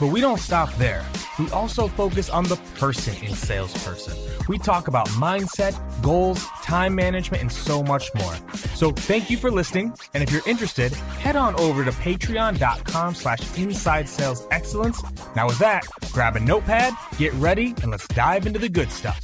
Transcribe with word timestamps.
But 0.00 0.08
we 0.08 0.20
don't 0.20 0.38
stop 0.38 0.72
there. 0.74 1.04
We 1.38 1.50
also 1.50 1.88
focus 1.88 2.30
on 2.30 2.44
the 2.44 2.56
person 2.76 3.14
in 3.24 3.34
salesperson. 3.34 4.16
We 4.48 4.58
talk 4.58 4.88
about 4.88 5.08
mindset, 5.10 5.74
goals, 6.02 6.44
time 6.62 6.94
management, 6.94 7.42
and 7.42 7.52
so 7.52 7.82
much 7.82 8.12
more. 8.14 8.34
So 8.74 8.90
thank 8.92 9.30
you 9.30 9.36
for 9.36 9.50
listening. 9.50 9.92
And 10.14 10.22
if 10.22 10.32
you're 10.32 10.46
interested, 10.46 10.92
head 10.92 11.36
on 11.36 11.54
over 11.60 11.84
to 11.84 11.90
patreon.com 11.90 13.14
slash 13.14 13.58
inside 13.58 14.08
sales 14.08 14.46
excellence. 14.50 15.02
Now 15.36 15.46
with 15.46 15.58
that, 15.58 15.86
grab 16.12 16.36
a 16.36 16.40
notepad, 16.40 16.94
get 17.18 17.32
ready, 17.34 17.74
and 17.82 17.90
let's 17.90 18.08
dive 18.08 18.46
into 18.46 18.58
the 18.58 18.68
good 18.68 18.90
stuff. 18.90 19.20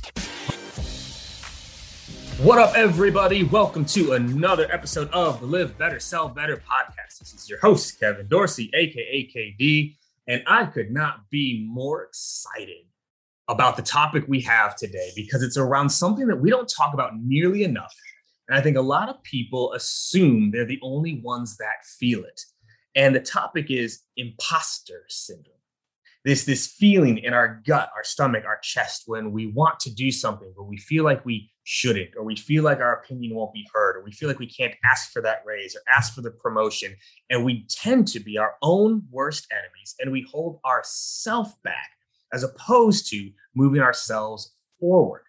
What 2.40 2.58
up, 2.58 2.74
everybody? 2.76 3.44
Welcome 3.44 3.84
to 3.86 4.12
another 4.14 4.66
episode 4.72 5.08
of 5.10 5.40
the 5.40 5.46
Live 5.46 5.78
Better, 5.78 6.00
Sell 6.00 6.28
Better 6.28 6.56
podcast. 6.56 7.20
This 7.20 7.32
is 7.32 7.48
your 7.48 7.60
host, 7.60 7.98
Kevin 8.00 8.26
Dorsey, 8.26 8.70
aka 8.74 9.26
KD. 9.28 9.94
And 10.26 10.42
I 10.46 10.66
could 10.66 10.90
not 10.90 11.28
be 11.30 11.66
more 11.70 12.04
excited 12.04 12.86
about 13.48 13.76
the 13.76 13.82
topic 13.82 14.24
we 14.26 14.40
have 14.40 14.74
today 14.74 15.10
because 15.14 15.42
it's 15.42 15.58
around 15.58 15.90
something 15.90 16.26
that 16.28 16.40
we 16.40 16.50
don't 16.50 16.68
talk 16.68 16.94
about 16.94 17.12
nearly 17.18 17.62
enough. 17.62 17.94
And 18.48 18.56
I 18.56 18.62
think 18.62 18.76
a 18.76 18.82
lot 18.82 19.08
of 19.08 19.22
people 19.22 19.72
assume 19.74 20.50
they're 20.50 20.64
the 20.64 20.80
only 20.82 21.20
ones 21.22 21.56
that 21.58 21.84
feel 21.98 22.24
it. 22.24 22.40
And 22.94 23.14
the 23.14 23.20
topic 23.20 23.70
is 23.70 24.02
imposter 24.16 25.04
syndrome. 25.08 25.54
This, 26.24 26.44
this 26.44 26.66
feeling 26.66 27.18
in 27.18 27.34
our 27.34 27.60
gut, 27.66 27.90
our 27.94 28.04
stomach, 28.04 28.44
our 28.46 28.58
chest 28.62 29.02
when 29.06 29.30
we 29.30 29.46
want 29.46 29.78
to 29.80 29.94
do 29.94 30.10
something, 30.10 30.52
but 30.56 30.64
we 30.64 30.78
feel 30.78 31.04
like 31.04 31.24
we 31.26 31.50
shouldn't, 31.64 32.10
or 32.16 32.24
we 32.24 32.36
feel 32.36 32.62
like 32.62 32.78
our 32.78 32.96
opinion 32.96 33.34
won't 33.34 33.52
be 33.52 33.66
heard, 33.72 33.96
or 33.96 34.04
we 34.04 34.12
feel 34.12 34.28
like 34.28 34.38
we 34.38 34.46
can't 34.46 34.74
ask 34.84 35.10
for 35.10 35.22
that 35.22 35.42
raise 35.44 35.74
or 35.74 35.80
ask 35.94 36.14
for 36.14 36.20
the 36.20 36.30
promotion. 36.30 36.94
And 37.30 37.44
we 37.44 37.66
tend 37.68 38.06
to 38.08 38.20
be 38.20 38.38
our 38.38 38.54
own 38.62 39.02
worst 39.10 39.46
enemies 39.50 39.94
and 39.98 40.12
we 40.12 40.26
hold 40.30 40.60
ourself 40.64 41.54
back 41.62 41.90
as 42.32 42.42
opposed 42.42 43.08
to 43.10 43.30
moving 43.54 43.80
ourselves 43.80 44.54
forward. 44.78 45.22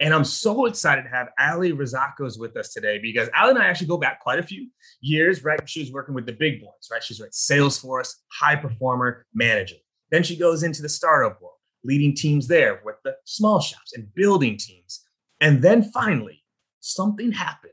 And 0.00 0.14
I'm 0.14 0.24
so 0.24 0.64
excited 0.66 1.02
to 1.02 1.08
have 1.10 1.28
Ali 1.38 1.72
Razakos 1.72 2.38
with 2.38 2.56
us 2.56 2.72
today 2.72 2.98
because 2.98 3.28
Ali 3.38 3.50
and 3.50 3.58
I 3.58 3.66
actually 3.66 3.88
go 3.88 3.98
back 3.98 4.20
quite 4.20 4.38
a 4.38 4.42
few 4.42 4.68
years, 5.00 5.44
right? 5.44 5.60
She 5.68 5.80
was 5.80 5.92
working 5.92 6.14
with 6.14 6.26
the 6.26 6.32
big 6.32 6.60
boys, 6.60 6.88
right? 6.90 7.02
She's 7.02 7.20
at 7.20 7.32
Salesforce, 7.32 8.14
high 8.32 8.56
performer 8.56 9.26
manager. 9.34 9.76
Then 10.10 10.22
she 10.22 10.36
goes 10.36 10.62
into 10.62 10.80
the 10.80 10.88
startup 10.88 11.40
world, 11.40 11.56
leading 11.84 12.14
teams 12.14 12.48
there 12.48 12.80
with 12.84 12.96
the 13.04 13.14
small 13.24 13.60
shops 13.60 13.92
and 13.94 14.12
building 14.14 14.56
teams. 14.56 15.04
And 15.40 15.62
then 15.62 15.82
finally, 15.82 16.42
something 16.80 17.32
happened 17.32 17.72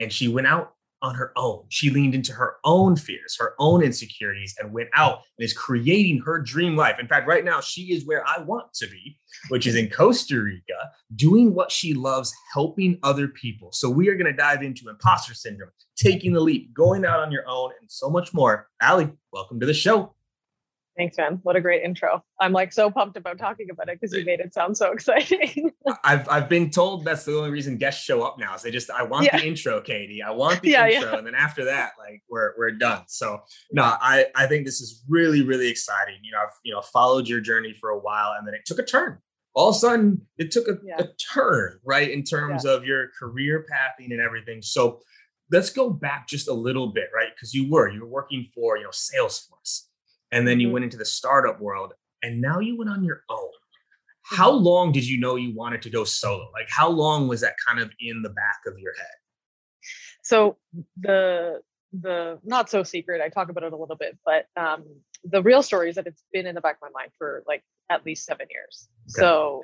and 0.00 0.12
she 0.12 0.28
went 0.28 0.46
out 0.46 0.74
on 1.02 1.14
her 1.14 1.32
own. 1.36 1.64
She 1.68 1.90
leaned 1.90 2.14
into 2.14 2.32
her 2.32 2.56
own 2.64 2.96
fears, 2.96 3.36
her 3.38 3.54
own 3.58 3.82
insecurities, 3.82 4.54
and 4.58 4.72
went 4.72 4.90
out 4.94 5.20
and 5.38 5.44
is 5.44 5.52
creating 5.52 6.20
her 6.20 6.40
dream 6.40 6.76
life. 6.76 6.96
In 7.00 7.08
fact, 7.08 7.26
right 7.26 7.44
now, 7.44 7.60
she 7.60 7.92
is 7.92 8.06
where 8.06 8.26
I 8.26 8.40
want 8.42 8.72
to 8.74 8.86
be, 8.86 9.16
which 9.48 9.66
is 9.66 9.76
in 9.76 9.88
Costa 9.88 10.40
Rica, 10.42 10.90
doing 11.16 11.54
what 11.54 11.72
she 11.72 11.94
loves, 11.94 12.34
helping 12.52 12.98
other 13.02 13.28
people. 13.28 13.72
So, 13.72 13.88
we 13.88 14.08
are 14.08 14.14
going 14.14 14.30
to 14.30 14.36
dive 14.36 14.62
into 14.62 14.88
imposter 14.88 15.34
syndrome, 15.34 15.70
taking 15.96 16.32
the 16.32 16.40
leap, 16.40 16.74
going 16.74 17.04
out 17.04 17.20
on 17.20 17.32
your 17.32 17.48
own, 17.48 17.70
and 17.80 17.90
so 17.90 18.10
much 18.10 18.34
more. 18.34 18.68
Ali, 18.82 19.10
welcome 19.32 19.60
to 19.60 19.66
the 19.66 19.74
show. 19.74 20.14
Thanks, 20.96 21.16
man. 21.16 21.38
What 21.44 21.56
a 21.56 21.60
great 21.60 21.82
intro. 21.82 22.22
I'm 22.40 22.52
like 22.52 22.72
so 22.72 22.90
pumped 22.90 23.16
about 23.16 23.38
talking 23.38 23.68
about 23.70 23.88
it 23.88 24.00
because 24.00 24.14
you 24.14 24.24
made 24.24 24.40
it 24.40 24.52
sound 24.52 24.76
so 24.76 24.92
exciting. 24.92 25.70
I've 26.04 26.28
I've 26.28 26.48
been 26.48 26.70
told 26.70 27.04
that's 27.04 27.24
the 27.24 27.36
only 27.36 27.50
reason 27.50 27.78
guests 27.78 28.04
show 28.04 28.22
up 28.22 28.38
now. 28.38 28.54
Is 28.54 28.62
they 28.62 28.70
just 28.70 28.90
I 28.90 29.04
want 29.04 29.26
yeah. 29.26 29.38
the 29.38 29.46
intro, 29.46 29.80
KD. 29.80 30.22
I 30.22 30.30
want 30.30 30.62
the 30.62 30.70
yeah, 30.70 30.88
intro. 30.88 31.12
Yeah. 31.12 31.18
And 31.18 31.26
then 31.26 31.34
after 31.34 31.64
that, 31.66 31.92
like 31.98 32.22
we're 32.28 32.54
we're 32.58 32.72
done. 32.72 33.04
So 33.06 33.40
no, 33.72 33.82
I 33.82 34.26
I 34.34 34.46
think 34.46 34.66
this 34.66 34.80
is 34.80 35.04
really, 35.08 35.42
really 35.42 35.68
exciting. 35.68 36.16
You 36.22 36.32
know, 36.32 36.38
I've 36.38 36.54
you 36.64 36.72
know 36.74 36.82
followed 36.82 37.28
your 37.28 37.40
journey 37.40 37.72
for 37.72 37.90
a 37.90 37.98
while 37.98 38.34
and 38.36 38.46
then 38.46 38.54
it 38.54 38.62
took 38.66 38.78
a 38.78 38.84
turn. 38.84 39.18
All 39.54 39.70
of 39.70 39.76
a 39.76 39.78
sudden 39.78 40.26
it 40.38 40.50
took 40.50 40.68
a, 40.68 41.02
a 41.02 41.08
turn, 41.32 41.78
right? 41.84 42.10
In 42.10 42.24
terms 42.24 42.64
of 42.64 42.84
your 42.84 43.08
career 43.18 43.66
pathing 43.68 44.12
and 44.12 44.20
everything. 44.20 44.62
So 44.62 45.00
let's 45.50 45.70
go 45.70 45.90
back 45.90 46.28
just 46.28 46.46
a 46.48 46.52
little 46.52 46.88
bit, 46.88 47.08
right? 47.14 47.30
Because 47.34 47.52
you 47.52 47.68
were, 47.68 47.88
you 47.88 48.00
were 48.02 48.06
working 48.06 48.46
for, 48.54 48.76
you 48.76 48.84
know, 48.84 48.90
Salesforce 48.90 49.86
and 50.32 50.46
then 50.46 50.60
you 50.60 50.66
mm-hmm. 50.66 50.74
went 50.74 50.84
into 50.84 50.96
the 50.96 51.04
startup 51.04 51.60
world 51.60 51.92
and 52.22 52.40
now 52.40 52.58
you 52.58 52.76
went 52.76 52.90
on 52.90 53.04
your 53.04 53.22
own 53.30 53.48
how 54.22 54.52
mm-hmm. 54.52 54.64
long 54.64 54.92
did 54.92 55.06
you 55.06 55.18
know 55.18 55.36
you 55.36 55.54
wanted 55.54 55.82
to 55.82 55.90
go 55.90 56.04
solo 56.04 56.50
like 56.52 56.68
how 56.68 56.88
long 56.88 57.28
was 57.28 57.40
that 57.40 57.54
kind 57.66 57.80
of 57.80 57.90
in 58.00 58.22
the 58.22 58.30
back 58.30 58.60
of 58.66 58.78
your 58.78 58.94
head 58.96 59.06
so 60.22 60.56
the 61.00 61.60
the 61.92 62.38
not 62.44 62.70
so 62.70 62.82
secret 62.82 63.20
i 63.20 63.28
talk 63.28 63.48
about 63.48 63.64
it 63.64 63.72
a 63.72 63.76
little 63.76 63.96
bit 63.96 64.16
but 64.24 64.46
um 64.56 64.84
the 65.24 65.42
real 65.42 65.62
story 65.62 65.88
is 65.88 65.96
that 65.96 66.06
it's 66.06 66.22
been 66.32 66.46
in 66.46 66.54
the 66.54 66.60
back 66.60 66.76
of 66.76 66.88
my 66.92 67.00
mind 67.00 67.10
for 67.18 67.42
like 67.46 67.62
at 67.90 68.06
least 68.06 68.24
seven 68.24 68.46
years 68.50 68.88
okay. 69.06 69.20
so 69.20 69.62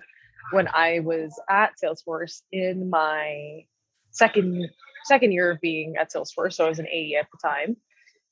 when 0.52 0.68
i 0.68 0.98
was 1.00 1.38
at 1.48 1.72
salesforce 1.82 2.42
in 2.50 2.90
my 2.90 3.64
second 4.10 4.68
second 5.04 5.30
year 5.30 5.52
of 5.52 5.60
being 5.60 5.96
at 5.96 6.12
salesforce 6.12 6.54
so 6.54 6.66
i 6.66 6.68
was 6.68 6.80
an 6.80 6.88
ae 6.88 7.14
at 7.14 7.28
the 7.30 7.48
time 7.48 7.76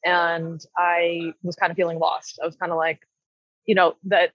and 0.05 0.65
I 0.77 1.33
was 1.43 1.57
kind 1.57 1.71
of 1.71 1.77
feeling 1.77 1.99
lost. 1.99 2.39
I 2.43 2.47
was 2.47 2.57
kind 2.57 2.73
of 2.73 2.79
like, 2.79 3.01
you 3.67 3.75
know, 3.75 3.97
that 4.05 4.33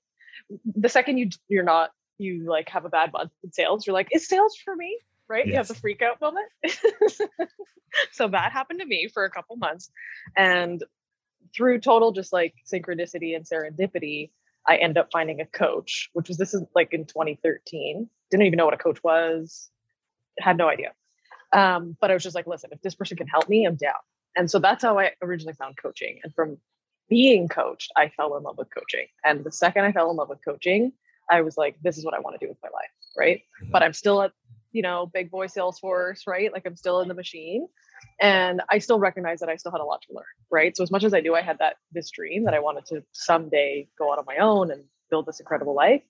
the 0.76 0.90
second 0.90 1.18
you 1.18 1.30
you're 1.48 1.64
not 1.64 1.92
you 2.18 2.46
like 2.50 2.70
have 2.70 2.86
a 2.86 2.90
bad 2.90 3.14
month 3.14 3.32
in 3.44 3.52
sales, 3.52 3.88
you're 3.88 3.94
like, 3.94 4.10
is 4.12 4.28
sales 4.28 4.56
for 4.56 4.76
me? 4.76 4.98
Right? 5.28 5.46
Yes. 5.46 5.52
You 5.52 5.58
have 5.58 5.68
the 5.68 5.76
freak 5.76 6.02
out 6.02 6.20
moment. 6.20 6.48
so 8.12 8.28
that 8.28 8.52
happened 8.52 8.80
to 8.80 8.86
me 8.86 9.08
for 9.14 9.26
a 9.26 9.30
couple 9.30 9.56
months. 9.58 9.92
And 10.36 10.84
through 11.56 11.80
total 11.80 12.12
just 12.12 12.34
like 12.34 12.56
synchronicity 12.72 13.36
and 13.36 13.46
serendipity, 13.46 14.32
I 14.68 14.78
end 14.78 14.98
up 14.98 15.10
finding 15.12 15.40
a 15.40 15.46
coach, 15.46 16.10
which 16.14 16.28
was 16.28 16.38
this 16.38 16.54
is 16.54 16.64
like 16.76 16.94
in 16.94 17.06
2013. 17.06 18.10
Didn't 18.32 18.46
even 18.46 18.58
know 18.58 18.66
what 18.66 18.74
a 18.74 18.78
coach 18.78 19.04
was, 19.04 19.70
had 20.40 20.58
no 20.58 20.68
idea. 20.68 20.94
Um, 21.54 21.96
but 22.00 22.12
I 22.12 22.14
was 22.14 22.24
just 22.24 22.36
like, 22.36 22.48
listen, 22.48 22.70
if 22.74 22.82
this 22.82 22.96
person 22.96 23.18
can 23.18 23.28
help 23.28 23.50
me, 23.50 23.66
I'm 23.66 23.76
down. 23.76 23.94
And 24.36 24.50
so 24.50 24.60
that's 24.60 24.84
how 24.84 25.00
I 25.00 25.12
originally 25.22 25.56
found 25.56 25.78
coaching. 25.82 26.20
And 26.24 26.34
from 26.34 26.58
being 27.10 27.48
coached, 27.48 27.92
I 27.98 28.10
fell 28.10 28.38
in 28.38 28.44
love 28.44 28.58
with 28.58 28.70
coaching. 28.74 29.08
And 29.24 29.44
the 29.44 29.52
second 29.52 29.86
I 29.86 29.92
fell 29.92 30.12
in 30.12 30.18
love 30.18 30.30
with 30.30 30.40
coaching, 30.46 30.94
I 31.30 31.42
was 31.42 31.58
like, 31.58 31.76
this 31.82 31.98
is 31.98 32.06
what 32.06 32.14
I 32.14 32.20
want 32.20 32.40
to 32.40 32.46
do 32.46 32.50
with 32.50 32.60
my 32.64 32.70
life. 32.70 32.90
Right. 33.18 33.40
Mm-hmm. 33.62 33.72
But 33.72 33.84
I'm 33.84 33.94
still 33.94 34.22
at, 34.22 34.32
you 34.72 34.82
know, 34.82 35.10
big 35.12 35.32
boy 35.32 35.48
Salesforce, 35.48 36.28
right? 36.28 36.54
Like 36.54 36.64
I'm 36.66 36.76
still 36.76 37.02
in 37.02 37.08
the 37.08 37.14
machine. 37.14 37.68
And 38.22 38.62
I 38.70 38.80
still 38.80 39.00
recognize 39.00 39.40
that 39.40 39.50
I 39.50 39.56
still 39.58 39.72
had 39.72 39.82
a 39.82 39.86
lot 39.86 40.02
to 40.04 40.14
learn, 40.14 40.24
right? 40.52 40.76
So 40.76 40.84
as 40.84 40.92
much 40.92 41.04
as 41.04 41.14
I 41.14 41.20
knew 41.20 41.36
I 41.36 41.42
had 41.42 41.58
that 41.60 41.76
this 41.92 42.10
dream 42.12 42.46
that 42.46 42.54
I 42.54 42.60
wanted 42.60 42.86
to 42.88 43.04
someday 43.12 43.88
go 43.98 44.12
out 44.12 44.20
on 44.20 44.26
my 44.26 44.38
own 44.38 44.72
and 44.72 44.84
build 45.10 45.26
this 45.26 45.40
incredible 45.40 45.76
life, 45.76 46.04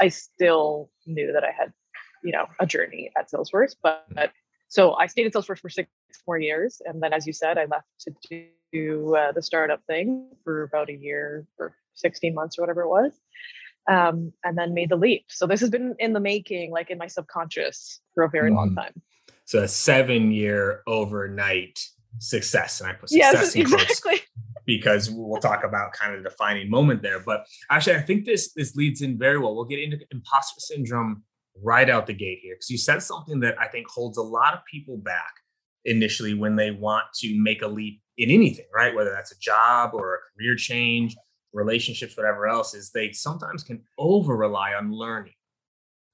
I 0.00 0.08
still 0.08 0.90
knew 1.06 1.32
that 1.32 1.44
I 1.44 1.50
had, 1.50 1.72
you 2.22 2.32
know, 2.32 2.46
a 2.60 2.66
journey 2.66 3.10
at 3.18 3.30
Salesforce. 3.30 3.74
But 3.82 4.32
so 4.74 4.94
I 4.94 5.06
stayed 5.06 5.26
at 5.26 5.32
Salesforce 5.32 5.60
for 5.60 5.68
six 5.68 5.88
more 6.26 6.36
years, 6.36 6.82
and 6.84 7.00
then, 7.00 7.12
as 7.12 7.28
you 7.28 7.32
said, 7.32 7.58
I 7.58 7.66
left 7.66 7.86
to 8.00 8.44
do 8.72 9.14
uh, 9.14 9.30
the 9.30 9.40
startup 9.40 9.80
thing 9.86 10.30
for 10.42 10.64
about 10.64 10.90
a 10.90 10.96
year 10.96 11.46
or 11.60 11.76
16 11.94 12.34
months 12.34 12.58
or 12.58 12.62
whatever 12.62 12.82
it 12.82 12.88
was 12.88 13.12
um, 13.88 14.32
and 14.42 14.58
then 14.58 14.74
made 14.74 14.88
the 14.88 14.96
leap. 14.96 15.26
So 15.28 15.46
this 15.46 15.60
has 15.60 15.70
been 15.70 15.94
in 16.00 16.12
the 16.12 16.18
making, 16.18 16.72
like 16.72 16.90
in 16.90 16.98
my 16.98 17.06
subconscious 17.06 18.00
for 18.14 18.24
a 18.24 18.30
very 18.30 18.50
mm. 18.50 18.56
long 18.56 18.74
time. 18.74 19.00
So 19.44 19.62
a 19.62 19.68
seven 19.68 20.32
year 20.32 20.82
overnight 20.88 21.78
success. 22.18 22.80
And 22.80 22.90
I 22.90 22.94
put 22.94 23.10
success 23.10 23.54
yes, 23.54 23.72
exactly. 23.72 24.22
because 24.66 25.08
we'll 25.08 25.40
talk 25.40 25.62
about 25.62 25.92
kind 25.92 26.16
of 26.16 26.24
the 26.24 26.30
defining 26.30 26.68
moment 26.68 27.00
there. 27.00 27.20
But 27.20 27.46
actually, 27.70 27.94
I 27.94 28.00
think 28.00 28.24
this 28.24 28.52
this 28.54 28.74
leads 28.74 29.02
in 29.02 29.18
very 29.18 29.38
well. 29.38 29.54
We'll 29.54 29.66
get 29.66 29.78
into 29.78 29.98
imposter 30.10 30.58
syndrome 30.58 31.22
right 31.62 31.88
out 31.88 32.06
the 32.06 32.14
gate 32.14 32.40
here. 32.42 32.54
Because 32.54 32.70
you 32.70 32.78
said 32.78 33.02
something 33.02 33.40
that 33.40 33.60
I 33.60 33.68
think 33.68 33.86
holds 33.88 34.18
a 34.18 34.22
lot 34.22 34.54
of 34.54 34.60
people 34.70 34.96
back 34.96 35.32
initially 35.84 36.34
when 36.34 36.56
they 36.56 36.70
want 36.70 37.04
to 37.16 37.40
make 37.40 37.62
a 37.62 37.68
leap 37.68 38.00
in 38.16 38.30
anything, 38.30 38.66
right? 38.74 38.94
Whether 38.94 39.10
that's 39.10 39.32
a 39.32 39.38
job 39.38 39.90
or 39.92 40.14
a 40.14 40.18
career 40.36 40.56
change 40.56 41.16
relationships, 41.52 42.16
whatever 42.16 42.48
else, 42.48 42.74
is 42.74 42.90
they 42.90 43.12
sometimes 43.12 43.62
can 43.62 43.82
over 43.96 44.36
rely 44.36 44.74
on 44.74 44.92
learning, 44.92 45.34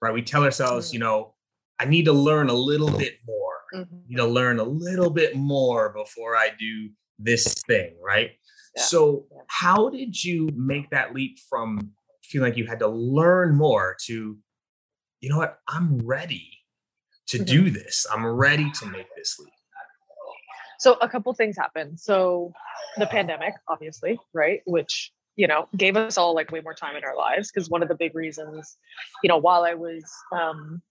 right? 0.00 0.12
We 0.12 0.22
tell 0.22 0.44
ourselves, 0.44 0.88
mm-hmm. 0.88 0.94
you 0.94 1.00
know, 1.00 1.34
I 1.80 1.86
need 1.86 2.04
to 2.04 2.12
learn 2.12 2.50
a 2.50 2.54
little 2.54 2.90
bit 2.90 3.18
more. 3.26 3.36
Mm-hmm. 3.74 3.96
need 4.08 4.16
to 4.16 4.26
learn 4.26 4.58
a 4.58 4.64
little 4.64 5.10
bit 5.10 5.36
more 5.36 5.90
before 5.90 6.36
I 6.36 6.50
do 6.58 6.90
this 7.18 7.54
thing, 7.68 7.94
right? 8.02 8.32
Yeah. 8.76 8.82
So, 8.82 9.26
how 9.46 9.88
did 9.88 10.22
you 10.22 10.48
make 10.54 10.90
that 10.90 11.14
leap 11.14 11.38
from 11.48 11.92
feeling 12.24 12.50
like 12.50 12.58
you 12.58 12.66
had 12.66 12.80
to 12.80 12.88
learn 12.88 13.54
more 13.54 13.96
to, 14.06 14.36
you 15.20 15.28
know 15.28 15.38
what, 15.38 15.58
I'm 15.68 15.98
ready 15.98 16.50
to 17.28 17.38
mm-hmm. 17.38 17.44
do 17.44 17.70
this. 17.70 18.06
I'm 18.12 18.26
ready 18.26 18.70
to 18.70 18.86
make 18.86 19.06
this 19.16 19.38
leap. 19.38 19.52
So, 20.78 20.96
a 21.02 21.08
couple 21.08 21.32
things 21.34 21.56
happened. 21.56 22.00
So, 22.00 22.52
the 22.96 23.06
pandemic, 23.06 23.54
obviously, 23.68 24.18
right, 24.32 24.60
which 24.66 25.12
you 25.36 25.46
know 25.46 25.68
gave 25.76 25.96
us 25.96 26.18
all 26.18 26.34
like 26.34 26.50
way 26.50 26.60
more 26.60 26.74
time 26.74 26.96
in 26.96 27.04
our 27.04 27.16
lives 27.16 27.50
because 27.50 27.70
one 27.70 27.82
of 27.82 27.88
the 27.88 27.94
big 27.94 28.14
reasons 28.14 28.76
you 29.22 29.28
know 29.28 29.38
while 29.38 29.62
i 29.62 29.74
was 29.74 30.04
um 30.32 30.82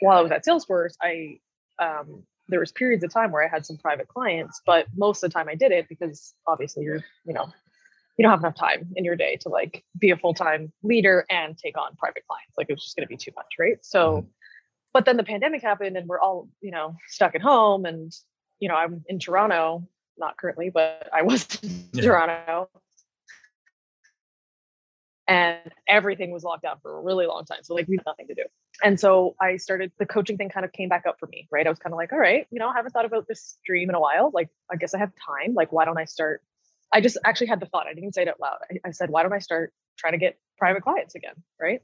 while 0.00 0.16
i 0.16 0.22
was 0.22 0.30
at 0.30 0.44
salesforce 0.46 0.94
i 1.02 1.38
um 1.78 2.22
there 2.48 2.60
was 2.60 2.72
periods 2.72 3.02
of 3.02 3.12
time 3.12 3.30
where 3.30 3.44
i 3.44 3.48
had 3.48 3.66
some 3.66 3.76
private 3.76 4.08
clients 4.08 4.62
but 4.64 4.86
most 4.96 5.22
of 5.22 5.28
the 5.28 5.34
time 5.34 5.48
i 5.48 5.54
did 5.54 5.72
it 5.72 5.86
because 5.88 6.34
obviously 6.46 6.84
you're 6.84 7.04
you 7.26 7.34
know 7.34 7.52
you 8.18 8.24
don't 8.24 8.32
have 8.32 8.40
enough 8.40 8.56
time 8.56 8.88
in 8.96 9.04
your 9.04 9.16
day 9.16 9.36
to 9.36 9.48
like 9.48 9.84
be 9.98 10.10
a 10.10 10.16
full-time 10.16 10.72
leader 10.82 11.24
and 11.30 11.56
take 11.56 11.78
on 11.78 11.94
private 11.96 12.24
clients 12.28 12.52
like 12.58 12.66
it's 12.68 12.84
just 12.84 12.96
going 12.96 13.06
to 13.06 13.08
be 13.08 13.16
too 13.16 13.30
much 13.36 13.46
right 13.58 13.78
so 13.82 14.18
mm-hmm. 14.18 14.26
but 14.92 15.04
then 15.04 15.16
the 15.16 15.24
pandemic 15.24 15.62
happened 15.62 15.96
and 15.96 16.06
we're 16.08 16.20
all 16.20 16.48
you 16.60 16.70
know 16.70 16.94
stuck 17.06 17.34
at 17.34 17.40
home 17.40 17.86
and 17.86 18.12
you 18.60 18.68
know 18.68 18.74
i'm 18.74 19.02
in 19.08 19.18
toronto 19.18 19.86
not 20.18 20.36
currently 20.36 20.68
but 20.68 21.08
i 21.12 21.22
was 21.22 21.46
in 21.62 21.88
yeah. 21.92 22.02
toronto 22.02 22.68
and 25.28 25.58
everything 25.86 26.30
was 26.30 26.42
locked 26.42 26.62
down 26.62 26.78
for 26.82 26.98
a 26.98 27.02
really 27.02 27.26
long 27.26 27.44
time. 27.44 27.58
So 27.62 27.74
like 27.74 27.86
we 27.86 27.96
had 27.96 28.06
nothing 28.06 28.26
to 28.28 28.34
do. 28.34 28.44
And 28.82 28.98
so 28.98 29.36
I 29.40 29.58
started 29.58 29.92
the 29.98 30.06
coaching 30.06 30.38
thing 30.38 30.48
kind 30.48 30.64
of 30.64 30.72
came 30.72 30.88
back 30.88 31.04
up 31.06 31.16
for 31.20 31.26
me, 31.26 31.46
right? 31.52 31.66
I 31.66 31.70
was 31.70 31.78
kind 31.78 31.92
of 31.92 31.98
like, 31.98 32.12
all 32.12 32.18
right, 32.18 32.46
you 32.50 32.58
know, 32.58 32.68
I 32.68 32.74
haven't 32.74 32.92
thought 32.92 33.04
about 33.04 33.28
this 33.28 33.58
dream 33.64 33.90
in 33.90 33.94
a 33.94 34.00
while. 34.00 34.30
Like, 34.32 34.48
I 34.72 34.76
guess 34.76 34.94
I 34.94 34.98
have 34.98 35.12
time. 35.14 35.52
Like, 35.52 35.70
why 35.70 35.84
don't 35.84 35.98
I 35.98 36.06
start? 36.06 36.40
I 36.92 37.00
just 37.00 37.18
actually 37.24 37.48
had 37.48 37.60
the 37.60 37.66
thought. 37.66 37.86
I 37.86 37.94
didn't 37.94 38.14
say 38.14 38.22
it 38.22 38.28
out 38.28 38.40
loud. 38.40 38.58
I, 38.70 38.88
I 38.88 38.90
said, 38.92 39.10
why 39.10 39.22
don't 39.22 39.32
I 39.32 39.38
start 39.38 39.72
trying 39.98 40.12
to 40.12 40.18
get 40.18 40.38
private 40.56 40.82
clients 40.82 41.14
again? 41.14 41.34
Right. 41.60 41.80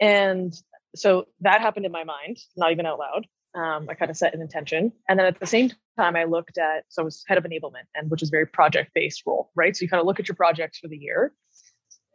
And 0.00 0.54
so 0.94 1.26
that 1.40 1.60
happened 1.60 1.86
in 1.86 1.92
my 1.92 2.04
mind, 2.04 2.38
not 2.56 2.72
even 2.72 2.86
out 2.86 2.98
loud. 2.98 3.26
Um, 3.54 3.86
I 3.88 3.94
kind 3.94 4.10
of 4.10 4.16
set 4.16 4.34
an 4.34 4.42
intention. 4.42 4.92
And 5.08 5.18
then 5.18 5.26
at 5.26 5.40
the 5.40 5.46
same 5.46 5.70
time, 5.98 6.16
I 6.16 6.24
looked 6.24 6.58
at, 6.58 6.84
so 6.88 7.02
I 7.02 7.04
was 7.04 7.24
head 7.26 7.38
of 7.38 7.44
enablement 7.44 7.86
and 7.94 8.10
which 8.10 8.22
is 8.22 8.28
very 8.28 8.46
project 8.46 8.90
based 8.94 9.22
role, 9.26 9.50
right? 9.54 9.74
So 9.74 9.82
you 9.82 9.88
kind 9.88 10.00
of 10.00 10.06
look 10.06 10.20
at 10.20 10.28
your 10.28 10.36
projects 10.36 10.78
for 10.78 10.88
the 10.88 10.98
year 10.98 11.32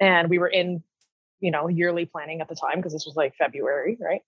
and 0.02 0.30
we 0.30 0.40
were 0.40 0.48
in 0.48 0.84
you 1.40 1.52
know 1.52 1.68
yearly 1.68 2.06
planning 2.06 2.42
at 2.42 2.50
the 2.50 2.56
time 2.56 2.78
because 2.78 2.92
this 2.92 3.06
was 3.06 3.16
like 3.16 3.34
february 3.38 3.98
right 4.02 4.22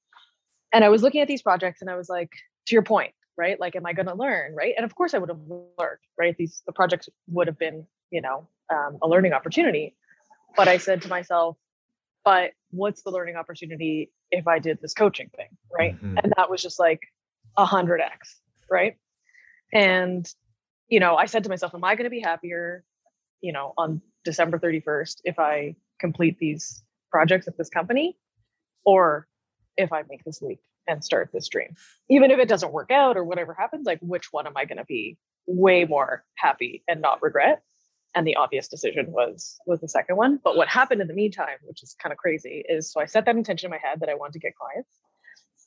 and 0.71 0.83
i 0.83 0.89
was 0.89 1.01
looking 1.01 1.21
at 1.21 1.27
these 1.27 1.41
projects 1.41 1.81
and 1.81 1.89
i 1.89 1.95
was 1.95 2.07
like 2.07 2.31
to 2.65 2.75
your 2.75 2.83
point 2.83 3.13
right? 3.37 3.59
Like 3.59 3.75
am 3.75 3.85
i 3.85 3.93
going 3.93 4.07
to 4.07 4.15
learn 4.15 4.53
right? 4.55 4.73
And 4.75 4.85
of 4.85 4.95
course 4.95 5.13
i 5.13 5.17
would 5.17 5.29
have 5.29 5.39
learned 5.47 5.99
right? 6.17 6.35
These 6.37 6.61
the 6.65 6.73
projects 6.73 7.09
would 7.27 7.47
have 7.47 7.59
been 7.59 7.85
you 8.11 8.21
know 8.21 8.47
um, 8.73 8.97
a 9.01 9.07
learning 9.07 9.33
opportunity. 9.33 9.95
But 10.55 10.67
i 10.67 10.77
said 10.77 11.01
to 11.03 11.07
myself 11.07 11.57
but 12.23 12.51
what's 12.69 13.01
the 13.03 13.11
learning 13.11 13.35
opportunity 13.35 14.11
if 14.31 14.47
i 14.47 14.59
did 14.59 14.79
this 14.81 14.93
coaching 14.93 15.29
thing? 15.35 15.49
Right? 15.71 15.95
Mm-hmm. 15.95 16.17
and 16.23 16.33
that 16.37 16.49
was 16.49 16.61
just 16.61 16.79
like 16.79 17.01
a 17.57 17.65
hundred 17.65 18.01
x 18.01 18.39
right? 18.69 18.95
And 19.73 20.27
you 20.87 20.99
know 20.99 21.15
i 21.15 21.25
said 21.25 21.43
to 21.43 21.49
myself 21.49 21.73
am 21.73 21.83
i 21.83 21.95
going 21.95 22.05
to 22.05 22.09
be 22.11 22.19
happier 22.19 22.83
you 23.41 23.51
know 23.51 23.73
on 23.77 24.01
December 24.23 24.57
31st 24.57 25.21
if 25.23 25.37
I 25.37 25.75
complete 25.99 26.39
these 26.39 26.83
projects 27.11 27.47
at 27.47 27.57
this 27.57 27.69
company 27.69 28.17
or 28.85 29.27
if 29.77 29.91
I 29.91 30.03
make 30.09 30.23
this 30.23 30.41
leap 30.41 30.59
and 30.87 31.03
start 31.03 31.29
this 31.33 31.47
dream. 31.47 31.75
Even 32.09 32.31
if 32.31 32.39
it 32.39 32.47
doesn't 32.47 32.73
work 32.73 32.91
out 32.91 33.17
or 33.17 33.23
whatever 33.23 33.53
happens, 33.53 33.85
like 33.85 33.99
which 34.01 34.31
one 34.31 34.47
am 34.47 34.57
I 34.57 34.65
going 34.65 34.77
to 34.77 34.85
be 34.85 35.17
way 35.45 35.85
more 35.85 36.23
happy 36.35 36.83
and 36.87 37.01
not 37.01 37.21
regret? 37.21 37.61
And 38.15 38.27
the 38.27 38.35
obvious 38.35 38.67
decision 38.67 39.11
was 39.11 39.59
was 39.65 39.81
the 39.81 39.87
second 39.87 40.17
one. 40.17 40.39
But 40.43 40.55
what 40.55 40.67
happened 40.67 41.01
in 41.01 41.07
the 41.07 41.15
meantime, 41.15 41.57
which 41.63 41.81
is 41.81 41.95
kind 42.01 42.13
of 42.13 42.17
crazy, 42.17 42.63
is 42.67 42.91
so 42.91 43.01
I 43.01 43.05
set 43.05 43.25
that 43.25 43.35
intention 43.35 43.67
in 43.67 43.71
my 43.71 43.79
head 43.81 44.01
that 44.01 44.09
I 44.09 44.15
want 44.15 44.33
to 44.33 44.39
get 44.39 44.55
clients. 44.55 44.91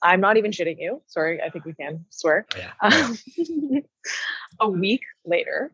I'm 0.02 0.20
not 0.20 0.36
even 0.36 0.52
shitting 0.52 0.76
you. 0.78 1.02
Sorry, 1.06 1.42
I 1.42 1.50
think 1.50 1.64
we 1.64 1.72
can 1.72 2.04
swear. 2.10 2.46
Oh, 2.54 2.58
yeah. 2.58 3.06
um, 3.72 3.82
a 4.60 4.68
week 4.68 5.02
later, 5.24 5.72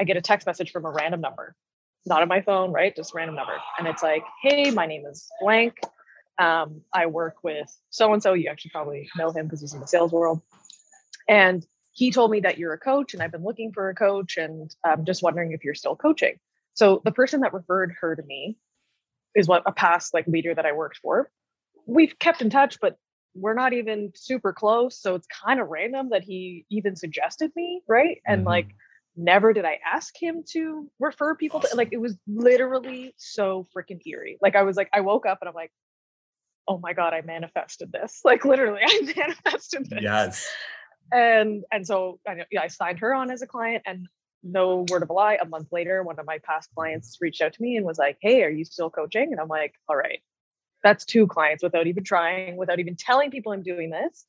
I 0.00 0.04
get 0.04 0.16
a 0.16 0.20
text 0.20 0.46
message 0.46 0.72
from 0.72 0.84
a 0.84 0.90
random 0.90 1.20
number 1.20 1.54
not 2.06 2.22
on 2.22 2.28
my 2.28 2.40
phone, 2.40 2.72
right? 2.72 2.94
Just 2.94 3.14
random 3.14 3.36
number. 3.36 3.54
And 3.78 3.86
it's 3.86 4.02
like, 4.02 4.24
hey, 4.42 4.70
my 4.70 4.86
name 4.86 5.04
is 5.06 5.28
blank. 5.40 5.78
Um, 6.38 6.82
I 6.94 7.06
work 7.06 7.36
with 7.42 7.70
so 7.90 8.12
and 8.12 8.22
so. 8.22 8.32
You 8.32 8.48
actually 8.50 8.70
probably 8.70 9.08
know 9.16 9.30
him 9.30 9.46
because 9.46 9.60
he's 9.60 9.74
in 9.74 9.80
the 9.80 9.86
sales 9.86 10.12
world. 10.12 10.40
And 11.28 11.64
he 11.92 12.10
told 12.10 12.30
me 12.30 12.40
that 12.40 12.58
you're 12.58 12.72
a 12.72 12.78
coach 12.78 13.14
and 13.14 13.22
I've 13.22 13.32
been 13.32 13.44
looking 13.44 13.72
for 13.72 13.90
a 13.90 13.94
coach 13.94 14.36
and 14.36 14.74
I'm 14.84 15.04
just 15.04 15.22
wondering 15.22 15.52
if 15.52 15.64
you're 15.64 15.74
still 15.74 15.96
coaching. 15.96 16.38
So 16.74 17.02
the 17.04 17.12
person 17.12 17.40
that 17.40 17.52
referred 17.52 17.94
her 18.00 18.16
to 18.16 18.22
me 18.22 18.56
is 19.34 19.48
what 19.48 19.62
a 19.66 19.72
past 19.72 20.14
like 20.14 20.26
leader 20.26 20.54
that 20.54 20.66
I 20.66 20.72
worked 20.72 20.98
for. 20.98 21.30
We've 21.86 22.18
kept 22.18 22.42
in 22.42 22.50
touch, 22.50 22.78
but 22.80 22.96
we're 23.34 23.54
not 23.54 23.72
even 23.72 24.12
super 24.14 24.52
close. 24.52 25.00
So 25.00 25.14
it's 25.14 25.26
kind 25.26 25.60
of 25.60 25.68
random 25.68 26.10
that 26.10 26.24
he 26.24 26.64
even 26.70 26.96
suggested 26.96 27.52
me, 27.54 27.82
right? 27.88 28.20
And 28.26 28.40
mm-hmm. 28.40 28.48
like 28.48 28.68
never 29.16 29.52
did 29.52 29.64
I 29.64 29.78
ask 29.84 30.14
him 30.20 30.44
to 30.52 30.90
refer 30.98 31.34
people 31.34 31.60
to 31.60 31.76
like 31.76 31.90
it 31.92 32.00
was 32.00 32.16
literally 32.26 33.14
so 33.16 33.66
freaking 33.76 34.00
eerie. 34.06 34.38
Like 34.40 34.56
I 34.56 34.62
was 34.62 34.76
like, 34.76 34.88
I 34.92 35.00
woke 35.00 35.26
up 35.26 35.38
and 35.40 35.48
I'm 35.48 35.54
like, 35.54 35.72
oh 36.70 36.78
my 36.78 36.92
God, 36.92 37.12
I 37.12 37.20
manifested 37.22 37.92
this. 37.92 38.20
Like 38.24 38.44
literally, 38.44 38.80
I 38.84 39.12
manifested 39.16 39.90
this. 39.90 40.02
Yes. 40.02 40.48
And 41.12 41.64
and 41.72 41.86
so 41.86 42.20
I, 42.26 42.44
yeah, 42.50 42.62
I 42.62 42.68
signed 42.68 43.00
her 43.00 43.12
on 43.14 43.30
as 43.30 43.42
a 43.42 43.46
client 43.46 43.82
and 43.86 44.06
no 44.42 44.86
word 44.88 45.02
of 45.02 45.10
a 45.10 45.12
lie, 45.12 45.38
a 45.40 45.44
month 45.44 45.68
later, 45.70 46.02
one 46.02 46.18
of 46.18 46.24
my 46.24 46.38
past 46.38 46.70
clients 46.74 47.18
reached 47.20 47.42
out 47.42 47.52
to 47.52 47.62
me 47.62 47.76
and 47.76 47.84
was 47.84 47.98
like, 47.98 48.16
Hey, 48.22 48.42
are 48.42 48.50
you 48.50 48.64
still 48.64 48.88
coaching? 48.88 49.32
And 49.32 49.40
I'm 49.40 49.48
like, 49.48 49.74
all 49.86 49.96
right, 49.96 50.20
that's 50.82 51.04
two 51.04 51.26
clients 51.26 51.62
without 51.62 51.86
even 51.86 52.04
trying, 52.04 52.56
without 52.56 52.80
even 52.80 52.96
telling 52.96 53.30
people 53.30 53.52
I'm 53.52 53.62
doing 53.62 53.90
this. 53.90 54.24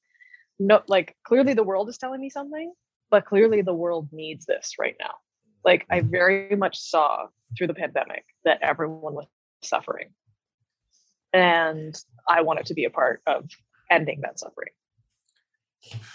No, 0.60 0.82
like 0.88 1.16
clearly 1.24 1.54
the 1.54 1.64
world 1.64 1.88
is 1.88 1.98
telling 1.98 2.20
me 2.20 2.30
something 2.30 2.74
but 3.12 3.26
clearly 3.26 3.62
the 3.62 3.74
world 3.74 4.08
needs 4.12 4.46
this 4.46 4.76
right 4.80 4.96
now. 5.00 5.14
Like 5.64 5.86
I 5.92 6.00
mm-hmm. 6.00 6.10
very 6.10 6.56
much 6.56 6.80
saw 6.80 7.28
through 7.56 7.68
the 7.68 7.76
pandemic 7.76 8.24
that 8.46 8.60
everyone 8.64 9.14
was 9.14 9.28
suffering. 9.62 10.10
And 11.34 11.96
I 12.28 12.42
wanted 12.42 12.66
to 12.68 12.74
be 12.74 12.86
a 12.86 12.90
part 12.90 13.22
of 13.28 13.50
ending 13.90 14.22
that 14.22 14.40
suffering. 14.40 14.70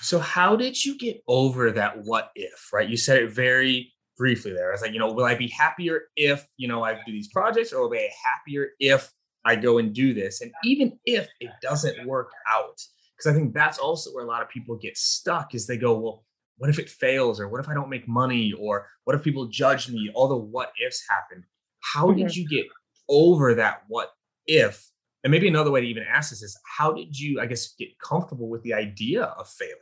So 0.01 0.19
how 0.19 0.55
did 0.55 0.85
you 0.85 0.97
get 0.97 1.23
over 1.27 1.73
that 1.73 2.05
what 2.05 2.31
if, 2.35 2.73
right? 2.73 2.89
You 2.89 2.97
said 2.97 3.23
it 3.23 3.33
very 3.33 3.93
briefly 4.17 4.53
there. 4.53 4.69
I 4.69 4.73
was 4.73 4.83
like, 4.83 4.93
you 4.93 4.99
know, 4.99 5.13
will 5.13 5.25
I 5.25 5.35
be 5.35 5.49
happier 5.49 6.03
if, 6.17 6.47
you 6.57 6.69
know, 6.69 6.85
I 6.85 6.95
do 6.95 7.13
these 7.13 7.29
projects 7.29 7.73
or 7.73 7.83
will 7.83 7.97
I 7.97 8.03
be 8.03 8.11
happier 8.25 8.69
if 8.79 9.13
I 9.45 9.57
go 9.57 9.79
and 9.79 9.93
do 9.93 10.15
this? 10.15 10.41
And 10.41 10.53
even 10.63 10.99
if 11.05 11.29
it 11.41 11.51
doesn't 11.61 12.07
work 12.07 12.31
out, 12.49 12.81
because 13.17 13.33
I 13.33 13.35
think 13.35 13.55
that's 13.55 13.79
also 13.79 14.11
where 14.13 14.25
a 14.25 14.29
lot 14.29 14.43
of 14.43 14.49
people 14.49 14.77
get 14.77 14.97
stuck 14.97 15.55
is 15.55 15.67
they 15.67 15.79
go, 15.79 15.99
well, 15.99 16.27
what 16.59 16.71
if 16.71 16.79
it 16.79 16.89
fails 16.89 17.41
or 17.41 17.49
what 17.49 17.61
if 17.61 17.69
i 17.69 17.75
don't 17.75 17.89
make 17.89 18.09
money 18.09 18.53
or 18.59 18.89
what 19.05 19.17
if 19.17 19.23
people 19.23 19.47
judge 19.47 19.89
me 19.89 20.11
all 20.15 20.29
the 20.29 20.37
what 20.37 20.73
ifs 20.85 21.05
happen 21.09 21.45
how 21.81 22.07
mm-hmm. 22.07 22.21
did 22.21 22.37
you 22.37 22.49
get 22.49 22.67
over 23.09 23.55
that 23.55 23.83
what 23.89 24.13
if 24.47 24.91
and 25.27 25.33
maybe 25.33 25.49
another 25.49 25.73
way 25.73 25.81
to 25.81 25.87
even 25.89 26.05
ask 26.05 26.31
this 26.31 26.41
is 26.41 26.57
how 26.79 26.93
did 26.93 27.19
you 27.19 27.41
i 27.41 27.47
guess 27.47 27.75
get 27.77 27.89
comfortable 27.99 28.49
with 28.49 28.63
the 28.63 28.73
idea 28.73 29.25
of 29.25 29.49
failing 29.49 29.75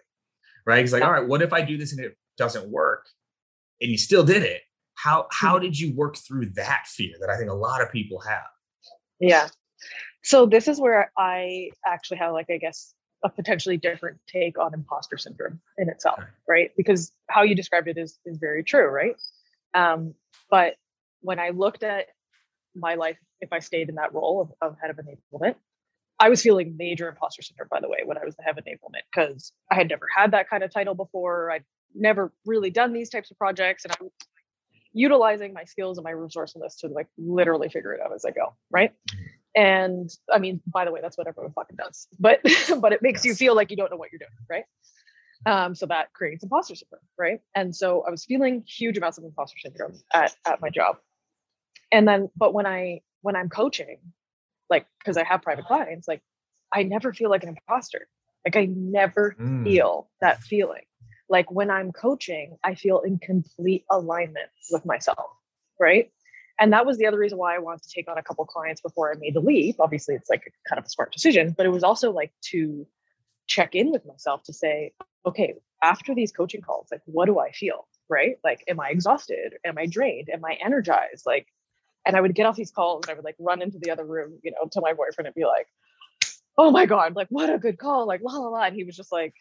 right? 0.64 0.82
It's 0.82 0.92
like 0.94 1.02
all 1.02 1.12
right 1.12 1.28
what 1.28 1.42
if 1.42 1.52
i 1.52 1.60
do 1.60 1.76
this 1.76 1.92
and 1.92 2.02
it 2.02 2.16
doesn't 2.38 2.66
work 2.70 3.06
and 3.82 3.90
you 3.90 3.98
still 3.98 4.24
did 4.24 4.42
it? 4.42 4.62
How 4.94 5.26
how 5.30 5.58
did 5.58 5.78
you 5.78 5.94
work 5.94 6.16
through 6.16 6.46
that 6.54 6.86
fear 6.86 7.12
that 7.20 7.28
i 7.28 7.36
think 7.36 7.50
a 7.50 7.54
lot 7.54 7.82
of 7.82 7.92
people 7.92 8.20
have? 8.20 8.46
Yeah. 9.20 9.48
So 10.22 10.46
this 10.46 10.66
is 10.66 10.80
where 10.80 11.12
i 11.18 11.70
actually 11.86 12.16
have 12.16 12.32
like 12.32 12.48
i 12.48 12.56
guess 12.56 12.94
a 13.22 13.28
potentially 13.28 13.76
different 13.76 14.18
take 14.26 14.58
on 14.58 14.72
imposter 14.72 15.18
syndrome 15.18 15.60
in 15.76 15.90
itself 15.90 16.20
right? 16.48 16.70
Because 16.74 17.12
how 17.28 17.42
you 17.42 17.54
described 17.54 17.88
it 17.88 17.98
is 17.98 18.18
is 18.24 18.38
very 18.38 18.64
true 18.64 18.86
right? 18.86 19.16
Um, 19.74 20.14
but 20.48 20.76
when 21.20 21.38
i 21.38 21.50
looked 21.50 21.82
at 21.82 22.06
my 22.76 22.94
life 22.94 23.18
if 23.40 23.52
i 23.52 23.58
stayed 23.58 23.88
in 23.88 23.96
that 23.96 24.12
role 24.14 24.40
of, 24.40 24.70
of 24.70 24.76
head 24.80 24.90
of 24.90 24.96
enablement 24.96 25.56
I 26.20 26.28
was 26.28 26.42
feeling 26.42 26.76
major 26.78 27.08
imposter 27.08 27.42
syndrome, 27.42 27.68
by 27.70 27.80
the 27.80 27.88
way, 27.88 27.98
when 28.04 28.16
I 28.16 28.24
was 28.24 28.36
the 28.36 28.42
head 28.42 28.56
of 28.56 28.64
enablement, 28.64 29.02
because 29.12 29.52
I 29.70 29.74
had 29.74 29.88
never 29.88 30.06
had 30.14 30.30
that 30.30 30.48
kind 30.48 30.62
of 30.62 30.72
title 30.72 30.94
before. 30.94 31.50
I'd 31.50 31.64
never 31.94 32.32
really 32.46 32.70
done 32.70 32.92
these 32.92 33.10
types 33.10 33.30
of 33.30 33.38
projects, 33.38 33.84
and 33.84 33.92
I 33.92 33.96
was 34.00 34.12
utilizing 34.92 35.52
my 35.52 35.64
skills 35.64 35.98
and 35.98 36.04
my 36.04 36.12
resourcefulness 36.12 36.76
to 36.76 36.88
like 36.88 37.08
literally 37.18 37.68
figure 37.68 37.92
it 37.92 38.00
out 38.00 38.14
as 38.14 38.24
I 38.24 38.30
go, 38.30 38.54
right? 38.70 38.92
And 39.56 40.08
I 40.32 40.38
mean, 40.38 40.60
by 40.66 40.84
the 40.84 40.92
way, 40.92 41.00
that's 41.02 41.18
what 41.18 41.26
everyone 41.26 41.52
fucking 41.52 41.76
does, 41.76 42.06
but 42.18 42.40
but 42.80 42.92
it 42.92 43.02
makes 43.02 43.24
you 43.24 43.34
feel 43.34 43.56
like 43.56 43.70
you 43.70 43.76
don't 43.76 43.90
know 43.90 43.96
what 43.96 44.10
you're 44.12 44.20
doing, 44.20 44.30
right? 44.48 44.64
Um, 45.46 45.74
so 45.74 45.86
that 45.86 46.12
creates 46.14 46.42
imposter 46.42 46.74
syndrome, 46.74 47.02
right? 47.18 47.40
And 47.54 47.74
so 47.74 48.04
I 48.06 48.10
was 48.10 48.24
feeling 48.24 48.64
huge 48.66 48.96
amounts 48.96 49.18
of 49.18 49.24
imposter 49.24 49.58
syndrome 49.58 49.94
at 50.12 50.34
at 50.46 50.60
my 50.60 50.70
job, 50.70 50.96
and 51.94 52.08
then 52.08 52.28
but 52.36 52.52
when 52.52 52.66
I 52.66 53.00
when 53.22 53.36
I'm 53.36 53.48
coaching 53.48 53.98
like 54.68 54.86
because 54.98 55.16
I 55.16 55.24
have 55.24 55.42
private 55.42 55.66
clients, 55.66 56.08
like 56.08 56.22
I 56.72 56.82
never 56.82 57.12
feel 57.12 57.30
like 57.30 57.44
an 57.44 57.50
imposter. 57.50 58.08
Like 58.44 58.56
I 58.56 58.66
never 58.66 59.36
mm. 59.40 59.64
feel 59.64 60.10
that 60.20 60.42
feeling. 60.42 60.82
Like 61.28 61.50
when 61.50 61.70
I'm 61.70 61.92
coaching, 61.92 62.56
I 62.64 62.74
feel 62.74 63.00
in 63.00 63.18
complete 63.18 63.84
alignment 63.90 64.50
with 64.70 64.84
myself, 64.84 65.30
right? 65.80 66.10
And 66.58 66.72
that 66.72 66.84
was 66.84 66.98
the 66.98 67.06
other 67.06 67.18
reason 67.18 67.38
why 67.38 67.54
I 67.54 67.58
wanted 67.60 67.82
to 67.84 67.90
take 67.94 68.10
on 68.10 68.18
a 68.18 68.22
couple 68.22 68.44
clients 68.44 68.80
before 68.80 69.12
I 69.12 69.14
made 69.18 69.34
the 69.34 69.40
leap. 69.40 69.76
Obviously, 69.78 70.14
it's 70.14 70.28
like 70.28 70.42
a 70.46 70.68
kind 70.68 70.78
of 70.78 70.84
a 70.84 70.90
smart 70.90 71.12
decision, 71.12 71.54
but 71.56 71.64
it 71.64 71.70
was 71.70 71.84
also 71.84 72.12
like 72.12 72.32
to 72.50 72.86
check 73.46 73.74
in 73.74 73.90
with 73.90 74.04
myself 74.04 74.42
to 74.44 74.52
say, 74.52 74.92
okay, 75.26 75.54
after 75.82 76.14
these 76.14 76.32
coaching 76.32 76.60
calls, 76.60 76.88
like 76.90 77.02
what 77.06 77.26
do 77.26 77.38
I 77.38 77.52
feel? 77.52 77.86
Right? 78.08 78.36
Like, 78.44 78.62
am 78.68 78.80
I 78.80 78.90
exhausted? 78.90 79.54
Am 79.64 79.78
I 79.78 79.86
drained? 79.86 80.28
Am 80.28 80.44
I 80.44 80.58
energized? 80.62 81.24
Like, 81.24 81.46
and 82.06 82.16
I 82.16 82.20
would 82.20 82.34
get 82.34 82.46
off 82.46 82.56
these 82.56 82.70
calls 82.70 83.04
and 83.04 83.10
I 83.10 83.14
would 83.14 83.24
like 83.24 83.36
run 83.38 83.62
into 83.62 83.78
the 83.78 83.90
other 83.90 84.04
room, 84.04 84.38
you 84.42 84.50
know, 84.50 84.68
to 84.72 84.80
my 84.80 84.92
boyfriend 84.92 85.26
and 85.26 85.34
be 85.34 85.44
like, 85.44 85.66
oh 86.56 86.70
my 86.70 86.86
God, 86.86 87.16
like 87.16 87.28
what 87.30 87.50
a 87.50 87.58
good 87.58 87.78
call, 87.78 88.06
like 88.06 88.20
la 88.22 88.32
la 88.32 88.48
la. 88.48 88.64
And 88.64 88.74
he 88.74 88.84
was 88.84 88.96
just 88.96 89.12
like, 89.12 89.34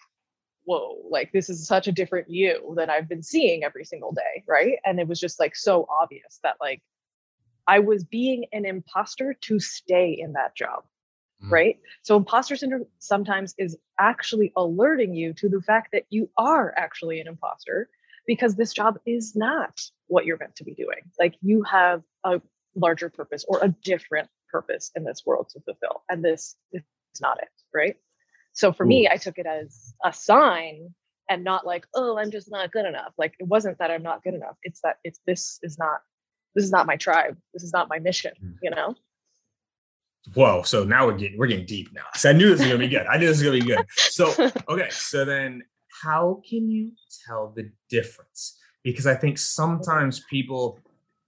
whoa, 0.65 0.97
like 1.09 1.31
this 1.31 1.49
is 1.49 1.67
such 1.67 1.87
a 1.87 1.91
different 1.91 2.29
you 2.29 2.73
than 2.75 2.89
I've 2.89 3.09
been 3.09 3.23
seeing 3.23 3.63
every 3.63 3.85
single 3.85 4.13
day. 4.13 4.43
Right. 4.47 4.77
And 4.85 4.99
it 4.99 5.07
was 5.07 5.19
just 5.19 5.39
like 5.39 5.55
so 5.55 5.87
obvious 5.89 6.39
that 6.43 6.55
like 6.61 6.81
I 7.67 7.79
was 7.79 8.03
being 8.03 8.45
an 8.51 8.65
imposter 8.65 9.35
to 9.41 9.59
stay 9.59 10.17
in 10.17 10.33
that 10.33 10.55
job. 10.55 10.83
Mm. 11.43 11.51
Right. 11.51 11.79
So 12.01 12.15
imposter 12.15 12.55
syndrome 12.55 12.85
sometimes 12.99 13.53
is 13.57 13.77
actually 13.99 14.51
alerting 14.55 15.13
you 15.13 15.33
to 15.33 15.49
the 15.49 15.61
fact 15.61 15.89
that 15.93 16.05
you 16.09 16.29
are 16.37 16.73
actually 16.77 17.19
an 17.19 17.27
imposter 17.27 17.89
because 18.25 18.55
this 18.55 18.73
job 18.73 18.99
is 19.05 19.35
not 19.35 19.81
what 20.07 20.25
you're 20.25 20.37
meant 20.37 20.55
to 20.57 20.63
be 20.63 20.73
doing. 20.73 20.99
Like 21.19 21.35
you 21.41 21.63
have 21.63 22.03
a 22.23 22.41
larger 22.75 23.09
purpose 23.09 23.45
or 23.47 23.63
a 23.63 23.69
different 23.83 24.29
purpose 24.51 24.91
in 24.95 25.03
this 25.03 25.23
world 25.25 25.49
to 25.49 25.59
fulfill. 25.61 26.03
And 26.09 26.23
this 26.23 26.55
is 26.71 26.83
not 27.21 27.39
it, 27.41 27.49
right? 27.73 27.95
So 28.53 28.71
for 28.71 28.85
Ooh. 28.85 28.87
me, 28.87 29.09
I 29.09 29.17
took 29.17 29.37
it 29.37 29.45
as 29.45 29.93
a 30.03 30.13
sign 30.13 30.93
and 31.29 31.43
not 31.43 31.65
like, 31.65 31.85
oh, 31.95 32.17
I'm 32.17 32.31
just 32.31 32.51
not 32.51 32.71
good 32.71 32.85
enough. 32.85 33.13
Like 33.17 33.33
it 33.39 33.47
wasn't 33.47 33.79
that 33.79 33.91
I'm 33.91 34.03
not 34.03 34.23
good 34.23 34.33
enough. 34.33 34.57
It's 34.63 34.81
that 34.81 34.97
it's 35.03 35.19
this 35.25 35.59
is 35.63 35.77
not 35.77 36.01
this 36.55 36.63
is 36.63 36.71
not 36.71 36.85
my 36.85 36.95
tribe. 36.95 37.37
This 37.53 37.63
is 37.63 37.73
not 37.73 37.89
my 37.89 37.99
mission, 37.99 38.33
hmm. 38.39 38.51
you 38.61 38.69
know? 38.69 38.95
Whoa. 40.35 40.61
So 40.63 40.83
now 40.83 41.05
we're 41.05 41.17
getting 41.17 41.37
we're 41.37 41.47
getting 41.47 41.65
deep 41.65 41.89
now. 41.93 42.05
So 42.15 42.29
I 42.29 42.33
knew 42.33 42.49
this 42.49 42.59
was 42.59 42.67
gonna 42.67 42.79
be 42.79 42.87
good. 42.87 43.07
I 43.07 43.17
knew 43.17 43.27
this 43.27 43.37
was 43.37 43.43
gonna 43.43 43.59
be 43.59 43.65
good. 43.65 43.85
So 43.97 44.51
okay, 44.69 44.89
so 44.89 45.25
then 45.25 45.63
how 46.01 46.41
can 46.47 46.69
you 46.69 46.91
tell 47.25 47.53
the 47.55 47.71
difference? 47.89 48.57
Because 48.83 49.07
I 49.07 49.15
think 49.15 49.37
sometimes 49.37 50.21
people 50.29 50.79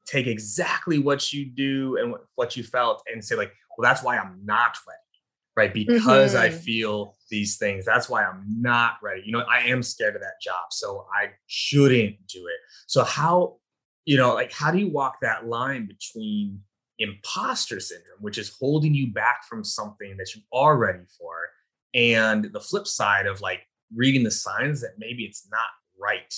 take 0.05 0.27
exactly 0.27 0.99
what 0.99 1.33
you 1.33 1.45
do 1.45 1.97
and 1.97 2.15
what 2.35 2.55
you 2.55 2.63
felt 2.63 3.03
and 3.11 3.23
say 3.23 3.35
like 3.35 3.51
well 3.77 3.89
that's 3.89 4.03
why 4.03 4.17
i'm 4.17 4.39
not 4.43 4.77
ready 4.87 4.99
right? 5.55 5.73
Because 5.73 6.33
mm-hmm. 6.33 6.43
i 6.43 6.49
feel 6.49 7.15
these 7.29 7.57
things 7.57 7.85
that's 7.85 8.09
why 8.09 8.23
i'm 8.23 8.45
not 8.59 8.95
ready. 9.01 9.23
You 9.25 9.31
know 9.31 9.45
i 9.51 9.59
am 9.59 9.81
scared 9.81 10.15
of 10.15 10.21
that 10.21 10.41
job 10.41 10.71
so 10.71 11.05
i 11.13 11.29
shouldn't 11.47 12.15
do 12.27 12.47
it. 12.47 12.59
So 12.87 13.03
how 13.03 13.57
you 14.05 14.17
know 14.17 14.33
like 14.33 14.51
how 14.51 14.71
do 14.71 14.77
you 14.77 14.89
walk 14.89 15.17
that 15.21 15.47
line 15.47 15.87
between 15.87 16.61
imposter 16.99 17.79
syndrome 17.79 18.19
which 18.21 18.37
is 18.37 18.55
holding 18.57 18.93
you 18.93 19.11
back 19.11 19.43
from 19.43 19.63
something 19.63 20.15
that 20.17 20.33
you 20.33 20.41
are 20.53 20.77
ready 20.77 21.03
for 21.17 21.35
and 21.93 22.45
the 22.53 22.59
flip 22.59 22.87
side 22.87 23.25
of 23.25 23.41
like 23.41 23.67
reading 23.93 24.23
the 24.23 24.31
signs 24.31 24.79
that 24.81 24.93
maybe 24.97 25.23
it's 25.23 25.47
not 25.51 25.67
right 25.99 26.33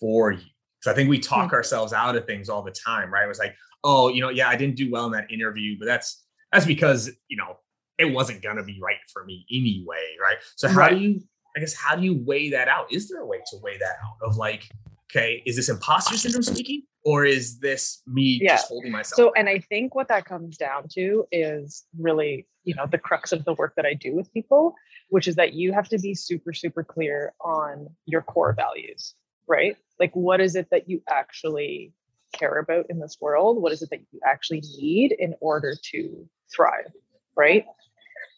for 0.00 0.32
you 0.32 0.53
so 0.84 0.90
I 0.90 0.94
think 0.94 1.08
we 1.08 1.18
talk 1.18 1.46
mm-hmm. 1.46 1.54
ourselves 1.54 1.94
out 1.94 2.14
of 2.14 2.26
things 2.26 2.50
all 2.50 2.60
the 2.60 2.70
time, 2.70 3.10
right? 3.10 3.24
It 3.24 3.28
was 3.28 3.38
like, 3.38 3.56
oh, 3.84 4.10
you 4.10 4.20
know, 4.20 4.28
yeah, 4.28 4.50
I 4.50 4.56
didn't 4.56 4.76
do 4.76 4.90
well 4.90 5.06
in 5.06 5.12
that 5.12 5.30
interview, 5.30 5.78
but 5.78 5.86
that's 5.86 6.22
that's 6.52 6.66
because 6.66 7.10
you 7.28 7.38
know 7.38 7.56
it 7.96 8.04
wasn't 8.04 8.42
gonna 8.42 8.62
be 8.62 8.78
right 8.82 8.98
for 9.10 9.24
me 9.24 9.46
anyway, 9.50 10.14
right? 10.22 10.36
So 10.56 10.68
how 10.68 10.80
right. 10.80 10.90
do 10.90 10.98
you, 10.98 11.22
I 11.56 11.60
guess, 11.60 11.72
how 11.72 11.96
do 11.96 12.02
you 12.02 12.22
weigh 12.26 12.50
that 12.50 12.68
out? 12.68 12.92
Is 12.92 13.08
there 13.08 13.22
a 13.22 13.26
way 13.26 13.38
to 13.38 13.56
weigh 13.62 13.78
that 13.78 13.96
out 14.04 14.28
of 14.28 14.36
like, 14.36 14.68
okay, 15.10 15.42
is 15.46 15.56
this 15.56 15.70
imposter 15.70 16.18
syndrome 16.18 16.42
speaking, 16.42 16.82
or 17.02 17.24
is 17.24 17.60
this 17.60 18.02
me 18.06 18.40
yeah. 18.42 18.56
just 18.56 18.68
holding 18.68 18.92
myself? 18.92 19.16
So, 19.16 19.32
and 19.38 19.48
I 19.48 19.60
think 19.60 19.94
what 19.94 20.08
that 20.08 20.26
comes 20.26 20.58
down 20.58 20.88
to 20.96 21.24
is 21.32 21.84
really, 21.98 22.46
you 22.64 22.74
know, 22.74 22.84
the 22.86 22.98
crux 22.98 23.32
of 23.32 23.46
the 23.46 23.54
work 23.54 23.72
that 23.76 23.86
I 23.86 23.94
do 23.94 24.14
with 24.14 24.30
people, 24.34 24.74
which 25.08 25.28
is 25.28 25.36
that 25.36 25.54
you 25.54 25.72
have 25.72 25.88
to 25.88 25.98
be 25.98 26.14
super, 26.14 26.52
super 26.52 26.84
clear 26.84 27.32
on 27.40 27.88
your 28.04 28.20
core 28.20 28.52
values 28.52 29.14
right? 29.46 29.76
Like, 29.98 30.14
what 30.14 30.40
is 30.40 30.56
it 30.56 30.68
that 30.70 30.88
you 30.88 31.02
actually 31.08 31.92
care 32.32 32.58
about 32.58 32.86
in 32.88 32.98
this 32.98 33.18
world? 33.20 33.60
What 33.62 33.72
is 33.72 33.82
it 33.82 33.90
that 33.90 34.00
you 34.12 34.20
actually 34.24 34.62
need 34.78 35.12
in 35.12 35.34
order 35.40 35.74
to 35.92 36.28
thrive, 36.54 36.92
right? 37.36 37.64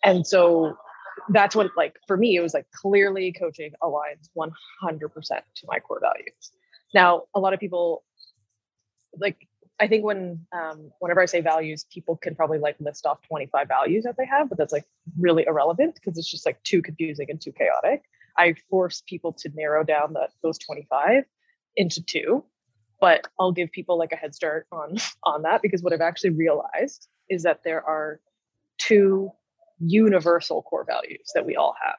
And 0.05 0.27
so 0.27 0.77
that's 1.31 1.57
what, 1.57 1.71
like, 1.77 1.97
for 2.07 2.17
me, 2.17 2.37
it 2.37 2.41
was 2.41 2.55
like 2.55 2.67
clearly 2.73 3.33
coaching 3.33 3.73
aligns 3.83 4.29
100% 4.37 4.51
to 4.83 5.67
my 5.67 5.81
core 5.81 6.01
values. 6.01 6.53
Now, 6.95 7.23
a 7.35 7.41
lot 7.41 7.55
of 7.55 7.61
people, 7.61 8.05
like, 9.19 9.49
I 9.79 9.89
think 9.89 10.05
when 10.05 10.47
um, 10.53 10.91
whenever 11.01 11.21
I 11.21 11.27
say 11.27 11.41
values, 11.41 11.85
people 11.93 12.17
can 12.17 12.35
probably 12.35 12.59
like 12.59 12.77
list 12.81 13.05
off 13.05 13.21
25 13.29 13.69
values 13.69 14.05
that 14.05 14.17
they 14.17 14.25
have, 14.25 14.49
but 14.49 14.57
that's 14.57 14.73
like 14.73 14.87
really 15.19 15.45
irrelevant 15.47 15.97
because 15.97 16.17
it's 16.17 16.31
just 16.31 16.47
like 16.47 16.63
too 16.63 16.81
confusing 16.81 17.27
and 17.29 17.41
too 17.41 17.53
chaotic. 17.53 18.03
I 18.39 18.55
force 18.71 19.03
people 19.07 19.33
to 19.35 19.51
narrow 19.55 19.85
down 19.85 20.15
those 20.43 20.59
25 20.59 21.25
into 21.77 22.03
two, 22.05 22.45
but 23.01 23.27
I'll 23.39 23.53
give 23.53 23.71
people 23.71 23.99
like 23.99 24.13
a 24.13 24.17
head 24.17 24.35
start 24.35 24.67
on 24.73 24.97
on 25.23 25.43
that 25.43 25.63
because 25.63 25.83
what 25.83 25.93
I've 25.93 26.01
actually 26.01 26.31
realized 26.31 27.09
is 27.29 27.43
that 27.43 27.61
there 27.65 27.83
are 27.83 28.21
two 28.79 29.31
universal 29.79 30.63
core 30.63 30.85
values 30.85 31.33
that 31.35 31.45
we 31.45 31.57
all 31.57 31.75
have, 31.85 31.97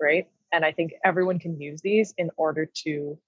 right? 0.00 0.28
And 0.52 0.64
I 0.64 0.72
think 0.72 0.92
everyone 1.04 1.38
can 1.38 1.60
use 1.60 1.80
these 1.82 2.14
in 2.16 2.30
order 2.36 2.70
to 2.84 3.18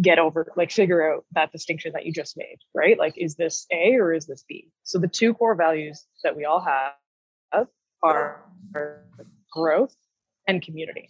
get 0.00 0.18
over 0.18 0.52
like 0.56 0.70
figure 0.70 1.12
out 1.12 1.24
that 1.32 1.50
distinction 1.52 1.92
that 1.94 2.06
you 2.06 2.12
just 2.12 2.36
made, 2.36 2.58
right? 2.74 2.98
Like 2.98 3.14
is 3.16 3.34
this 3.34 3.66
A 3.72 3.96
or 3.96 4.12
is 4.12 4.26
this 4.26 4.44
B? 4.48 4.70
So 4.84 4.98
the 4.98 5.08
two 5.08 5.34
core 5.34 5.54
values 5.54 6.04
that 6.22 6.36
we 6.36 6.44
all 6.44 6.60
have 6.60 7.66
are 8.02 8.44
growth 9.52 9.94
and 10.46 10.62
community 10.62 11.08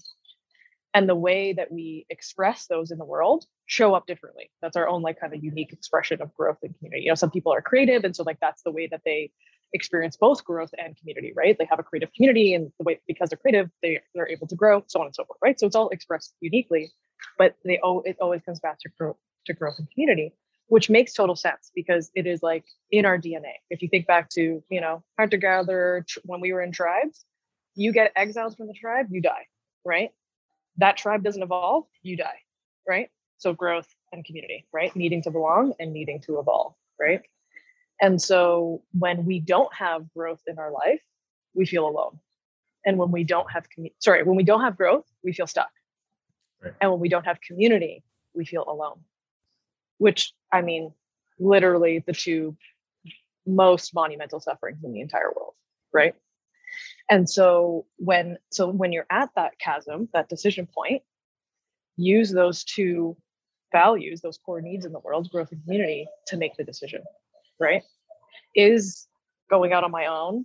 and 0.95 1.09
the 1.09 1.15
way 1.15 1.53
that 1.53 1.71
we 1.71 2.07
express 2.11 2.67
those 2.67 2.91
in 2.91 2.99
the 2.99 3.05
world 3.05 3.45
show 3.67 3.95
up 3.95 4.07
differently. 4.07 4.51
That's 4.61 4.77
our 4.77 4.89
own 4.89 5.03
like 5.03 5.21
kind 5.21 5.35
of 5.35 5.43
unique 5.43 5.73
expression 5.73 6.21
of 6.23 6.35
growth 6.35 6.59
and 6.63 6.77
community. 6.79 7.05
You 7.05 7.11
know 7.11 7.15
some 7.17 7.31
people 7.31 7.53
are 7.53 7.63
creative 7.63 8.05
and 8.05 8.15
so 8.15 8.25
like 8.25 8.39
that's 8.41 8.63
the 8.63 8.73
way 8.73 8.89
that 8.91 9.03
they 9.05 9.31
experience 9.73 10.17
both 10.17 10.45
growth 10.45 10.71
and 10.77 10.97
community 10.97 11.33
right? 11.37 11.57
They 11.59 11.67
have 11.67 11.79
a 11.79 11.85
creative 11.85 12.13
community 12.13 12.55
and 12.55 12.73
the 12.79 12.85
way 12.85 13.01
because 13.07 13.31
they're 13.31 13.39
creative 13.39 13.71
they, 13.83 14.01
they're 14.15 14.29
able 14.29 14.49
to 14.49 14.57
grow 14.57 14.83
so 14.89 15.01
on 15.01 15.07
and 15.07 15.15
so 15.15 15.25
forth 15.25 15.39
right? 15.43 15.59
So 15.59 15.67
it's 15.67 15.77
all 15.77 15.91
expressed 15.91 16.35
uniquely 16.41 16.93
but 17.39 17.57
they 17.65 17.79
oh 17.83 18.01
it 18.03 18.17
always 18.21 18.43
comes 18.43 18.61
back 18.61 18.79
to 18.81 18.89
growth 18.99 19.17
to 19.47 19.55
growth 19.55 19.79
and 19.79 19.91
community 19.93 20.35
which 20.69 20.89
makes 20.91 21.13
total 21.15 21.37
sense 21.37 21.71
because 21.75 22.11
it 22.15 22.27
is 22.27 22.43
like 22.43 22.65
in 22.91 23.05
our 23.07 23.19
dna 23.19 23.55
if 23.71 23.83
you 23.83 23.89
think 23.89 24.07
back 24.07 24.29
to 24.31 24.63
you 24.71 24.81
know 24.81 25.03
hunter 25.19 25.37
gatherer 25.37 26.05
when 26.25 26.41
we 26.41 26.53
were 26.53 26.63
in 26.63 26.73
tribes 26.73 27.25
you 27.75 27.93
get 27.93 28.13
exiled 28.17 28.57
from 28.57 28.67
the 28.67 28.75
tribe 28.75 29.07
you 29.11 29.21
die 29.21 29.47
right 29.85 30.11
that 30.81 30.97
tribe 30.97 31.23
doesn't 31.23 31.43
evolve, 31.43 31.85
you 32.03 32.17
die, 32.17 32.41
right? 32.89 33.09
So 33.39 33.53
growth 33.53 33.89
and 34.13 34.25
community, 34.25 34.67
right? 34.73 34.95
Needing 34.95 35.23
to 35.23 35.31
belong 35.31 35.75
and 35.79 35.93
needing 35.93 36.21
to 36.23 36.39
evolve, 36.39 36.75
right? 36.99 37.23
And 38.01 38.21
so 38.21 38.83
when 38.93 39.25
we 39.25 39.41
don't 39.41 39.73
have 39.75 40.13
growth 40.13 40.43
in 40.47 40.59
our 40.59 40.71
life, 40.73 41.03
we 41.55 41.67
feel 41.67 41.87
alone. 41.87 42.19
And 42.85 42.97
when 42.97 43.11
we 43.11 43.25
don't 43.25 43.51
have 43.51 43.67
commu- 43.69 43.95
sorry, 43.99 44.23
when 44.23 44.37
we 44.37 44.45
don't 44.45 44.63
have 44.63 44.77
growth, 44.77 45.05
we 45.23 45.33
feel 45.33 45.47
stuck. 45.47 45.71
Right. 46.63 46.73
And 46.81 46.91
when 46.91 47.01
we 47.01 47.09
don't 47.09 47.27
have 47.27 47.41
community, 47.41 48.03
we 48.35 48.45
feel 48.45 48.65
alone. 48.67 49.01
Which 49.99 50.33
I 50.51 50.63
mean, 50.63 50.93
literally 51.39 52.03
the 52.07 52.13
two 52.13 52.57
most 53.47 53.95
monumental 53.95 54.41
sufferings 54.41 54.83
in 54.85 54.93
the 54.93 55.01
entire 55.01 55.31
world, 55.35 55.55
right? 55.93 56.15
And 57.11 57.29
so 57.29 57.87
when 57.97 58.39
so 58.51 58.69
when 58.69 58.93
you're 58.93 59.07
at 59.11 59.31
that 59.37 59.59
chasm, 59.59 60.09
that 60.15 60.29
decision 60.29 60.67
point, 60.67 61.03
use 61.97 62.31
those 62.31 62.65
two 62.65 63.17
values, 63.73 64.21
those 64.21 64.39
core 64.39 64.61
needs 64.61 64.87
in 64.87 64.93
the 64.93 65.01
world, 65.01 65.31
growth 65.31 65.51
and 65.53 65.63
community, 65.65 66.07
to 66.29 66.37
make 66.37 66.57
the 66.57 66.65
decision, 66.65 67.03
right? 67.59 67.83
Is 68.55 69.09
going 69.51 69.73
out 69.73 69.85
on 69.85 69.91
my 69.91 70.07
own 70.07 70.45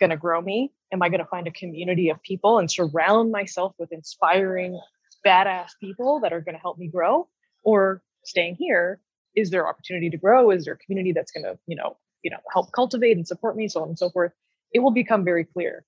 going 0.00 0.10
to 0.10 0.16
grow 0.16 0.40
me? 0.40 0.72
Am 0.92 1.02
I 1.02 1.08
going 1.08 1.20
to 1.20 1.26
find 1.26 1.46
a 1.46 1.52
community 1.52 2.08
of 2.10 2.22
people 2.22 2.58
and 2.58 2.70
surround 2.70 3.32
myself 3.32 3.74
with 3.78 3.92
inspiring, 3.92 4.80
badass 5.26 5.70
people 5.80 6.20
that 6.20 6.32
are 6.32 6.40
going 6.40 6.54
to 6.54 6.60
help 6.60 6.78
me 6.78 6.88
grow? 6.88 7.28
Or 7.62 8.02
staying 8.24 8.56
here, 8.56 9.00
is 9.34 9.50
there 9.50 9.68
opportunity 9.68 10.10
to 10.10 10.16
grow? 10.16 10.50
Is 10.50 10.64
there 10.64 10.74
a 10.74 10.78
community 10.78 11.12
that's 11.12 11.32
going 11.32 11.44
to, 11.44 11.58
you 11.66 11.76
know, 11.76 11.96
you 12.22 12.30
know, 12.30 12.38
help 12.52 12.72
cultivate 12.72 13.16
and 13.16 13.26
support 13.26 13.56
me, 13.56 13.68
so 13.68 13.82
on 13.82 13.88
and 13.88 13.98
so 13.98 14.10
forth? 14.10 14.32
It 14.74 14.80
will 14.80 14.90
become 14.90 15.24
very 15.24 15.44
clear 15.44 15.84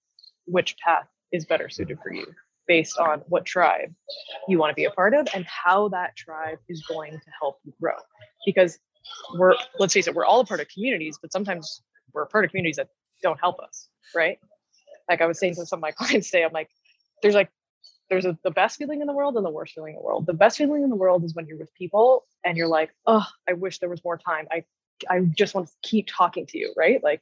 which 0.46 0.76
path 0.78 1.06
is 1.32 1.44
better 1.44 1.68
suited 1.68 1.98
for 2.02 2.12
you 2.12 2.26
based 2.66 2.98
on 2.98 3.22
what 3.28 3.44
tribe 3.44 3.94
you 4.48 4.58
want 4.58 4.70
to 4.70 4.74
be 4.74 4.84
a 4.84 4.90
part 4.90 5.14
of 5.14 5.28
and 5.34 5.44
how 5.44 5.88
that 5.88 6.16
tribe 6.16 6.58
is 6.68 6.82
going 6.88 7.12
to 7.12 7.30
help 7.40 7.58
you 7.64 7.72
grow. 7.80 7.94
Because 8.44 8.78
we're, 9.34 9.54
let's 9.78 9.94
face 9.94 10.08
it, 10.08 10.14
we're 10.14 10.24
all 10.24 10.40
a 10.40 10.44
part 10.44 10.60
of 10.60 10.68
communities, 10.68 11.18
but 11.20 11.32
sometimes 11.32 11.82
we're 12.12 12.22
a 12.22 12.26
part 12.26 12.44
of 12.44 12.50
communities 12.50 12.76
that 12.76 12.88
don't 13.22 13.38
help 13.38 13.60
us, 13.60 13.88
right? 14.14 14.38
Like 15.08 15.20
I 15.20 15.26
was 15.26 15.38
saying 15.38 15.54
to 15.56 15.66
some 15.66 15.78
of 15.78 15.82
my 15.82 15.90
clients 15.92 16.30
today, 16.30 16.44
I'm 16.44 16.52
like, 16.52 16.70
there's 17.22 17.34
like, 17.34 17.50
there's 18.08 18.24
a, 18.24 18.38
the 18.44 18.50
best 18.50 18.78
feeling 18.78 19.00
in 19.00 19.06
the 19.06 19.12
world 19.12 19.36
and 19.36 19.44
the 19.44 19.50
worst 19.50 19.74
feeling 19.74 19.94
in 19.94 19.98
the 19.98 20.04
world. 20.04 20.26
The 20.26 20.34
best 20.34 20.58
feeling 20.58 20.82
in 20.84 20.90
the 20.90 20.96
world 20.96 21.24
is 21.24 21.34
when 21.34 21.46
you're 21.46 21.58
with 21.58 21.74
people 21.74 22.24
and 22.44 22.56
you're 22.56 22.68
like, 22.68 22.90
oh, 23.06 23.26
I 23.48 23.54
wish 23.54 23.78
there 23.78 23.88
was 23.88 24.04
more 24.04 24.16
time. 24.16 24.46
I, 24.50 24.64
I 25.10 25.20
just 25.36 25.54
want 25.54 25.68
to 25.68 25.72
keep 25.82 26.06
talking 26.06 26.46
to 26.46 26.58
you, 26.58 26.72
right? 26.76 27.02
Like 27.02 27.20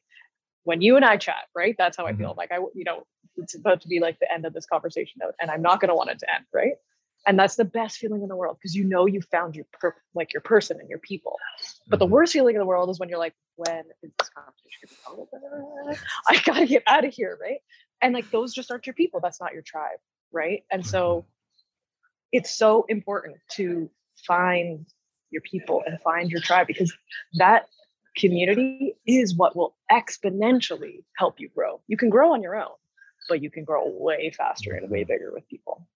when 0.64 0.80
you 0.80 0.96
and 0.96 1.04
I 1.04 1.16
chat, 1.16 1.46
right? 1.54 1.74
That's 1.78 1.96
how 1.96 2.06
I 2.06 2.14
feel. 2.14 2.30
Mm-hmm. 2.30 2.38
Like 2.38 2.52
I, 2.52 2.56
you 2.74 2.84
know, 2.84 3.04
it's 3.36 3.54
about 3.54 3.82
to 3.82 3.88
be 3.88 4.00
like 4.00 4.18
the 4.18 4.32
end 4.32 4.44
of 4.44 4.52
this 4.52 4.66
conversation, 4.66 5.20
and 5.40 5.50
I'm 5.50 5.62
not 5.62 5.80
going 5.80 5.90
to 5.90 5.94
want 5.94 6.10
it 6.10 6.18
to 6.20 6.34
end, 6.34 6.44
right? 6.52 6.74
And 7.26 7.38
that's 7.38 7.56
the 7.56 7.64
best 7.64 7.96
feeling 7.98 8.22
in 8.22 8.28
the 8.28 8.36
world 8.36 8.58
because 8.60 8.74
you 8.74 8.84
know 8.84 9.06
you 9.06 9.22
found 9.22 9.56
your 9.56 9.64
per- 9.72 9.96
like 10.14 10.34
your 10.34 10.42
person 10.42 10.78
and 10.78 10.90
your 10.90 10.98
people. 10.98 11.38
But 11.88 11.98
the 11.98 12.04
mm-hmm. 12.04 12.14
worst 12.14 12.32
feeling 12.32 12.54
in 12.54 12.58
the 12.58 12.66
world 12.66 12.90
is 12.90 12.98
when 12.98 13.08
you're 13.08 13.18
like, 13.18 13.34
when 13.56 13.82
is 14.02 14.12
this 14.18 14.30
conversation 14.30 14.98
over? 15.10 15.98
I 16.28 16.40
gotta 16.44 16.66
get 16.66 16.82
out 16.86 17.04
of 17.04 17.14
here, 17.14 17.38
right? 17.40 17.60
And 18.02 18.14
like 18.14 18.30
those 18.30 18.52
just 18.52 18.70
aren't 18.70 18.86
your 18.86 18.94
people. 18.94 19.20
That's 19.22 19.40
not 19.40 19.52
your 19.52 19.62
tribe, 19.62 19.98
right? 20.32 20.64
And 20.70 20.86
so 20.86 21.20
mm-hmm. 21.20 21.28
it's 22.32 22.56
so 22.56 22.84
important 22.88 23.36
to 23.52 23.90
find 24.26 24.86
your 25.30 25.42
people 25.42 25.82
and 25.86 26.00
find 26.00 26.30
your 26.30 26.40
tribe 26.40 26.66
because 26.66 26.94
that 27.34 27.66
community 28.16 28.94
is 29.06 29.36
what 29.36 29.56
will 29.56 29.76
exponentially 29.90 31.04
help 31.16 31.40
you 31.40 31.48
grow. 31.54 31.80
You 31.88 31.96
can 31.96 32.10
grow 32.10 32.32
on 32.32 32.42
your 32.42 32.56
own, 32.56 32.74
but 33.28 33.42
you 33.42 33.50
can 33.50 33.64
grow 33.64 33.82
way 33.86 34.30
faster 34.30 34.72
and 34.72 34.90
way 34.90 35.04
bigger 35.04 35.30
with 35.32 35.48
people. 35.48 35.86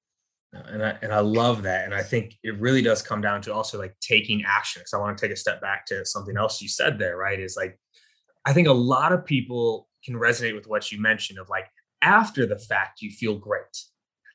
And 0.52 0.82
I, 0.82 0.98
and 1.02 1.12
I 1.12 1.20
love 1.20 1.62
that. 1.64 1.84
And 1.84 1.94
I 1.94 2.02
think 2.02 2.38
it 2.42 2.58
really 2.58 2.80
does 2.80 3.02
come 3.02 3.20
down 3.20 3.42
to 3.42 3.52
also 3.52 3.78
like 3.78 3.94
taking 4.00 4.44
action. 4.46 4.82
So 4.86 4.98
I 4.98 5.00
want 5.02 5.18
to 5.18 5.24
take 5.24 5.32
a 5.32 5.36
step 5.36 5.60
back 5.60 5.84
to 5.86 6.06
something 6.06 6.36
else 6.36 6.62
you 6.62 6.68
said 6.68 6.98
there, 6.98 7.16
right? 7.16 7.38
Is 7.38 7.56
like, 7.56 7.78
I 8.46 8.52
think 8.52 8.66
a 8.66 8.72
lot 8.72 9.12
of 9.12 9.26
people 9.26 9.88
can 10.04 10.14
resonate 10.14 10.54
with 10.54 10.66
what 10.66 10.90
you 10.90 11.00
mentioned 11.00 11.38
of 11.38 11.50
like, 11.50 11.66
after 12.00 12.46
the 12.46 12.58
fact, 12.58 13.02
you 13.02 13.10
feel 13.10 13.36
great. 13.36 13.84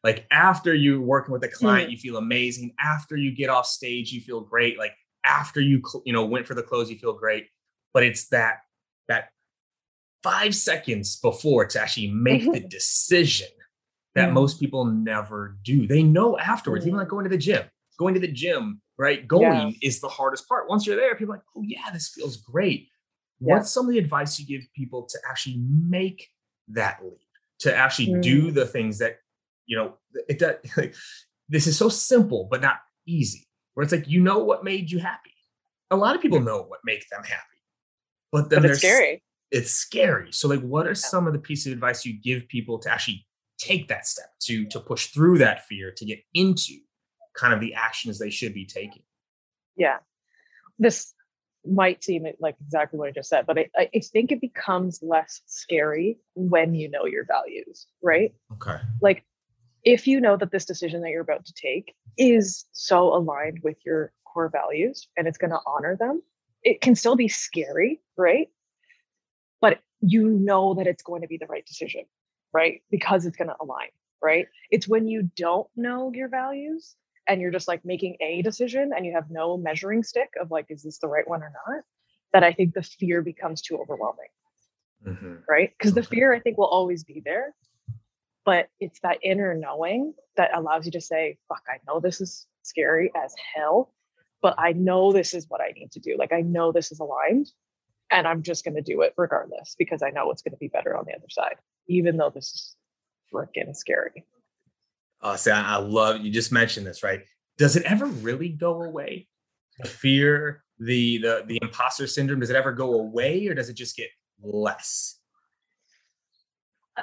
Like 0.04 0.28
after 0.30 0.74
you're 0.76 1.02
working 1.02 1.32
with 1.32 1.44
a 1.46 1.48
client, 1.48 1.86
mm-hmm. 1.86 1.92
you 1.92 1.98
feel 1.98 2.18
amazing. 2.18 2.76
After 2.80 3.18
you 3.18 3.34
get 3.34 3.50
off 3.50 3.66
stage, 3.66 4.12
you 4.12 4.22
feel 4.22 4.42
great. 4.42 4.78
Like 4.78 4.94
after 5.26 5.62
you, 5.62 5.82
you 6.06 6.14
know, 6.14 6.26
went 6.26 6.46
for 6.46 6.54
the 6.54 6.62
close, 6.62 6.92
you 6.92 6.98
feel 6.98 7.14
great 7.14 7.48
but 7.94 8.04
it's 8.04 8.28
that 8.30 8.60
that 9.08 9.30
five 10.24 10.56
seconds 10.56 11.18
before 11.18 11.66
to 11.66 11.82
actually 11.82 12.08
make 12.08 12.44
the 12.44 12.60
mm-hmm. 12.60 12.68
decision 12.68 13.48
that 14.16 14.30
mm. 14.30 14.34
most 14.34 14.60
people 14.60 14.86
never 14.86 15.58
do. 15.64 15.88
They 15.88 16.04
know 16.04 16.38
afterwards, 16.38 16.88
even 16.88 16.98
like 16.98 17.10
going 17.10 17.26
to 17.26 17.30
the 17.30 17.38
gym, 17.38 17.64
going 17.98 18.14
to 18.14 18.20
the 18.20 18.32
gym, 18.32 18.82
right? 18.98 19.28
Going 19.28 19.70
yeah. 19.70 19.88
is 19.88 20.00
the 20.00 20.08
hardest 20.08 20.48
part. 20.48 20.70
Once 20.70 20.86
you're 20.86 20.96
there, 20.96 21.16
people 21.16 21.34
are 21.34 21.38
like, 21.38 21.46
oh 21.58 21.64
yeah, 21.66 21.92
this 21.92 22.10
feels 22.10 22.38
great. 22.38 22.88
Yeah. 23.40 23.56
What's 23.56 23.72
some 23.72 23.88
of 23.88 23.92
the 23.92 24.00
advice 24.00 24.40
you 24.40 24.46
give 24.46 24.68
people 24.76 25.04
to 25.04 25.18
actually 25.30 25.58
make 25.58 26.30
that 26.70 27.00
leap, 27.04 27.20
to 27.60 27.76
actually 27.76 28.10
mm. 28.10 28.22
do 28.22 28.52
the 28.52 28.66
things 28.66 29.00
that, 29.00 29.18
you 29.66 29.78
know, 29.78 29.98
it 30.30 30.40
does, 30.40 30.56
like, 30.78 30.96
this 31.50 31.68
is 31.68 31.78
so 31.78 31.90
simple, 31.90 32.48
but 32.50 32.62
not 32.62 32.78
easy, 33.06 33.48
where 33.74 33.84
it's 33.84 33.92
like, 33.92 34.08
you 34.08 34.22
know 34.22 34.40
what 34.40 34.64
made 34.64 34.90
you 34.90 35.00
happy. 35.00 35.32
A 35.92 35.96
lot 35.96 36.16
of 36.16 36.22
people 36.22 36.40
know 36.40 36.64
what 36.64 36.80
makes 36.86 37.10
them 37.10 37.24
happy 37.24 37.53
but 38.34 38.50
then 38.50 38.64
but 38.64 38.72
it's 38.72 38.80
scary. 38.80 39.24
It's 39.52 39.72
scary. 39.72 40.32
So, 40.32 40.48
like, 40.48 40.62
what 40.62 40.88
are 40.88 40.90
yeah. 40.90 40.96
some 40.96 41.28
of 41.28 41.34
the 41.34 41.40
pieces 41.40 41.68
of 41.68 41.74
advice 41.74 42.04
you 42.04 42.20
give 42.20 42.48
people 42.48 42.80
to 42.80 42.92
actually 42.92 43.26
take 43.60 43.88
that 43.88 44.08
step 44.08 44.32
to 44.42 44.66
to 44.70 44.80
push 44.80 45.08
through 45.08 45.38
that 45.38 45.66
fear 45.68 45.94
to 45.96 46.06
get 46.06 46.20
into 46.34 46.74
kind 47.38 47.54
of 47.54 47.62
the 47.62 47.76
actions 47.76 48.18
they 48.18 48.32
should 48.32 48.54
be 48.54 48.66
taking? 48.66 49.04
Yeah, 49.78 49.98
this 50.80 51.14
might 51.66 52.04
seem 52.04 52.26
like 52.40 52.56
exactly 52.60 53.00
what 53.00 53.08
I 53.08 53.12
just 53.12 53.30
said, 53.30 53.46
but 53.46 53.58
I, 53.60 53.70
I 53.78 54.00
think 54.00 54.32
it 54.32 54.42
becomes 54.42 55.00
less 55.02 55.42
scary 55.46 56.18
when 56.34 56.74
you 56.74 56.90
know 56.90 57.06
your 57.06 57.26
values, 57.26 57.86
right? 58.02 58.34
Okay. 58.54 58.82
Like 59.00 59.24
if 59.84 60.08
you 60.08 60.20
know 60.20 60.38
that 60.38 60.52
this 60.52 60.66
decision 60.66 61.02
that 61.02 61.10
you're 61.12 61.22
about 61.22 61.46
to 61.46 61.54
take 61.54 61.94
is 62.18 62.66
so 62.74 63.16
aligned 63.16 63.60
with 63.64 63.78
your 63.86 64.12
core 64.26 64.50
values 64.50 65.08
and 65.16 65.28
it's 65.28 65.38
going 65.38 65.52
to 65.52 65.60
honor 65.66 65.96
them, 65.98 66.22
it 66.64 66.82
can 66.82 66.96
still 66.96 67.16
be 67.16 67.28
scary, 67.28 68.02
right? 68.18 68.50
But 69.62 69.80
you 70.02 70.28
know 70.30 70.74
that 70.76 70.88
it's 70.88 71.04
going 71.04 71.22
to 71.22 71.28
be 71.28 71.38
the 71.38 71.48
right 71.48 71.66
decision, 71.66 72.04
right? 72.54 72.82
Because 72.90 73.26
it's 73.26 73.38
going 73.38 73.50
to 73.50 73.56
align, 73.62 73.90
right? 74.22 74.48
It's 74.72 74.88
when 74.88 75.08
you 75.08 75.30
don't 75.36 75.68
know 75.76 76.12
your 76.14 76.30
values 76.30 76.96
and 77.28 77.42
you're 77.42 77.52
just 77.52 77.68
like 77.68 77.86
making 77.86 78.18
a 78.22 78.42
decision 78.42 78.92
and 78.96 79.06
you 79.06 79.14
have 79.14 79.30
no 79.30 79.58
measuring 79.58 80.04
stick 80.04 80.30
of 80.42 80.52
like, 80.52 80.66
is 80.70 80.84
this 80.84 81.00
the 81.00 81.08
right 81.08 81.28
one 81.28 81.42
or 81.42 81.52
not? 81.68 81.84
That 82.34 82.44
I 82.44 82.52
think 82.52 82.74
the 82.74 82.82
fear 82.82 83.22
becomes 83.22 83.62
too 83.62 83.78
overwhelming, 83.78 84.30
mm-hmm. 85.06 85.36
right? 85.48 85.72
Because 85.78 85.92
okay. 85.92 86.02
the 86.02 86.08
fear 86.08 86.34
I 86.34 86.40
think 86.40 86.58
will 86.58 86.66
always 86.66 87.04
be 87.04 87.22
there, 87.24 87.54
but 88.44 88.70
it's 88.80 89.00
that 89.02 89.20
inner 89.22 89.54
knowing 89.54 90.14
that 90.36 90.50
allows 90.56 90.86
you 90.86 90.92
to 90.94 91.02
say, 91.02 91.38
fuck, 91.48 91.62
I 91.70 91.78
know 91.88 92.00
this 92.00 92.22
is 92.22 92.48
scary 92.64 93.12
as 93.16 93.36
hell 93.56 93.94
but 94.44 94.56
I 94.60 94.74
know 94.74 95.14
this 95.14 95.34
is 95.34 95.46
what 95.48 95.62
I 95.62 95.70
need 95.70 95.94
to 95.94 96.00
do. 96.00 96.16
Like 96.20 96.34
I 96.34 96.42
know 96.42 96.72
this 96.72 96.92
is 96.92 97.00
aligned 97.00 97.48
and 98.12 98.28
I'm 98.28 98.44
just 98.44 98.66
going 98.66 98.76
to 98.76 98.82
do 98.82 99.02
it 99.02 99.14
regardless 99.18 99.76
because 99.80 100.04
I 100.04 100.10
know 100.10 100.30
it's 100.30 100.44
going 100.44 100.52
to 100.52 100.58
be 100.58 100.68
better 100.68 100.96
on 100.96 101.06
the 101.08 101.16
other 101.16 101.30
side, 101.30 101.56
even 101.88 102.18
though 102.18 102.30
this 102.30 102.52
is 102.54 102.76
freaking 103.34 103.74
scary. 103.74 104.26
Oh, 105.22 105.38
see, 105.38 105.50
I 105.50 105.78
love 105.78 106.20
you 106.20 106.30
just 106.30 106.52
mentioned 106.52 106.86
this, 106.86 107.02
right? 107.02 107.22
Does 107.58 107.78
it 107.78 107.84
ever 107.84 108.06
really 108.06 108.50
go 108.50 108.84
away? 108.84 109.30
The 109.80 109.88
fear, 109.88 110.64
the 110.78 111.20
the 111.20 111.46
the 111.48 111.60
imposter 111.62 112.06
syndrome, 112.06 112.42
does 112.42 112.50
it 112.50 112.58
ever 112.58 112.74
go 112.74 112.96
away 112.96 113.48
or 113.48 113.54
does 113.54 113.70
it 113.70 113.78
just 113.78 113.96
get 113.96 114.10
less? 114.42 115.20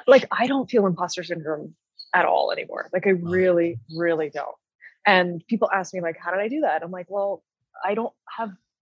Like 0.05 0.25
I 0.31 0.45
don't 0.45 0.69
feel 0.69 0.85
imposter 0.85 1.23
syndrome 1.23 1.73
at 2.13 2.25
all 2.25 2.51
anymore. 2.51 2.89
Like 2.93 3.07
I 3.07 3.11
really, 3.11 3.79
really 3.97 4.29
don't. 4.29 4.55
And 5.05 5.43
people 5.47 5.69
ask 5.73 5.93
me 5.93 6.01
like, 6.01 6.17
how 6.17 6.31
did 6.31 6.39
I 6.39 6.47
do 6.47 6.61
that? 6.61 6.83
I'm 6.83 6.91
like, 6.91 7.07
well, 7.09 7.43
I 7.83 7.95
don't 7.95 8.13
have, 8.37 8.51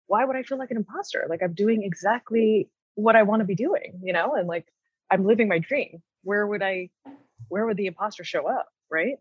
why 0.08 0.24
would 0.24 0.36
I 0.36 0.44
feel 0.44 0.58
like 0.58 0.72
an 0.72 0.78
imposter? 0.78 1.26
Like 1.30 1.42
I'm 1.42 1.54
doing 1.54 1.84
exactly 1.84 2.70
what 2.94 3.16
I 3.16 3.24
want 3.24 3.40
to 3.40 3.46
be 3.46 3.56
doing, 3.56 4.00
you 4.04 4.14
know? 4.14 4.36
And 4.36 4.48
like, 4.48 4.68
I'm 5.10 5.26
living 5.26 5.48
my 5.48 5.60
dream. 5.60 6.02
Where 6.24 6.46
would 6.46 6.62
I, 6.62 6.90
where 7.50 7.66
would 7.66 7.78
the 7.78 7.88
imposter 7.88 8.24
show 8.24 8.48
up? 8.48 8.68
Right. 8.92 9.18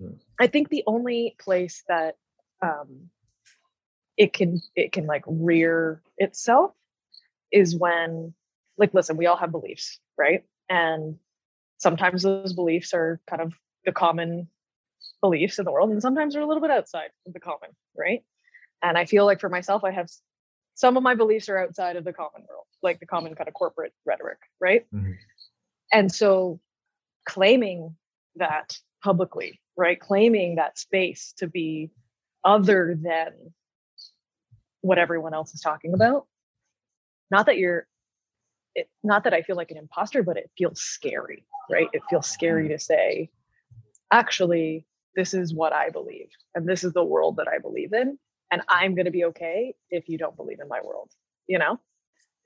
Mm-hmm. 0.00 0.14
I 0.40 0.46
think 0.46 0.68
the 0.68 0.84
only 0.86 1.36
place 1.38 1.84
that, 1.88 2.16
um, 2.62 3.10
it 4.16 4.32
can, 4.32 4.60
it 4.74 4.92
can 4.92 5.06
like 5.06 5.24
rear 5.26 6.02
itself 6.16 6.72
is 7.52 7.76
when 7.76 8.34
like, 8.78 8.94
listen, 8.94 9.16
we 9.16 9.26
all 9.26 9.36
have 9.36 9.52
beliefs, 9.52 9.98
right? 10.16 10.44
And 10.68 11.16
sometimes 11.78 12.22
those 12.22 12.52
beliefs 12.52 12.94
are 12.94 13.20
kind 13.28 13.42
of 13.42 13.52
the 13.84 13.92
common 13.92 14.48
beliefs 15.20 15.58
in 15.58 15.64
the 15.64 15.72
world 15.72 15.90
and 15.90 16.02
sometimes 16.02 16.34
they're 16.34 16.42
a 16.42 16.46
little 16.46 16.60
bit 16.60 16.70
outside 16.70 17.10
of 17.26 17.32
the 17.32 17.40
common 17.40 17.70
right? 17.96 18.22
And 18.82 18.96
i 18.96 19.04
feel 19.04 19.24
like 19.24 19.40
for 19.40 19.48
myself 19.48 19.84
i 19.84 19.90
have 19.90 20.08
some 20.74 20.96
of 20.96 21.02
my 21.02 21.14
beliefs 21.14 21.48
are 21.48 21.58
outside 21.58 21.96
of 21.96 22.04
the 22.04 22.12
common 22.12 22.44
world 22.48 22.66
like 22.82 23.00
the 23.00 23.06
common 23.06 23.34
kind 23.34 23.48
of 23.48 23.54
corporate 23.54 23.92
rhetoric 24.04 24.38
right? 24.60 24.86
Mm-hmm. 24.94 25.12
and 25.92 26.12
so 26.12 26.60
claiming 27.26 27.96
that 28.36 28.78
publicly 29.02 29.60
right? 29.78 29.98
Claiming 30.00 30.56
that 30.56 30.76
space 30.76 31.32
to 31.38 31.46
be 31.46 31.90
other 32.44 32.98
than 33.00 33.32
what 34.80 34.98
everyone 34.98 35.32
else 35.32 35.54
is 35.54 35.60
talking 35.60 35.94
about. 35.94 36.26
Not 37.30 37.46
that 37.46 37.58
you're 37.58 37.86
it, 38.74 38.88
not 39.02 39.24
that 39.24 39.32
i 39.32 39.42
feel 39.42 39.56
like 39.56 39.70
an 39.70 39.76
imposter 39.78 40.22
but 40.22 40.36
it 40.36 40.50
feels 40.58 40.80
scary 40.80 41.44
right? 41.70 41.88
It 41.92 42.02
feels 42.08 42.26
scary 42.26 42.68
mm. 42.68 42.70
to 42.70 42.78
say 42.78 43.30
actually 44.10 44.86
this 45.18 45.34
is 45.34 45.52
what 45.52 45.72
I 45.72 45.90
believe, 45.90 46.28
and 46.54 46.64
this 46.64 46.84
is 46.84 46.92
the 46.92 47.02
world 47.04 47.38
that 47.38 47.48
I 47.48 47.58
believe 47.58 47.92
in, 47.92 48.16
and 48.52 48.62
I'm 48.68 48.94
going 48.94 49.06
to 49.06 49.10
be 49.10 49.24
okay 49.24 49.74
if 49.90 50.08
you 50.08 50.16
don't 50.16 50.36
believe 50.36 50.60
in 50.60 50.68
my 50.68 50.80
world, 50.80 51.10
you 51.48 51.58
know, 51.58 51.80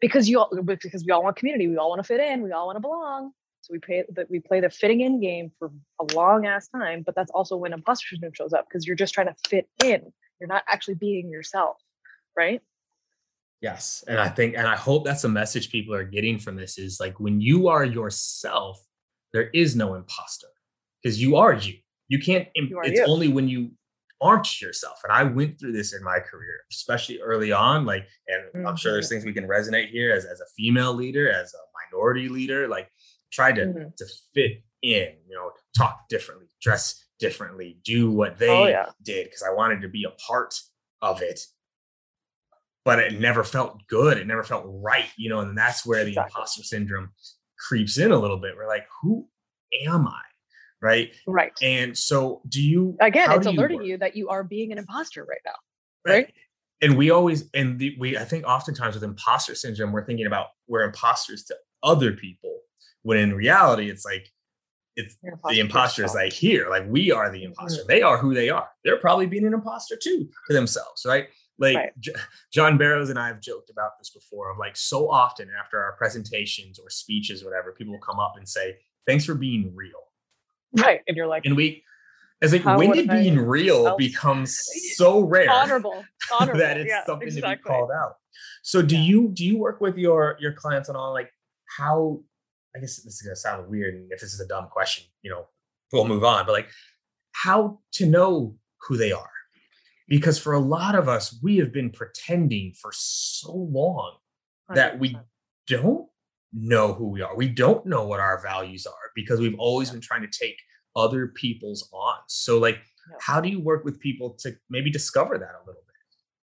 because 0.00 0.26
you 0.26 0.40
all, 0.40 0.50
because 0.64 1.04
we 1.04 1.12
all 1.12 1.22
want 1.22 1.36
community, 1.36 1.68
we 1.68 1.76
all 1.76 1.90
want 1.90 1.98
to 1.98 2.04
fit 2.04 2.20
in, 2.20 2.40
we 2.40 2.50
all 2.52 2.64
want 2.68 2.76
to 2.76 2.80
belong. 2.80 3.32
So 3.60 3.72
we 3.72 3.78
play 3.78 4.04
that 4.14 4.30
we 4.30 4.40
play 4.40 4.60
the 4.60 4.70
fitting 4.70 5.02
in 5.02 5.20
game 5.20 5.52
for 5.58 5.70
a 6.00 6.14
long 6.14 6.46
ass 6.46 6.68
time, 6.68 7.02
but 7.04 7.14
that's 7.14 7.30
also 7.32 7.56
when 7.56 7.74
imposter 7.74 8.06
syndrome 8.10 8.32
shows 8.32 8.54
up 8.54 8.64
because 8.66 8.86
you're 8.86 8.96
just 8.96 9.12
trying 9.12 9.28
to 9.28 9.36
fit 9.46 9.68
in. 9.84 10.10
You're 10.40 10.48
not 10.48 10.62
actually 10.66 10.94
being 10.94 11.28
yourself, 11.30 11.76
right? 12.34 12.62
Yes. 13.60 14.02
And 14.08 14.18
I 14.18 14.30
think, 14.30 14.56
and 14.56 14.66
I 14.66 14.76
hope 14.76 15.04
that's 15.04 15.24
a 15.24 15.28
message 15.28 15.70
people 15.70 15.94
are 15.94 16.04
getting 16.04 16.38
from 16.38 16.56
this 16.56 16.78
is 16.78 16.98
like 16.98 17.20
when 17.20 17.38
you 17.40 17.68
are 17.68 17.84
yourself, 17.84 18.82
there 19.34 19.50
is 19.50 19.76
no 19.76 19.94
imposter 19.94 20.48
because 21.02 21.20
you 21.22 21.36
are 21.36 21.52
you. 21.52 21.74
You 22.12 22.18
can't, 22.18 22.46
you 22.54 22.78
it's 22.84 23.00
you. 23.00 23.06
only 23.06 23.28
when 23.28 23.48
you 23.48 23.70
aren't 24.20 24.60
yourself. 24.60 25.00
And 25.02 25.12
I 25.12 25.22
went 25.22 25.58
through 25.58 25.72
this 25.72 25.94
in 25.94 26.04
my 26.04 26.18
career, 26.18 26.60
especially 26.70 27.20
early 27.20 27.52
on. 27.52 27.86
Like, 27.86 28.06
and 28.28 28.42
mm-hmm. 28.54 28.66
I'm 28.66 28.76
sure 28.76 28.92
there's 28.92 29.06
mm-hmm. 29.06 29.14
things 29.14 29.24
we 29.24 29.32
can 29.32 29.48
resonate 29.48 29.88
here 29.88 30.12
as, 30.12 30.26
as 30.26 30.40
a 30.40 30.44
female 30.54 30.92
leader, 30.92 31.32
as 31.32 31.54
a 31.54 31.90
minority 31.90 32.28
leader, 32.28 32.68
like 32.68 32.90
try 33.32 33.50
to, 33.50 33.62
mm-hmm. 33.62 33.88
to 33.96 34.06
fit 34.34 34.62
in, 34.82 35.14
you 35.26 35.34
know, 35.34 35.52
talk 35.74 36.06
differently, 36.10 36.48
dress 36.60 37.02
differently, 37.18 37.78
do 37.82 38.10
what 38.10 38.38
they 38.38 38.50
oh, 38.50 38.66
yeah. 38.66 38.90
did 39.02 39.24
because 39.24 39.42
I 39.42 39.54
wanted 39.54 39.80
to 39.80 39.88
be 39.88 40.04
a 40.04 40.10
part 40.10 40.54
of 41.00 41.22
it 41.22 41.40
but 42.84 42.98
it 42.98 43.20
never 43.20 43.44
felt 43.44 43.78
good. 43.86 44.18
It 44.18 44.26
never 44.26 44.42
felt 44.42 44.64
right, 44.66 45.06
you 45.16 45.28
know, 45.28 45.38
and 45.38 45.56
that's 45.56 45.86
where 45.86 46.02
the 46.02 46.10
exactly. 46.10 46.32
imposter 46.36 46.64
syndrome 46.64 47.10
creeps 47.68 47.96
in 47.96 48.10
a 48.10 48.18
little 48.18 48.38
bit. 48.38 48.56
We're 48.56 48.66
like, 48.66 48.86
who 49.00 49.28
am 49.86 50.08
I? 50.08 50.22
Right. 50.82 51.14
Right. 51.26 51.52
And 51.62 51.96
so 51.96 52.42
do 52.48 52.60
you 52.60 52.96
again, 53.00 53.30
it's 53.32 53.46
alerting 53.46 53.82
you, 53.82 53.92
you, 53.92 53.98
that 53.98 54.16
you 54.16 54.28
are 54.28 54.42
being 54.42 54.72
an 54.72 54.78
imposter 54.78 55.24
right 55.24 55.40
now. 55.46 55.52
Right. 56.04 56.14
right? 56.14 56.34
And 56.82 56.98
we 56.98 57.10
always 57.10 57.48
and 57.54 57.78
the, 57.78 57.96
we 57.98 58.18
I 58.18 58.24
think 58.24 58.44
oftentimes 58.44 58.94
with 58.94 59.04
imposter 59.04 59.54
syndrome, 59.54 59.92
we're 59.92 60.04
thinking 60.04 60.26
about 60.26 60.48
we're 60.66 60.82
imposters 60.82 61.44
to 61.44 61.56
other 61.84 62.12
people, 62.12 62.58
when 63.02 63.18
in 63.18 63.32
reality 63.32 63.88
it's 63.88 64.04
like 64.04 64.28
it's 64.96 65.16
imposter 65.22 65.54
the 65.54 65.60
imposter 65.60 66.04
is 66.04 66.14
like 66.14 66.32
here, 66.32 66.68
like 66.68 66.84
we 66.88 67.12
are 67.12 67.30
the 67.30 67.44
imposter. 67.44 67.82
Mm-hmm. 67.82 67.88
They 67.88 68.02
are 68.02 68.18
who 68.18 68.34
they 68.34 68.50
are. 68.50 68.68
They're 68.84 68.98
probably 68.98 69.26
being 69.26 69.46
an 69.46 69.54
imposter 69.54 69.96
too 69.96 70.28
to 70.48 70.52
themselves, 70.52 71.04
right? 71.06 71.28
Like 71.58 71.76
right. 71.76 72.00
J- 72.00 72.14
John 72.52 72.76
Barrows 72.76 73.10
and 73.10 73.18
I 73.18 73.28
have 73.28 73.40
joked 73.40 73.70
about 73.70 73.92
this 74.00 74.10
before. 74.10 74.50
Of 74.50 74.58
like 74.58 74.76
so 74.76 75.08
often 75.08 75.48
after 75.56 75.80
our 75.80 75.92
presentations 75.92 76.80
or 76.80 76.90
speeches, 76.90 77.44
whatever, 77.44 77.72
people 77.72 77.92
will 77.92 78.00
come 78.00 78.18
up 78.18 78.34
and 78.36 78.48
say, 78.48 78.78
"Thanks 79.06 79.24
for 79.24 79.36
being 79.36 79.72
real." 79.76 80.11
Right, 80.82 81.00
and 81.06 81.16
you're 81.16 81.26
like, 81.26 81.44
and 81.44 81.54
we, 81.54 81.84
as 82.40 82.52
like, 82.52 82.64
when 82.64 82.92
did 82.92 83.08
being 83.08 83.38
I 83.38 83.42
real 83.42 83.88
else? 83.88 83.96
becomes 83.98 84.58
so 84.96 85.20
rare, 85.20 85.50
honorable, 85.50 86.04
honorable. 86.32 86.60
that 86.60 86.78
it's 86.78 86.88
yeah, 86.88 87.04
something 87.04 87.28
exactly. 87.28 87.56
to 87.56 87.62
be 87.62 87.62
called 87.62 87.90
out. 87.90 88.14
So, 88.62 88.80
do 88.80 88.96
yeah. 88.96 89.02
you 89.02 89.28
do 89.28 89.44
you 89.44 89.58
work 89.58 89.80
with 89.80 89.98
your 89.98 90.36
your 90.40 90.52
clients 90.52 90.88
on 90.88 90.96
all 90.96 91.12
like 91.12 91.30
how? 91.76 92.20
I 92.74 92.78
guess 92.78 92.96
this 93.02 93.16
is 93.16 93.22
gonna 93.22 93.36
sound 93.36 93.68
weird, 93.68 93.94
and 93.94 94.10
if 94.10 94.20
this 94.20 94.32
is 94.32 94.40
a 94.40 94.46
dumb 94.46 94.68
question, 94.70 95.04
you 95.20 95.30
know, 95.30 95.44
we'll 95.92 96.06
move 96.06 96.24
on. 96.24 96.46
But 96.46 96.52
like, 96.52 96.70
how 97.32 97.80
to 97.92 98.06
know 98.06 98.56
who 98.88 98.96
they 98.96 99.12
are 99.12 99.28
because 100.08 100.38
for 100.38 100.52
a 100.52 100.58
lot 100.58 100.94
of 100.94 101.08
us 101.08 101.38
we 101.42 101.56
have 101.56 101.72
been 101.72 101.88
pretending 101.88 102.74
for 102.80 102.90
so 102.94 103.52
long 103.52 104.16
100%. 104.70 104.74
that 104.74 104.98
we 104.98 105.16
don't 105.66 106.06
know 106.52 106.92
who 106.92 107.08
we 107.08 107.22
are 107.22 107.34
we 107.36 107.48
don't 107.48 107.86
know 107.86 108.06
what 108.06 108.20
our 108.20 108.40
values 108.42 108.86
are 108.86 109.10
because 109.14 109.40
we've 109.40 109.58
always 109.58 109.90
been 109.90 110.00
trying 110.00 110.22
to 110.22 110.28
take 110.28 110.56
other 110.96 111.28
people's 111.28 111.88
on 111.92 112.16
so 112.28 112.58
like 112.58 112.76
yeah. 112.76 113.16
how 113.20 113.40
do 113.40 113.48
you 113.48 113.58
work 113.60 113.84
with 113.84 113.98
people 113.98 114.30
to 114.38 114.54
maybe 114.68 114.90
discover 114.90 115.38
that 115.38 115.52
a 115.54 115.66
little 115.66 115.82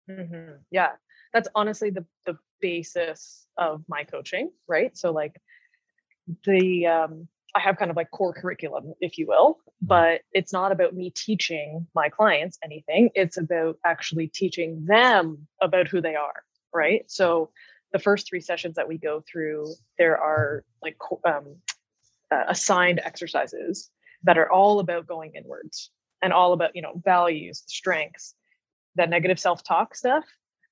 bit 0.07 0.19
mm-hmm. 0.19 0.53
yeah 0.71 0.89
that's 1.33 1.47
honestly 1.53 1.89
the 1.89 2.05
the 2.25 2.35
basis 2.61 3.45
of 3.57 3.83
my 3.87 4.03
coaching 4.03 4.51
right 4.67 4.97
so 4.97 5.11
like 5.11 5.39
the 6.45 6.87
um 6.87 7.27
I 7.55 7.59
have 7.59 7.77
kind 7.77 7.91
of 7.91 7.97
like 7.97 8.11
core 8.11 8.33
curriculum, 8.33 8.93
if 9.01 9.17
you 9.17 9.27
will, 9.27 9.55
mm-hmm. 9.55 9.87
but 9.87 10.21
it's 10.31 10.53
not 10.53 10.71
about 10.71 10.93
me 10.93 11.09
teaching 11.09 11.87
my 11.93 12.09
clients 12.09 12.57
anything. 12.63 13.09
It's 13.15 13.37
about 13.37 13.77
actually 13.85 14.27
teaching 14.27 14.85
them 14.85 15.47
about 15.61 15.87
who 15.87 16.01
they 16.01 16.15
are. 16.15 16.43
Right. 16.73 17.03
So 17.07 17.49
the 17.91 17.99
first 17.99 18.27
three 18.27 18.41
sessions 18.41 18.75
that 18.75 18.88
we 18.88 18.97
go 18.97 19.23
through, 19.30 19.73
there 19.97 20.17
are 20.17 20.63
like 20.82 20.97
um, 21.25 21.56
uh, 22.32 22.43
assigned 22.47 23.01
exercises 23.04 23.89
that 24.23 24.38
are 24.38 24.51
all 24.51 24.80
about 24.80 25.08
going 25.08 25.34
inwards 25.36 25.91
and 26.21 26.32
all 26.32 26.54
about, 26.54 26.75
you 26.75 26.82
know, 26.82 26.93
values, 27.04 27.63
strengths, 27.67 28.36
that 28.95 29.10
negative 29.10 29.39
self 29.39 29.63
talk 29.63 29.95
stuff. 29.95 30.25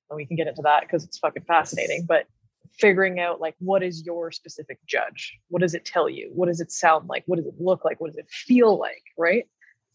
And 0.10 0.17
we 0.17 0.25
can 0.25 0.38
get 0.38 0.47
into 0.47 0.62
that 0.63 0.82
because 0.82 1.03
it's 1.03 1.19
fucking 1.19 1.43
fascinating. 1.43 2.05
But 2.08 2.25
figuring 2.77 3.19
out 3.19 3.41
like 3.41 3.55
what 3.60 3.84
is 3.84 4.05
your 4.05 4.32
specific 4.32 4.79
judge? 4.86 5.38
What 5.49 5.62
does 5.62 5.73
it 5.73 5.86
tell 5.86 6.10
you? 6.10 6.32
What 6.34 6.47
does 6.47 6.62
it 6.62 6.71
sound 6.71 7.10
like? 7.10 7.23
What 7.25 7.38
does 7.38 7.47
it 7.47 7.55
look 7.60 7.84
like? 7.84 7.99
What 7.99 8.08
does 8.08 8.17
it 8.17 8.29
feel 8.29 8.77
like? 8.77 9.03
Right? 9.17 9.47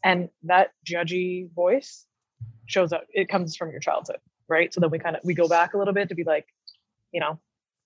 And 0.02 0.28
that 0.42 0.72
judgy 0.86 1.50
voice 1.54 2.04
shows 2.66 2.92
up 2.92 3.04
it 3.12 3.28
comes 3.28 3.56
from 3.56 3.70
your 3.70 3.80
childhood 3.80 4.18
right? 4.48 4.72
So 4.72 4.80
then 4.80 4.90
we 4.90 4.98
kind 4.98 5.16
of 5.16 5.22
we 5.24 5.34
go 5.34 5.48
back 5.48 5.74
a 5.74 5.78
little 5.78 5.94
bit 5.94 6.08
to 6.08 6.14
be 6.14 6.24
like 6.24 6.46
you 7.14 7.20
know 7.20 7.40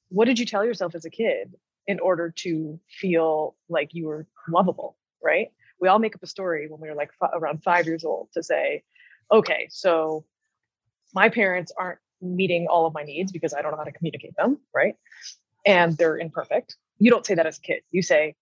what 0.09 0.25
did 0.25 0.39
you 0.39 0.47
tell 0.47 0.65
yourself 0.65 0.95
as 0.97 1.05
a 1.05 1.11
kid 1.11 1.55
in 1.87 2.01
order 2.01 2.33
to 2.37 2.81
feel 2.89 3.55
like 3.69 3.91
you 3.93 4.07
were 4.09 4.27
lovable 4.49 4.97
right 5.23 5.49
we 5.81 5.89
all 5.89 6.01
make 6.01 6.17
up 6.17 6.23
a 6.25 6.27
story 6.27 6.67
when 6.69 6.81
we 6.81 6.89
were 6.89 6.97
like 6.97 7.11
f- 7.23 7.31
around 7.35 7.63
five 7.63 7.87
years 7.87 8.05
old 8.05 8.29
to 8.35 8.43
say 8.43 8.83
okay 9.31 9.69
so 9.71 10.25
my 11.15 11.29
parents 11.29 11.73
aren't 11.79 12.01
meeting 12.21 12.67
all 12.69 12.87
of 12.87 12.95
my 12.95 13.03
needs 13.03 13.33
because 13.33 13.55
I 13.55 13.63
don't 13.63 13.73
know 13.73 13.79
how 13.79 13.85
to 13.85 13.93
communicate 13.93 14.37
them, 14.37 14.59
right? 14.75 14.95
And 15.65 15.97
they're 15.97 16.19
imperfect. 16.19 16.77
You 16.99 17.11
don't 17.11 17.25
say 17.25 17.35
that 17.35 17.47
as 17.47 17.59
a 17.59 17.61
kid. 17.61 17.83
You 17.91 18.03
say, 18.03 18.35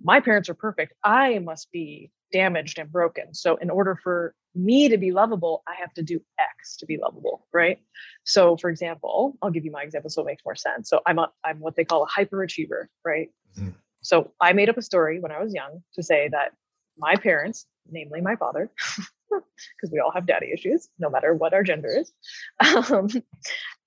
my 0.00 0.20
parents 0.20 0.48
are 0.48 0.54
perfect. 0.54 0.92
I 1.02 1.38
must 1.40 1.70
be 1.72 2.10
damaged 2.32 2.78
and 2.78 2.90
broken. 2.90 3.34
So, 3.34 3.56
in 3.56 3.70
order 3.70 3.98
for 4.02 4.34
me 4.54 4.88
to 4.88 4.98
be 4.98 5.12
lovable, 5.12 5.62
I 5.68 5.74
have 5.80 5.92
to 5.94 6.02
do 6.02 6.20
X 6.38 6.76
to 6.78 6.86
be 6.86 6.98
lovable, 6.98 7.46
right? 7.52 7.78
So, 8.24 8.56
for 8.56 8.70
example, 8.70 9.36
I'll 9.42 9.50
give 9.50 9.64
you 9.64 9.70
my 9.70 9.82
example 9.82 10.10
so 10.10 10.22
it 10.22 10.26
makes 10.26 10.44
more 10.44 10.56
sense. 10.56 10.88
So, 10.88 11.00
I'm 11.06 11.18
a, 11.18 11.30
I'm 11.44 11.60
what 11.60 11.76
they 11.76 11.84
call 11.84 12.04
a 12.04 12.08
hyperachiever, 12.08 12.86
right? 13.04 13.30
Mm-hmm. 13.58 13.70
So, 14.02 14.32
I 14.40 14.52
made 14.52 14.68
up 14.68 14.76
a 14.76 14.82
story 14.82 15.20
when 15.20 15.32
I 15.32 15.42
was 15.42 15.54
young 15.54 15.82
to 15.94 16.02
say 16.02 16.28
that 16.32 16.52
my 16.96 17.16
parents, 17.16 17.66
namely 17.90 18.20
my 18.20 18.36
father, 18.36 18.70
because 19.30 19.92
we 19.92 20.00
all 20.00 20.12
have 20.12 20.26
daddy 20.26 20.50
issues, 20.52 20.88
no 20.98 21.10
matter 21.10 21.34
what 21.34 21.54
our 21.54 21.62
gender 21.62 21.88
is. 21.88 22.12
Um, 22.90 23.08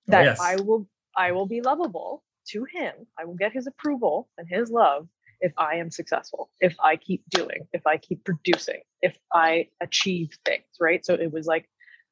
oh, 0.08 0.10
that 0.10 0.22
oh, 0.22 0.24
yes. 0.30 0.40
I 0.40 0.56
will 0.56 0.88
I 1.16 1.32
will 1.32 1.46
be 1.46 1.60
lovable 1.60 2.24
to 2.48 2.64
him. 2.64 2.92
I 3.18 3.24
will 3.24 3.34
get 3.34 3.52
his 3.52 3.66
approval 3.66 4.28
and 4.36 4.48
his 4.48 4.70
love 4.70 5.06
if 5.42 5.52
I 5.58 5.74
am 5.74 5.90
successful, 5.90 6.50
if 6.60 6.74
I 6.82 6.96
keep 6.96 7.24
doing, 7.28 7.66
if 7.72 7.86
I 7.86 7.98
keep 7.98 8.24
producing, 8.24 8.80
if 9.02 9.18
I 9.32 9.68
achieve 9.80 10.30
things, 10.44 10.64
right? 10.80 11.04
So 11.04 11.14
it 11.14 11.32
was 11.32 11.46
like 11.46 11.68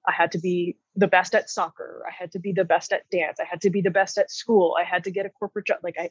I 0.07 0.13
had 0.13 0.33
to 0.33 0.39
be 0.39 0.77
the 0.97 1.07
best 1.07 1.35
at 1.35 1.49
soccer, 1.49 2.03
I 2.07 2.13
had 2.13 2.33
to 2.33 2.41
be 2.41 2.53
the 2.53 2.65
best 2.65 2.93
at 2.93 3.09
dance, 3.11 3.39
I 3.41 3.45
had 3.49 3.61
to 3.63 3.71
be 3.71 3.81
the 3.81 3.91
best 3.91 4.19
at 4.19 4.31
school, 4.31 4.77
I 4.79 4.85
had 4.85 5.05
to 5.05 5.11
get 5.11 5.27
a 5.27 5.31
corporate 5.31 5.69
job. 5.69 5.79
Like 5.83 5.97
I 5.99 6.11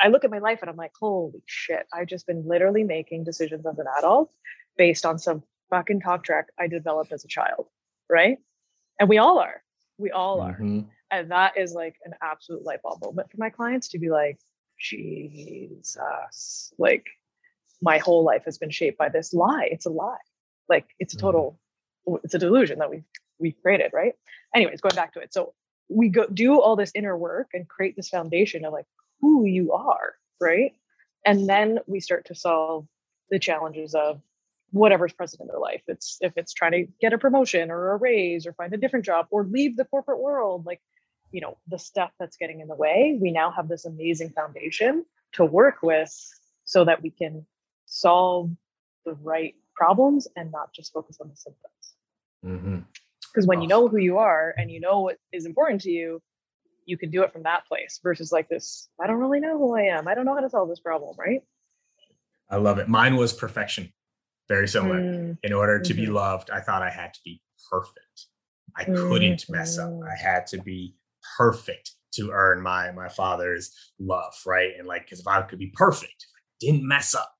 I 0.00 0.08
look 0.08 0.24
at 0.24 0.30
my 0.30 0.38
life 0.38 0.60
and 0.62 0.70
I'm 0.70 0.76
like, 0.76 0.92
holy 0.98 1.42
shit, 1.46 1.86
I've 1.92 2.06
just 2.06 2.26
been 2.26 2.46
literally 2.46 2.84
making 2.84 3.24
decisions 3.24 3.66
as 3.66 3.78
an 3.78 3.86
adult 3.98 4.30
based 4.78 5.04
on 5.04 5.18
some 5.18 5.42
fucking 5.70 6.00
talk 6.00 6.22
track 6.24 6.46
I 6.58 6.68
developed 6.68 7.12
as 7.12 7.24
a 7.24 7.28
child, 7.28 7.66
right? 8.08 8.38
And 9.00 9.08
we 9.08 9.18
all 9.18 9.40
are. 9.40 9.62
We 9.98 10.12
all 10.12 10.40
are. 10.40 10.52
Mm-hmm. 10.52 10.82
And 11.10 11.30
that 11.32 11.58
is 11.58 11.72
like 11.72 11.96
an 12.04 12.14
absolute 12.22 12.64
light 12.64 12.82
bulb 12.82 13.02
moment 13.02 13.30
for 13.32 13.38
my 13.38 13.50
clients 13.50 13.88
to 13.88 13.98
be 13.98 14.10
like, 14.10 14.38
Jesus, 14.80 16.72
like 16.78 17.06
my 17.82 17.98
whole 17.98 18.24
life 18.24 18.44
has 18.44 18.58
been 18.58 18.70
shaped 18.70 18.98
by 18.98 19.08
this 19.08 19.32
lie. 19.32 19.68
It's 19.70 19.86
a 19.86 19.90
lie. 19.90 20.16
Like 20.68 20.86
it's 20.98 21.14
a 21.14 21.16
mm-hmm. 21.16 21.26
total, 21.26 21.60
it's 22.24 22.34
a 22.34 22.38
delusion 22.38 22.78
that 22.78 22.90
we've 22.90 23.04
we've 23.38 23.60
created, 23.62 23.92
right? 23.92 24.14
Anyways, 24.54 24.80
going 24.80 24.94
back 24.94 25.14
to 25.14 25.20
it. 25.20 25.32
So 25.32 25.54
we 25.88 26.08
go 26.08 26.26
do 26.26 26.60
all 26.60 26.76
this 26.76 26.92
inner 26.94 27.16
work 27.16 27.48
and 27.54 27.68
create 27.68 27.96
this 27.96 28.08
foundation 28.08 28.64
of 28.64 28.72
like 28.72 28.86
who 29.20 29.44
you 29.44 29.72
are, 29.72 30.14
right? 30.40 30.72
And 31.24 31.48
then 31.48 31.80
we 31.86 32.00
start 32.00 32.26
to 32.26 32.34
solve 32.34 32.86
the 33.30 33.38
challenges 33.38 33.94
of 33.94 34.20
whatever's 34.70 35.12
present 35.12 35.40
in 35.40 35.48
their 35.48 35.58
life. 35.58 35.82
It's 35.88 36.18
if 36.20 36.32
it's 36.36 36.52
trying 36.52 36.72
to 36.72 36.86
get 37.00 37.12
a 37.12 37.18
promotion 37.18 37.70
or 37.70 37.92
a 37.92 37.96
raise 37.96 38.46
or 38.46 38.52
find 38.52 38.72
a 38.72 38.78
different 38.78 39.04
job 39.04 39.26
or 39.30 39.44
leave 39.44 39.76
the 39.76 39.84
corporate 39.84 40.20
world, 40.20 40.64
like, 40.66 40.80
you 41.30 41.40
know, 41.40 41.56
the 41.68 41.78
stuff 41.78 42.10
that's 42.18 42.36
getting 42.36 42.60
in 42.60 42.68
the 42.68 42.74
way, 42.74 43.18
we 43.20 43.30
now 43.30 43.50
have 43.50 43.68
this 43.68 43.84
amazing 43.84 44.30
foundation 44.30 45.04
to 45.32 45.44
work 45.44 45.76
with 45.82 46.12
so 46.64 46.84
that 46.84 47.02
we 47.02 47.10
can 47.10 47.46
solve 47.86 48.50
the 49.04 49.14
right 49.22 49.54
problems 49.74 50.28
and 50.36 50.50
not 50.52 50.72
just 50.74 50.92
focus 50.92 51.18
on 51.20 51.28
the 51.28 51.36
symptoms. 51.36 51.94
Mm-hmm. 52.44 52.78
Because 53.32 53.46
when 53.46 53.62
you 53.62 53.68
know 53.68 53.88
who 53.88 53.98
you 53.98 54.18
are 54.18 54.52
and 54.56 54.70
you 54.70 54.80
know 54.80 55.00
what 55.00 55.18
is 55.32 55.46
important 55.46 55.82
to 55.82 55.90
you, 55.90 56.20
you 56.84 56.98
can 56.98 57.10
do 57.10 57.22
it 57.22 57.32
from 57.32 57.44
that 57.44 57.66
place 57.66 58.00
versus 58.02 58.32
like 58.32 58.48
this, 58.48 58.88
I 59.00 59.06
don't 59.06 59.18
really 59.18 59.38
know 59.38 59.56
who 59.56 59.76
I 59.76 59.82
am. 59.82 60.08
I 60.08 60.14
don't 60.14 60.24
know 60.24 60.34
how 60.34 60.40
to 60.40 60.50
solve 60.50 60.68
this 60.68 60.80
problem, 60.80 61.14
right? 61.16 61.42
I 62.48 62.56
love 62.56 62.78
it. 62.78 62.88
Mine 62.88 63.16
was 63.16 63.32
perfection 63.32 63.92
very 64.50 64.66
similar. 64.66 65.00
Mm. 65.00 65.38
In 65.44 65.52
order 65.52 65.78
to 65.78 65.92
mm-hmm. 65.94 66.02
be 66.02 66.10
loved, 66.10 66.50
I 66.50 66.60
thought 66.60 66.82
I 66.82 66.90
had 66.90 67.14
to 67.14 67.20
be 67.24 67.40
perfect. 67.70 68.26
I 68.76 68.84
couldn't 68.84 69.42
mm-hmm. 69.42 69.52
mess 69.52 69.78
up. 69.78 69.92
I 70.02 70.20
had 70.20 70.48
to 70.48 70.58
be 70.58 70.96
perfect 71.36 71.92
to 72.14 72.30
earn 72.32 72.62
my 72.62 72.90
my 72.92 73.08
father's 73.08 73.70
love, 73.98 74.34
right? 74.46 74.72
And 74.78 74.86
like, 74.86 75.04
because 75.04 75.20
if 75.20 75.26
I 75.26 75.42
could 75.42 75.58
be 75.58 75.72
perfect, 75.74 76.26
I 76.36 76.40
didn't 76.60 76.86
mess 76.86 77.14
up, 77.14 77.32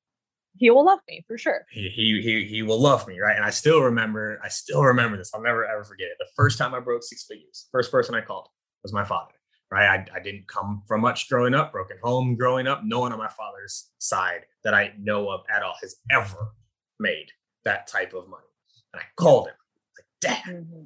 he 0.57 0.71
will 0.71 0.85
love 0.85 1.01
me 1.09 1.25
for 1.27 1.39
sure. 1.39 1.65
He, 1.71 1.89
he 1.89 2.21
he 2.23 2.45
he 2.45 2.63
will 2.63 2.81
love 2.81 3.07
me, 3.09 3.19
right? 3.19 3.37
And 3.37 3.45
I 3.45 3.51
still 3.51 3.83
remember, 3.83 4.41
I 4.45 4.49
still 4.49 4.83
remember 4.83 5.17
this. 5.17 5.31
I'll 5.35 5.43
never 5.43 5.65
ever 5.67 5.85
forget 5.85 6.09
it. 6.09 6.17
The 6.19 6.29
first 6.37 6.59
time 6.59 6.75
I 6.75 6.81
broke 6.81 7.03
six 7.03 7.25
figures, 7.25 7.69
first 7.73 7.91
person 7.91 8.15
I 8.15 8.21
called 8.21 8.49
was 8.83 8.93
my 8.93 9.05
father, 9.05 9.35
right? 9.71 9.87
I, 9.87 10.19
I 10.19 10.21
didn't 10.21 10.49
come 10.49 10.83
from 10.87 11.01
much 11.01 11.29
growing 11.29 11.55
up, 11.55 11.73
broken 11.73 11.99
home 12.03 12.37
growing 12.37 12.67
up. 12.67 12.83
No 12.85 13.01
one 13.01 13.13
on 13.13 13.19
my 13.19 13.29
father's 13.29 13.91
side 13.99 14.43
that 14.65 14.75
I 14.75 14.93
know 14.99 15.31
of 15.31 15.41
at 15.55 15.63
all 15.63 15.75
has 15.83 15.97
ever 16.11 16.55
made 16.99 17.27
that 17.65 17.87
type 17.87 18.15
of 18.15 18.29
money. 18.29 18.45
And 18.93 19.01
I 19.01 19.05
called 19.17 19.49
him, 19.49 19.55
like, 19.97 20.07
Dad, 20.21 20.43
mm-hmm. 20.49 20.85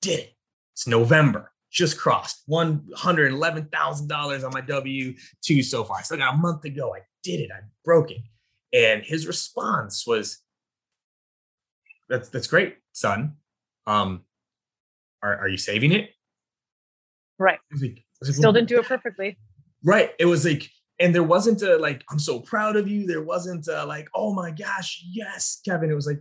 did 0.00 0.20
it. 0.20 0.34
It's 0.72 0.86
November 0.86 1.52
just 1.70 1.98
crossed 1.98 2.48
$111,000 2.48 4.44
on 4.44 4.50
my 4.52 4.60
W 4.60 5.14
2 5.42 5.62
so 5.62 5.84
far. 5.84 5.98
So 5.98 6.00
I 6.00 6.02
still 6.02 6.18
got 6.18 6.34
a 6.34 6.36
month 6.36 6.62
to 6.62 6.70
go. 6.70 6.94
I 6.94 7.00
did 7.22 7.40
it. 7.40 7.50
I 7.52 7.60
broke 7.84 8.10
it. 8.10 8.22
And 8.72 9.02
his 9.04 9.26
response 9.26 10.06
was, 10.06 10.38
that's, 12.08 12.28
that's 12.28 12.46
great, 12.46 12.76
son. 12.92 13.36
Um, 13.86 14.24
are, 15.22 15.36
are 15.38 15.48
you 15.48 15.56
saving 15.56 15.92
it? 15.92 16.10
Right. 17.38 17.58
Like, 17.80 18.04
like, 18.22 18.34
Still 18.34 18.52
didn't 18.52 18.68
do 18.68 18.78
it 18.78 18.86
perfectly. 18.86 19.38
Right. 19.84 20.10
It 20.18 20.26
was 20.26 20.44
like, 20.44 20.68
and 20.98 21.14
there 21.14 21.22
wasn't 21.22 21.62
a 21.62 21.76
like, 21.78 22.04
I'm 22.10 22.18
so 22.18 22.40
proud 22.40 22.76
of 22.76 22.86
you. 22.86 23.06
There 23.06 23.22
wasn't 23.22 23.66
a 23.68 23.84
like, 23.84 24.08
oh 24.14 24.34
my 24.34 24.50
gosh, 24.50 25.02
yes, 25.10 25.60
Kevin. 25.64 25.90
It 25.90 25.94
was 25.94 26.06
like, 26.06 26.20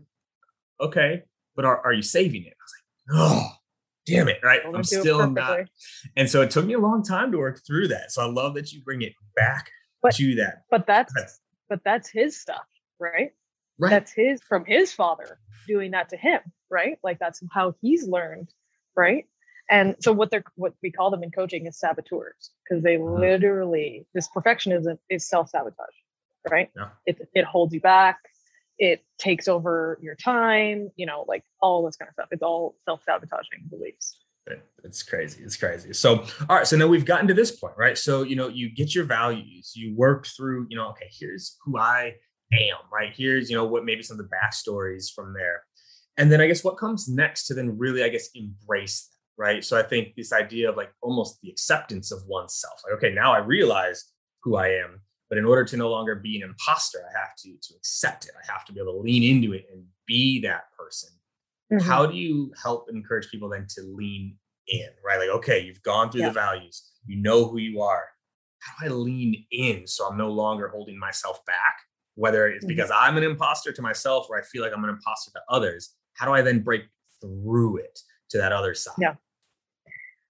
okay, 0.79 1.23
but 1.55 1.65
are, 1.65 1.85
are 1.85 1.91
you 1.91 2.01
saving 2.01 2.45
it? 2.45 2.53
I 2.53 2.63
was 2.63 2.73
like, 2.77 3.19
oh, 3.19 3.58
damn 4.09 4.27
it, 4.27 4.39
right? 4.43 4.61
I'm 4.65 4.83
still 4.83 5.29
not. 5.29 5.61
And 6.15 6.29
so 6.29 6.41
it 6.41 6.51
took 6.51 6.65
me 6.65 6.73
a 6.73 6.79
long 6.79 7.03
time 7.03 7.31
to 7.31 7.37
work 7.37 7.61
through 7.65 7.89
that. 7.89 8.11
So 8.11 8.21
I 8.21 8.25
love 8.25 8.55
that 8.55 8.71
you 8.71 8.81
bring 8.81 9.01
it 9.01 9.13
back 9.35 9.71
but, 10.01 10.15
to 10.15 10.35
that. 10.35 10.63
But 10.69 10.87
that's, 10.87 11.13
but 11.69 11.81
that's 11.83 12.09
his 12.09 12.39
stuff, 12.39 12.65
right? 12.99 13.31
Right. 13.77 13.89
That's 13.91 14.11
his 14.11 14.41
from 14.43 14.65
his 14.65 14.91
father 14.91 15.39
doing 15.67 15.91
that 15.91 16.09
to 16.09 16.17
him, 16.17 16.41
right? 16.69 16.97
Like 17.03 17.19
that's 17.19 17.41
how 17.51 17.75
he's 17.81 18.05
learned, 18.07 18.49
right? 18.95 19.25
And 19.69 19.95
so 19.99 20.11
what 20.11 20.31
they're 20.31 20.43
what 20.55 20.73
we 20.81 20.91
call 20.91 21.11
them 21.11 21.23
in 21.23 21.31
coaching 21.31 21.67
is 21.67 21.79
saboteurs 21.79 22.51
because 22.63 22.83
they 22.83 22.95
mm-hmm. 22.97 23.21
literally 23.21 24.07
this 24.13 24.27
perfectionism 24.35 24.97
is 25.09 25.29
self-sabotage, 25.29 25.95
right? 26.49 26.69
Yeah. 26.75 26.89
It 27.05 27.29
it 27.33 27.45
holds 27.45 27.73
you 27.73 27.79
back, 27.79 28.17
it 28.79 29.03
takes 29.17 29.47
over 29.47 29.99
your 30.01 30.15
time, 30.15 30.89
you 30.95 31.05
know, 31.05 31.25
like 31.27 31.43
all 31.61 31.85
this 31.85 31.97
kind 31.97 32.07
of 32.07 32.13
stuff. 32.13 32.29
It's 32.31 32.41
all 32.41 32.77
self-sabotaging 32.85 33.65
beliefs. 33.69 34.17
Eh, 34.49 34.55
it's 34.85 35.03
crazy. 35.03 35.43
It's 35.43 35.57
crazy. 35.57 35.93
So, 35.93 36.25
all 36.49 36.55
right. 36.55 36.65
So 36.65 36.77
now 36.77 36.87
we've 36.87 37.05
gotten 37.05 37.27
to 37.27 37.33
this 37.33 37.51
point, 37.51 37.73
right? 37.77 37.97
So, 37.97 38.23
you 38.23 38.37
know, 38.37 38.47
you 38.47 38.73
get 38.73 38.95
your 38.95 39.03
values, 39.03 39.73
you 39.75 39.93
work 39.95 40.25
through, 40.27 40.67
you 40.69 40.77
know, 40.77 40.89
okay, 40.91 41.09
here's 41.11 41.57
who 41.65 41.77
I 41.77 42.15
am, 42.53 42.77
right? 42.91 43.13
Here's, 43.15 43.49
you 43.49 43.57
know, 43.57 43.65
what 43.65 43.83
maybe 43.83 44.01
some 44.01 44.17
of 44.19 44.25
the 44.25 44.35
backstories 44.35 45.13
from 45.13 45.33
there. 45.33 45.63
And 46.17 46.31
then 46.31 46.41
I 46.41 46.47
guess 46.47 46.63
what 46.63 46.77
comes 46.77 47.07
next 47.09 47.47
to 47.47 47.53
then 47.53 47.77
really, 47.77 48.03
I 48.03 48.09
guess, 48.09 48.29
embrace 48.33 49.09
that, 49.09 49.43
right? 49.43 49.63
So 49.63 49.77
I 49.77 49.83
think 49.83 50.15
this 50.15 50.33
idea 50.33 50.69
of 50.69 50.77
like 50.77 50.91
almost 51.01 51.39
the 51.41 51.49
acceptance 51.49 52.11
of 52.11 52.19
oneself, 52.27 52.81
like, 52.85 52.97
okay, 52.97 53.13
now 53.13 53.33
I 53.33 53.39
realize 53.39 54.05
who 54.43 54.55
I 54.55 54.69
am. 54.69 55.01
But 55.29 55.37
in 55.37 55.45
order 55.45 55.63
to 55.63 55.77
no 55.77 55.89
longer 55.89 56.15
be 56.15 56.41
an 56.41 56.49
imposter, 56.49 56.99
I 56.99 57.19
have 57.19 57.35
to 57.43 57.55
to 57.61 57.75
accept 57.75 58.25
it. 58.25 58.31
I 58.35 58.51
have 58.51 58.65
to 58.65 58.73
be 58.73 58.79
able 58.79 58.93
to 58.93 58.99
lean 58.99 59.23
into 59.23 59.53
it 59.53 59.67
and 59.71 59.85
be 60.07 60.41
that 60.41 60.63
person 60.77 61.09
Mm-hmm. 61.71 61.87
How 61.87 62.05
do 62.05 62.17
you 62.17 62.51
help 62.61 62.89
encourage 62.89 63.29
people 63.29 63.49
then 63.49 63.67
to 63.75 63.81
lean 63.81 64.35
in, 64.67 64.87
right? 65.05 65.19
Like, 65.19 65.29
okay, 65.29 65.59
you've 65.59 65.83
gone 65.83 66.11
through 66.11 66.21
yeah. 66.21 66.29
the 66.29 66.33
values, 66.33 66.91
you 67.05 67.21
know 67.21 67.47
who 67.47 67.57
you 67.57 67.81
are. 67.81 68.05
How 68.59 68.87
do 68.87 68.93
I 68.93 68.97
lean 68.97 69.45
in 69.51 69.87
so 69.87 70.07
I'm 70.07 70.17
no 70.17 70.29
longer 70.29 70.67
holding 70.67 70.97
myself 70.97 71.45
back? 71.45 71.77
Whether 72.15 72.47
it's 72.47 72.65
mm-hmm. 72.65 72.69
because 72.69 72.91
I'm 72.93 73.17
an 73.17 73.23
imposter 73.23 73.71
to 73.71 73.81
myself 73.81 74.27
or 74.29 74.37
I 74.37 74.41
feel 74.41 74.63
like 74.63 74.73
I'm 74.75 74.83
an 74.83 74.89
imposter 74.89 75.31
to 75.31 75.41
others, 75.47 75.93
how 76.13 76.25
do 76.25 76.33
I 76.33 76.41
then 76.41 76.59
break 76.59 76.83
through 77.21 77.77
it 77.77 77.99
to 78.31 78.37
that 78.39 78.51
other 78.51 78.73
side? 78.73 78.95
Yeah. 78.99 79.13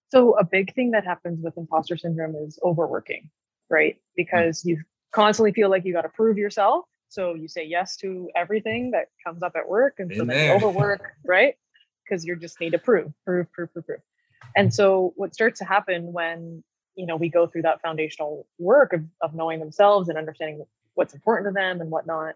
So, 0.09 0.33
a 0.37 0.43
big 0.43 0.73
thing 0.73 0.91
that 0.91 1.05
happens 1.05 1.39
with 1.41 1.57
imposter 1.57 1.95
syndrome 1.95 2.35
is 2.35 2.59
overworking, 2.63 3.29
right? 3.69 3.95
Mm. 3.95 3.99
Because 4.15 4.65
you 4.65 4.81
constantly 5.11 5.51
feel 5.51 5.69
like 5.69 5.85
you 5.85 5.93
got 5.93 6.01
to 6.03 6.09
prove 6.09 6.37
yourself 6.37 6.85
so 7.09 7.33
you 7.33 7.47
say 7.47 7.65
yes 7.65 7.97
to 7.97 8.29
everything 8.35 8.91
that 8.91 9.07
comes 9.25 9.41
up 9.41 9.53
at 9.55 9.67
work, 9.67 9.95
and 9.97 10.11
so 10.15 10.23
then 10.23 10.45
you 10.45 10.51
overwork, 10.55 11.15
right? 11.25 11.55
Because 12.03 12.23
you 12.23 12.35
just 12.35 12.59
need 12.59 12.71
to 12.71 12.77
prove, 12.77 13.11
prove, 13.25 13.51
prove, 13.51 13.73
prove, 13.73 13.85
prove. 13.85 13.99
And 14.55 14.73
so 14.73 15.13
what 15.15 15.33
starts 15.33 15.59
to 15.59 15.65
happen 15.65 16.13
when 16.13 16.63
you 16.95 17.07
know 17.07 17.15
we 17.15 17.29
go 17.29 17.47
through 17.47 17.63
that 17.63 17.81
foundational 17.81 18.47
work 18.59 18.93
of, 18.93 19.03
of 19.21 19.33
knowing 19.33 19.59
themselves 19.59 20.07
and 20.07 20.17
understanding 20.17 20.63
what's 20.93 21.13
important 21.13 21.49
to 21.49 21.53
them 21.53 21.81
and 21.81 21.89
whatnot, 21.89 22.35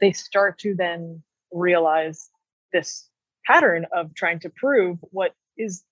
they 0.00 0.12
start 0.12 0.58
to 0.58 0.74
then 0.74 1.22
realize 1.50 2.28
this 2.72 3.08
pattern 3.46 3.86
of 3.92 4.14
trying 4.14 4.40
to 4.40 4.50
prove 4.50 4.98
what 5.10 5.34
is 5.56 5.84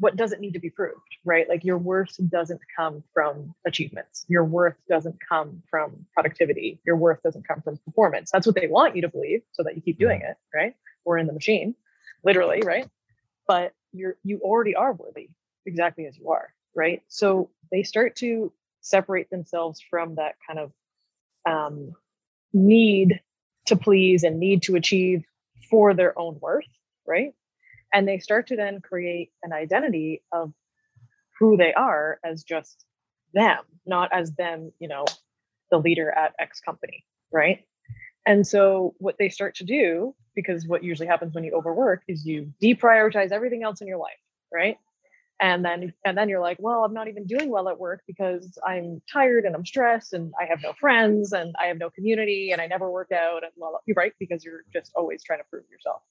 what 0.00 0.16
doesn't 0.16 0.40
need 0.40 0.52
to 0.52 0.60
be 0.60 0.70
proved, 0.70 1.16
right? 1.24 1.48
Like 1.48 1.64
your 1.64 1.78
worth 1.78 2.16
doesn't 2.28 2.60
come 2.76 3.02
from 3.12 3.54
achievements. 3.66 4.24
Your 4.28 4.44
worth 4.44 4.76
doesn't 4.88 5.16
come 5.28 5.62
from 5.68 6.06
productivity. 6.14 6.80
Your 6.86 6.96
worth 6.96 7.22
doesn't 7.22 7.46
come 7.46 7.60
from 7.62 7.78
performance. 7.78 8.30
That's 8.30 8.46
what 8.46 8.54
they 8.54 8.68
want 8.68 8.94
you 8.94 9.02
to 9.02 9.08
believe 9.08 9.42
so 9.52 9.62
that 9.64 9.74
you 9.74 9.82
keep 9.82 9.98
doing 9.98 10.20
it, 10.20 10.36
right? 10.54 10.74
We're 11.04 11.18
in 11.18 11.26
the 11.26 11.32
machine, 11.32 11.74
literally, 12.24 12.62
right? 12.64 12.88
But 13.46 13.72
you're 13.92 14.16
you 14.22 14.40
already 14.42 14.74
are 14.74 14.92
worthy 14.92 15.30
exactly 15.66 16.06
as 16.06 16.16
you 16.16 16.30
are, 16.30 16.52
right? 16.74 17.02
So 17.08 17.50
they 17.72 17.82
start 17.82 18.16
to 18.16 18.52
separate 18.80 19.30
themselves 19.30 19.80
from 19.90 20.14
that 20.16 20.36
kind 20.46 20.60
of 20.60 20.72
um, 21.46 21.92
need 22.52 23.20
to 23.66 23.76
please 23.76 24.22
and 24.22 24.38
need 24.38 24.62
to 24.62 24.76
achieve 24.76 25.24
for 25.70 25.94
their 25.94 26.18
own 26.18 26.38
worth, 26.40 26.64
right? 27.06 27.34
And 27.92 28.06
they 28.06 28.18
start 28.18 28.46
to 28.48 28.56
then 28.56 28.80
create 28.80 29.30
an 29.42 29.52
identity 29.52 30.22
of 30.32 30.52
who 31.38 31.56
they 31.56 31.72
are 31.74 32.18
as 32.24 32.42
just 32.42 32.84
them 33.34 33.58
not 33.86 34.10
as 34.12 34.32
them 34.34 34.72
you 34.78 34.88
know 34.88 35.04
the 35.70 35.78
leader 35.78 36.10
at 36.10 36.34
x 36.38 36.60
company 36.60 37.04
right? 37.32 37.64
And 38.26 38.46
so 38.46 38.94
what 38.98 39.16
they 39.18 39.28
start 39.28 39.54
to 39.56 39.64
do 39.64 40.14
because 40.34 40.66
what 40.66 40.84
usually 40.84 41.08
happens 41.08 41.34
when 41.34 41.44
you 41.44 41.52
overwork 41.52 42.02
is 42.08 42.26
you 42.26 42.52
deprioritize 42.62 43.32
everything 43.32 43.62
else 43.62 43.80
in 43.80 43.86
your 43.86 43.98
life 43.98 44.18
right? 44.52 44.78
And 45.40 45.64
then 45.64 45.92
and 46.04 46.18
then 46.18 46.28
you're 46.28 46.40
like 46.40 46.56
well 46.58 46.84
i'm 46.84 46.92
not 46.92 47.06
even 47.06 47.24
doing 47.24 47.48
well 47.48 47.68
at 47.68 47.78
work 47.78 48.02
because 48.08 48.58
i'm 48.66 49.00
tired 49.12 49.44
and 49.44 49.54
i'm 49.54 49.64
stressed 49.64 50.12
and 50.12 50.32
i 50.40 50.44
have 50.44 50.60
no 50.64 50.72
friends 50.80 51.32
and 51.32 51.54
i 51.62 51.66
have 51.66 51.78
no 51.78 51.90
community 51.90 52.50
and 52.50 52.60
i 52.60 52.66
never 52.66 52.90
work 52.90 53.12
out 53.12 53.44
and 53.44 53.52
well 53.56 53.80
you're 53.86 53.94
right? 53.94 54.12
Because 54.18 54.44
you're 54.44 54.64
just 54.72 54.90
always 54.96 55.22
trying 55.22 55.38
to 55.38 55.44
prove 55.48 55.64
yourself 55.70 56.02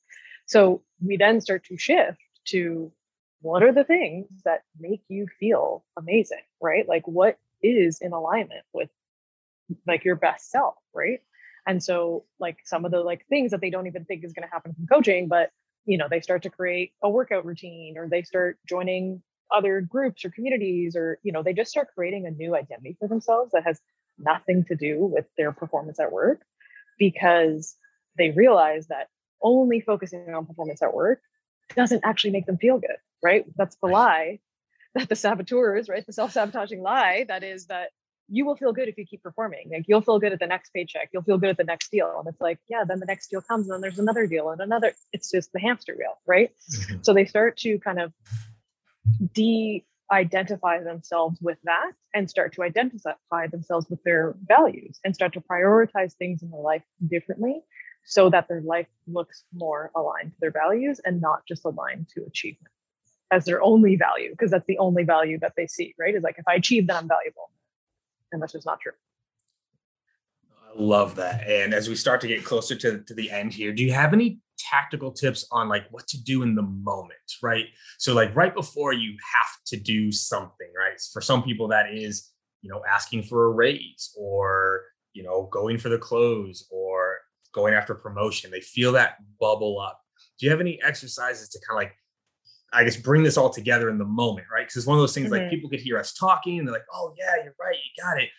so 0.48 0.84
we 1.06 1.18
then 1.18 1.42
start 1.42 1.66
to 1.66 1.78
shift 1.78 2.20
to 2.48 2.92
what 3.42 3.64
are 3.64 3.74
the 3.74 3.86
things 3.86 4.28
that 4.46 4.64
make 4.80 5.04
you 5.10 5.28
feel 5.40 5.86
amazing, 5.98 6.42
right? 6.62 6.88
Like 6.90 7.08
what 7.08 7.38
is 7.64 8.00
in 8.02 8.14
alignment 8.14 8.66
with 8.74 8.90
like 9.88 10.06
your 10.06 10.16
best 10.16 10.50
self, 10.52 10.76
right? 10.94 11.20
And 11.68 11.84
so 11.84 12.26
like 12.40 12.58
some 12.66 12.86
of 12.86 12.92
the 12.92 13.02
like 13.02 13.26
things 13.30 13.52
that 13.52 13.62
they 13.62 13.70
don't 13.70 13.88
even 13.88 14.06
think 14.06 14.24
is 14.24 14.34
going 14.34 14.48
to 14.48 14.54
happen 14.54 14.74
from 14.74 14.88
coaching, 14.88 15.28
but 15.28 15.52
you 15.86 15.98
know, 15.98 16.08
they 16.10 16.22
start 16.22 16.44
to 16.44 16.50
create 16.50 16.94
a 17.04 17.10
workout 17.10 17.46
routine 17.46 17.98
or 17.98 18.10
they 18.10 18.24
start 18.24 18.58
joining 18.68 19.22
other 19.56 19.82
groups 19.82 20.26
or 20.26 20.30
communities 20.30 20.96
or 20.96 21.20
you 21.24 21.32
know, 21.32 21.44
they 21.44 21.54
just 21.54 21.72
start 21.72 21.90
creating 21.96 22.26
a 22.26 22.32
new 22.32 22.56
identity 22.56 22.98
for 23.00 23.08
themselves 23.08 23.52
that 23.54 23.64
has 23.66 23.80
nothing 24.18 24.66
to 24.66 24.76
do 24.76 25.00
with 25.00 25.26
their 25.38 25.52
performance 25.52 26.00
at 26.00 26.12
work 26.12 26.42
because 27.00 27.76
they 28.18 28.32
realize 28.32 28.88
that 28.88 29.08
only 29.42 29.82
focusing 29.82 30.34
on 30.34 30.46
performance 30.46 30.82
at 30.82 30.94
work 30.94 31.22
doesn't 31.76 32.02
actually 32.04 32.32
make 32.32 32.46
them 32.46 32.58
feel 32.58 32.78
good, 32.78 32.98
right? 33.22 33.46
That's 33.56 33.76
the 33.76 33.88
lie 33.88 34.40
that 34.96 35.10
the 35.10 35.16
saboteurs, 35.16 35.90
right? 35.90 36.06
The 36.06 36.14
self-sabotaging 36.14 36.82
lie 36.82 37.26
that 37.28 37.44
is 37.44 37.68
that 37.68 37.90
you 38.30 38.46
will 38.46 38.56
feel 38.56 38.74
good 38.74 38.90
if 38.90 38.98
you 38.98 39.06
keep 39.06 39.24
performing. 39.24 39.70
Like 39.72 39.86
you'll 39.88 40.02
feel 40.02 40.20
good 40.20 40.34
at 40.34 40.40
the 40.40 40.48
next 40.48 40.72
paycheck, 40.74 41.10
you'll 41.14 41.24
feel 41.24 41.38
good 41.38 41.50
at 41.50 41.58
the 41.58 41.64
next 41.64 41.92
deal. 41.92 42.14
And 42.20 42.28
it's 42.28 42.42
like, 42.42 42.60
yeah, 42.70 42.84
then 42.86 43.00
the 43.00 43.06
next 43.06 43.28
deal 43.30 43.42
comes 43.42 43.68
and 43.68 43.74
then 43.74 43.82
there's 43.82 44.00
another 44.00 44.28
deal 44.28 44.50
and 44.50 44.60
another. 44.60 44.94
It's 45.14 45.32
just 45.32 45.54
the 45.54 45.60
hamster 45.60 45.96
wheel, 45.98 46.18
right? 46.26 46.52
Mm-hmm. 46.70 46.98
So 47.04 47.14
they 47.14 47.26
start 47.26 47.58
to 47.58 47.80
kind 47.80 48.00
of 48.00 48.12
de-identify 49.34 50.84
themselves 50.84 51.40
with 51.42 51.58
that 51.64 51.92
and 52.14 52.30
start 52.30 52.54
to 52.56 52.64
identify 52.64 53.48
themselves 53.48 53.88
with 53.90 54.04
their 54.04 54.36
values 54.46 55.00
and 55.06 55.16
start 55.16 55.34
to 55.34 55.42
prioritize 55.42 56.14
things 56.14 56.44
in 56.44 56.52
their 56.52 56.62
life 56.62 56.84
differently 57.08 57.62
so 58.10 58.30
that 58.30 58.48
their 58.48 58.62
life 58.62 58.88
looks 59.06 59.44
more 59.54 59.92
aligned 59.94 60.32
to 60.32 60.38
their 60.40 60.52
values 60.52 61.02
and 61.04 61.20
not 61.20 61.46
just 61.46 61.66
aligned 61.66 62.08
to 62.08 62.24
achievement 62.24 62.72
as 63.32 63.44
their 63.44 63.62
only 63.62 63.98
value, 63.98 64.32
because 64.32 64.50
that's 64.50 64.66
the 64.66 64.78
only 64.78 65.04
value 65.04 65.38
that 65.40 65.52
they 65.58 65.68
see, 65.68 65.94
right? 66.00 66.16
Is 66.16 66.24
like 66.24 66.40
if 66.40 66.48
I 66.48 66.54
achieve, 66.56 66.88
then 66.88 66.96
I'm 66.96 67.08
valuable. 67.10 67.52
And 68.32 68.42
that's 68.42 68.54
just 68.54 68.66
not 68.66 68.80
true. 68.80 68.94
I 70.64 70.82
love 70.82 71.16
that. 71.16 71.46
And 71.46 71.74
as 71.74 71.90
we 71.90 71.96
start 71.96 72.22
to 72.22 72.28
get 72.28 72.46
closer 72.46 72.76
to, 72.76 73.00
to 73.00 73.14
the 73.14 73.30
end 73.30 73.54
here, 73.54 73.74
do 73.74 73.84
you 73.84 73.92
have 73.92 74.14
any 74.14 74.40
tactical 74.58 75.12
tips 75.12 75.46
on 75.52 75.68
like 75.68 75.88
what 75.92 76.08
to 76.08 76.24
do 76.24 76.44
in 76.44 76.56
the 76.56 76.62
moment, 76.62 77.20
right? 77.44 77.66
So 77.98 78.14
like 78.14 78.34
right 78.38 78.56
before 78.56 78.94
you 78.94 79.18
have 79.34 79.52
to 79.68 79.78
do 79.78 80.14
something, 80.14 80.70
right? 80.78 80.98
For 81.12 81.22
some 81.22 81.44
people 81.44 81.68
that 81.68 81.94
is, 81.94 82.32
you 82.62 82.70
know, 82.70 82.82
asking 82.90 83.24
for 83.24 83.48
a 83.48 83.50
raise 83.50 84.16
or, 84.18 84.84
you 85.14 85.24
know, 85.24 85.50
going 85.52 85.78
for 85.78 85.90
the 85.90 85.98
close 85.98 86.68
or 86.72 87.07
going 87.58 87.74
after 87.74 87.96
promotion. 87.96 88.52
They 88.52 88.62
feel 88.62 88.92
that 88.94 89.18
bubble 89.40 89.80
up. 89.80 90.00
Do 90.40 90.46
you 90.46 90.52
have 90.52 90.62
any 90.62 90.80
exercises 90.84 91.50
to 91.50 91.60
kind 91.68 91.78
of 91.78 91.84
like 91.84 91.96
I 92.72 92.84
guess 92.84 92.98
bring 92.98 93.24
this 93.24 93.38
all 93.38 93.50
together 93.50 93.90
in 93.90 93.98
the 93.98 94.06
moment, 94.06 94.48
right? 94.54 94.62
Because 94.62 94.78
it's 94.78 94.86
one 94.86 94.98
of 94.98 95.02
those 95.02 95.14
things 95.14 95.32
mm-hmm. 95.32 95.44
like 95.44 95.50
people 95.50 95.70
could 95.70 95.80
hear 95.80 95.98
us 95.98 96.14
talking 96.14 96.60
and 96.60 96.68
they're 96.68 96.74
like, 96.74 96.86
oh 96.94 97.14
yeah, 97.18 97.44
you're 97.44 97.56
right, 97.60 97.76
you 97.76 98.04
got 98.04 98.22
it. 98.22 98.30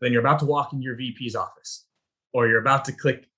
Then 0.00 0.12
you're 0.12 0.22
about 0.22 0.38
to 0.40 0.46
walk 0.46 0.72
into 0.72 0.84
your 0.84 0.96
VP's 0.96 1.36
office 1.36 1.86
or 2.32 2.48
you're 2.48 2.60
about 2.60 2.84
to 2.86 2.92
click 2.92 3.28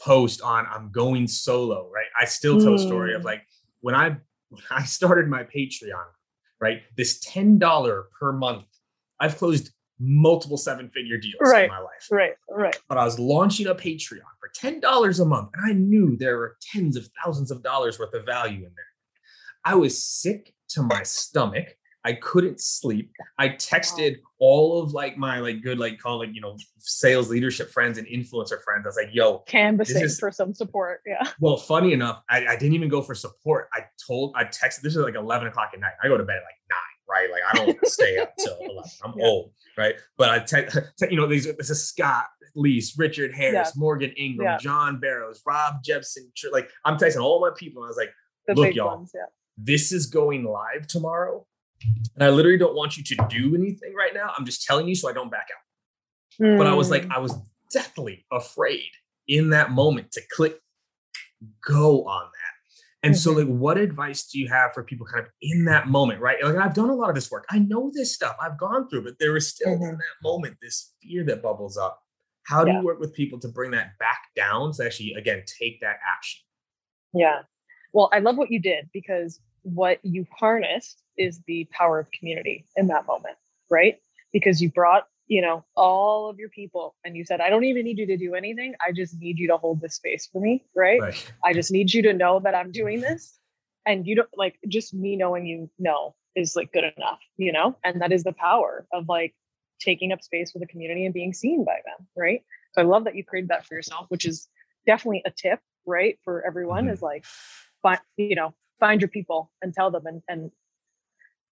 post 0.00 0.42
on 0.42 0.66
I'm 0.72 0.92
going 0.92 1.26
solo, 1.26 1.90
right? 1.92 2.06
I 2.20 2.26
still 2.26 2.60
tell 2.60 2.72
mm. 2.72 2.76
a 2.76 2.78
story 2.78 3.14
of 3.14 3.22
mm. 3.22 3.26
like 3.26 3.42
when 3.80 3.94
I 3.94 4.16
when 4.50 4.62
I 4.70 4.84
started 4.84 5.28
my 5.28 5.42
Patreon, 5.42 6.06
right? 6.60 6.82
This 6.96 7.18
$10 7.24 8.04
per 8.18 8.32
month, 8.32 8.66
I've 9.18 9.36
closed 9.36 9.70
multiple 9.98 10.58
seven 10.58 10.90
figure 10.90 11.16
deals 11.16 11.36
right, 11.40 11.64
in 11.64 11.70
my 11.70 11.78
life. 11.78 12.08
Right, 12.10 12.34
right. 12.50 12.76
But 12.88 12.98
I 12.98 13.04
was 13.04 13.18
launching 13.18 13.66
a 13.66 13.74
Patreon 13.74 14.20
$10 14.60 15.20
a 15.20 15.24
month 15.24 15.50
and 15.54 15.70
I 15.70 15.72
knew 15.72 16.16
there 16.16 16.38
were 16.38 16.56
tens 16.60 16.96
of 16.96 17.08
thousands 17.24 17.50
of 17.50 17.62
dollars 17.62 17.98
worth 17.98 18.14
of 18.14 18.24
value 18.24 18.58
in 18.58 18.72
there. 18.74 18.84
I 19.64 19.74
was 19.74 20.02
sick 20.02 20.54
to 20.70 20.82
my 20.82 21.02
stomach. 21.02 21.76
I 22.04 22.12
couldn't 22.12 22.60
sleep. 22.60 23.10
I 23.36 23.48
texted 23.48 24.18
all 24.38 24.80
of 24.80 24.92
like 24.92 25.18
my 25.18 25.40
like 25.40 25.60
good 25.62 25.80
like 25.80 25.98
calling 25.98 26.32
you 26.32 26.40
know 26.40 26.56
sales 26.78 27.28
leadership 27.28 27.72
friends 27.72 27.98
and 27.98 28.06
influencer 28.06 28.62
friends. 28.62 28.84
I 28.84 28.88
was 28.88 28.96
like, 28.96 29.12
"Yo, 29.12 29.38
canvassing 29.40 30.04
is, 30.04 30.16
for 30.20 30.30
some 30.30 30.54
support." 30.54 31.00
Yeah. 31.04 31.28
Well, 31.40 31.56
funny 31.56 31.92
enough, 31.92 32.22
I, 32.30 32.46
I, 32.46 32.56
didn't 32.56 32.74
even 32.74 32.88
go 32.88 33.02
for 33.02 33.16
support. 33.16 33.68
I 33.74 33.80
told 34.06 34.34
I 34.36 34.44
texted. 34.44 34.82
This 34.82 34.94
is 34.94 34.98
like 34.98 35.16
eleven 35.16 35.48
o'clock 35.48 35.70
at 35.74 35.80
night. 35.80 35.94
I 36.00 36.06
go 36.06 36.16
to 36.16 36.22
bed 36.22 36.36
at 36.36 36.44
like 36.44 36.60
nine. 36.70 36.95
Right, 37.16 37.30
like 37.30 37.42
I 37.48 37.56
don't 37.56 37.66
want 37.66 37.80
to 37.82 37.90
stay 37.90 38.18
up 38.18 38.34
till 38.38 38.56
eleven. 38.60 38.90
I'm 39.04 39.14
yeah. 39.16 39.26
old, 39.26 39.52
right? 39.76 39.94
But 40.16 40.30
I 40.30 40.38
text, 40.40 40.78
te- 40.98 41.08
you 41.10 41.16
know, 41.16 41.26
these 41.26 41.44
this 41.56 41.70
is 41.70 41.86
Scott 41.86 42.26
Leese, 42.56 42.92
Richard 42.98 43.34
Harris, 43.34 43.72
yeah. 43.74 43.80
Morgan 43.80 44.12
Ingram, 44.16 44.46
yeah. 44.46 44.58
John 44.58 44.98
Barrows, 44.98 45.42
Rob 45.46 45.82
Jeppsen. 45.82 46.30
Like 46.52 46.70
I'm 46.84 46.96
texting 46.96 47.22
all 47.22 47.40
my 47.40 47.50
people. 47.56 47.82
And 47.82 47.86
I 47.86 47.90
was 47.90 47.96
like, 47.96 48.12
the 48.46 48.54
look, 48.54 48.74
y'all, 48.74 48.96
ones, 48.96 49.12
this 49.56 49.92
is 49.92 50.06
going 50.06 50.44
live 50.44 50.86
tomorrow. 50.86 51.46
And 52.14 52.24
I 52.24 52.30
literally 52.30 52.58
don't 52.58 52.74
want 52.74 52.96
you 52.96 53.04
to 53.04 53.26
do 53.28 53.54
anything 53.54 53.94
right 53.94 54.14
now. 54.14 54.32
I'm 54.36 54.46
just 54.46 54.62
telling 54.62 54.88
you 54.88 54.94
so 54.94 55.08
I 55.08 55.12
don't 55.12 55.30
back 55.30 55.48
out. 55.54 56.44
Mm. 56.44 56.58
But 56.58 56.66
I 56.66 56.74
was 56.74 56.90
like, 56.90 57.04
hmm. 57.04 57.12
I 57.12 57.18
was 57.18 57.34
deathly 57.70 58.24
afraid 58.32 58.88
in 59.28 59.50
that 59.50 59.70
moment 59.70 60.12
to 60.12 60.22
click 60.32 60.58
go 61.66 62.04
on 62.04 62.24
that. 62.24 62.35
And 63.06 63.14
mm-hmm. 63.14 63.20
so, 63.20 63.32
like, 63.32 63.46
what 63.46 63.78
advice 63.78 64.26
do 64.26 64.40
you 64.40 64.48
have 64.48 64.74
for 64.74 64.82
people 64.82 65.06
kind 65.06 65.24
of 65.24 65.30
in 65.40 65.64
that 65.66 65.86
moment, 65.86 66.20
right? 66.20 66.42
Like, 66.42 66.56
I've 66.56 66.74
done 66.74 66.90
a 66.90 66.94
lot 66.94 67.08
of 67.08 67.14
this 67.14 67.30
work. 67.30 67.46
I 67.48 67.60
know 67.60 67.92
this 67.94 68.12
stuff. 68.12 68.34
I've 68.42 68.58
gone 68.58 68.88
through, 68.88 69.04
but 69.04 69.20
there 69.20 69.36
is 69.36 69.48
still 69.48 69.74
mm-hmm. 69.74 69.84
in 69.84 69.92
that 69.92 70.22
moment 70.24 70.56
this 70.60 70.92
fear 71.00 71.22
that 71.26 71.40
bubbles 71.40 71.76
up. 71.78 72.02
How 72.42 72.64
do 72.64 72.72
yeah. 72.72 72.80
you 72.80 72.84
work 72.84 72.98
with 72.98 73.14
people 73.14 73.38
to 73.40 73.48
bring 73.48 73.70
that 73.70 73.96
back 74.00 74.22
down 74.34 74.72
to 74.72 74.84
actually, 74.84 75.14
again, 75.14 75.44
take 75.60 75.80
that 75.82 75.98
action? 76.04 76.40
Yeah. 77.14 77.42
Well, 77.92 78.10
I 78.12 78.18
love 78.18 78.36
what 78.36 78.50
you 78.50 78.60
did 78.60 78.90
because 78.92 79.38
what 79.62 80.00
you 80.02 80.26
harnessed 80.36 81.00
is 81.16 81.40
the 81.46 81.68
power 81.70 82.00
of 82.00 82.10
community 82.10 82.66
in 82.74 82.88
that 82.88 83.06
moment, 83.06 83.36
right? 83.70 83.98
Because 84.32 84.60
you 84.60 84.72
brought, 84.72 85.06
you 85.28 85.42
know, 85.42 85.64
all 85.76 86.30
of 86.30 86.38
your 86.38 86.48
people 86.48 86.94
and 87.04 87.16
you 87.16 87.24
said, 87.24 87.40
I 87.40 87.50
don't 87.50 87.64
even 87.64 87.84
need 87.84 87.98
you 87.98 88.06
to 88.06 88.16
do 88.16 88.34
anything. 88.34 88.74
I 88.86 88.92
just 88.92 89.18
need 89.18 89.38
you 89.38 89.48
to 89.48 89.56
hold 89.56 89.80
this 89.80 89.96
space 89.96 90.28
for 90.32 90.40
me, 90.40 90.64
right? 90.74 91.00
right. 91.00 91.32
I 91.44 91.52
just 91.52 91.72
need 91.72 91.92
you 91.92 92.02
to 92.02 92.12
know 92.12 92.40
that 92.40 92.54
I'm 92.54 92.70
doing 92.70 93.00
this. 93.00 93.38
And 93.84 94.06
you 94.06 94.16
don't 94.16 94.28
like 94.36 94.58
just 94.68 94.94
me 94.94 95.16
knowing 95.16 95.46
you 95.46 95.70
know 95.78 96.14
is 96.34 96.54
like 96.54 96.72
good 96.72 96.84
enough, 96.96 97.20
you 97.36 97.52
know? 97.52 97.76
And 97.84 98.02
that 98.02 98.12
is 98.12 98.24
the 98.24 98.32
power 98.32 98.86
of 98.92 99.08
like 99.08 99.34
taking 99.80 100.12
up 100.12 100.22
space 100.22 100.52
for 100.52 100.58
the 100.58 100.66
community 100.66 101.04
and 101.04 101.14
being 101.14 101.32
seen 101.32 101.64
by 101.64 101.80
them, 101.84 102.06
right? 102.16 102.42
So 102.72 102.82
I 102.82 102.84
love 102.84 103.04
that 103.04 103.14
you 103.14 103.24
created 103.24 103.50
that 103.50 103.66
for 103.66 103.74
yourself, 103.74 104.06
which 104.08 104.26
is 104.26 104.48
definitely 104.86 105.22
a 105.24 105.30
tip, 105.30 105.60
right? 105.86 106.18
For 106.24 106.46
everyone 106.46 106.84
mm-hmm. 106.84 106.94
is 106.94 107.02
like, 107.02 107.24
find, 107.82 108.00
you 108.16 108.36
know, 108.36 108.54
find 108.80 109.00
your 109.00 109.08
people 109.08 109.50
and 109.62 109.72
tell 109.72 109.90
them 109.90 110.06
and, 110.06 110.22
and 110.28 110.50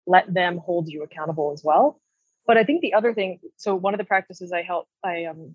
let 0.07 0.33
them 0.33 0.59
hold 0.59 0.89
you 0.89 1.03
accountable 1.03 1.53
as 1.53 1.63
well. 1.65 2.01
But 2.47 2.57
I 2.57 2.65
think 2.65 2.81
the 2.81 2.95
other 2.95 3.15
thing, 3.15 3.41
so 3.57 3.75
one 3.75 3.95
of 3.95 3.99
the 3.99 4.05
practices 4.05 4.53
I 4.53 4.63
help, 4.63 4.89
I 5.05 5.25
um, 5.25 5.55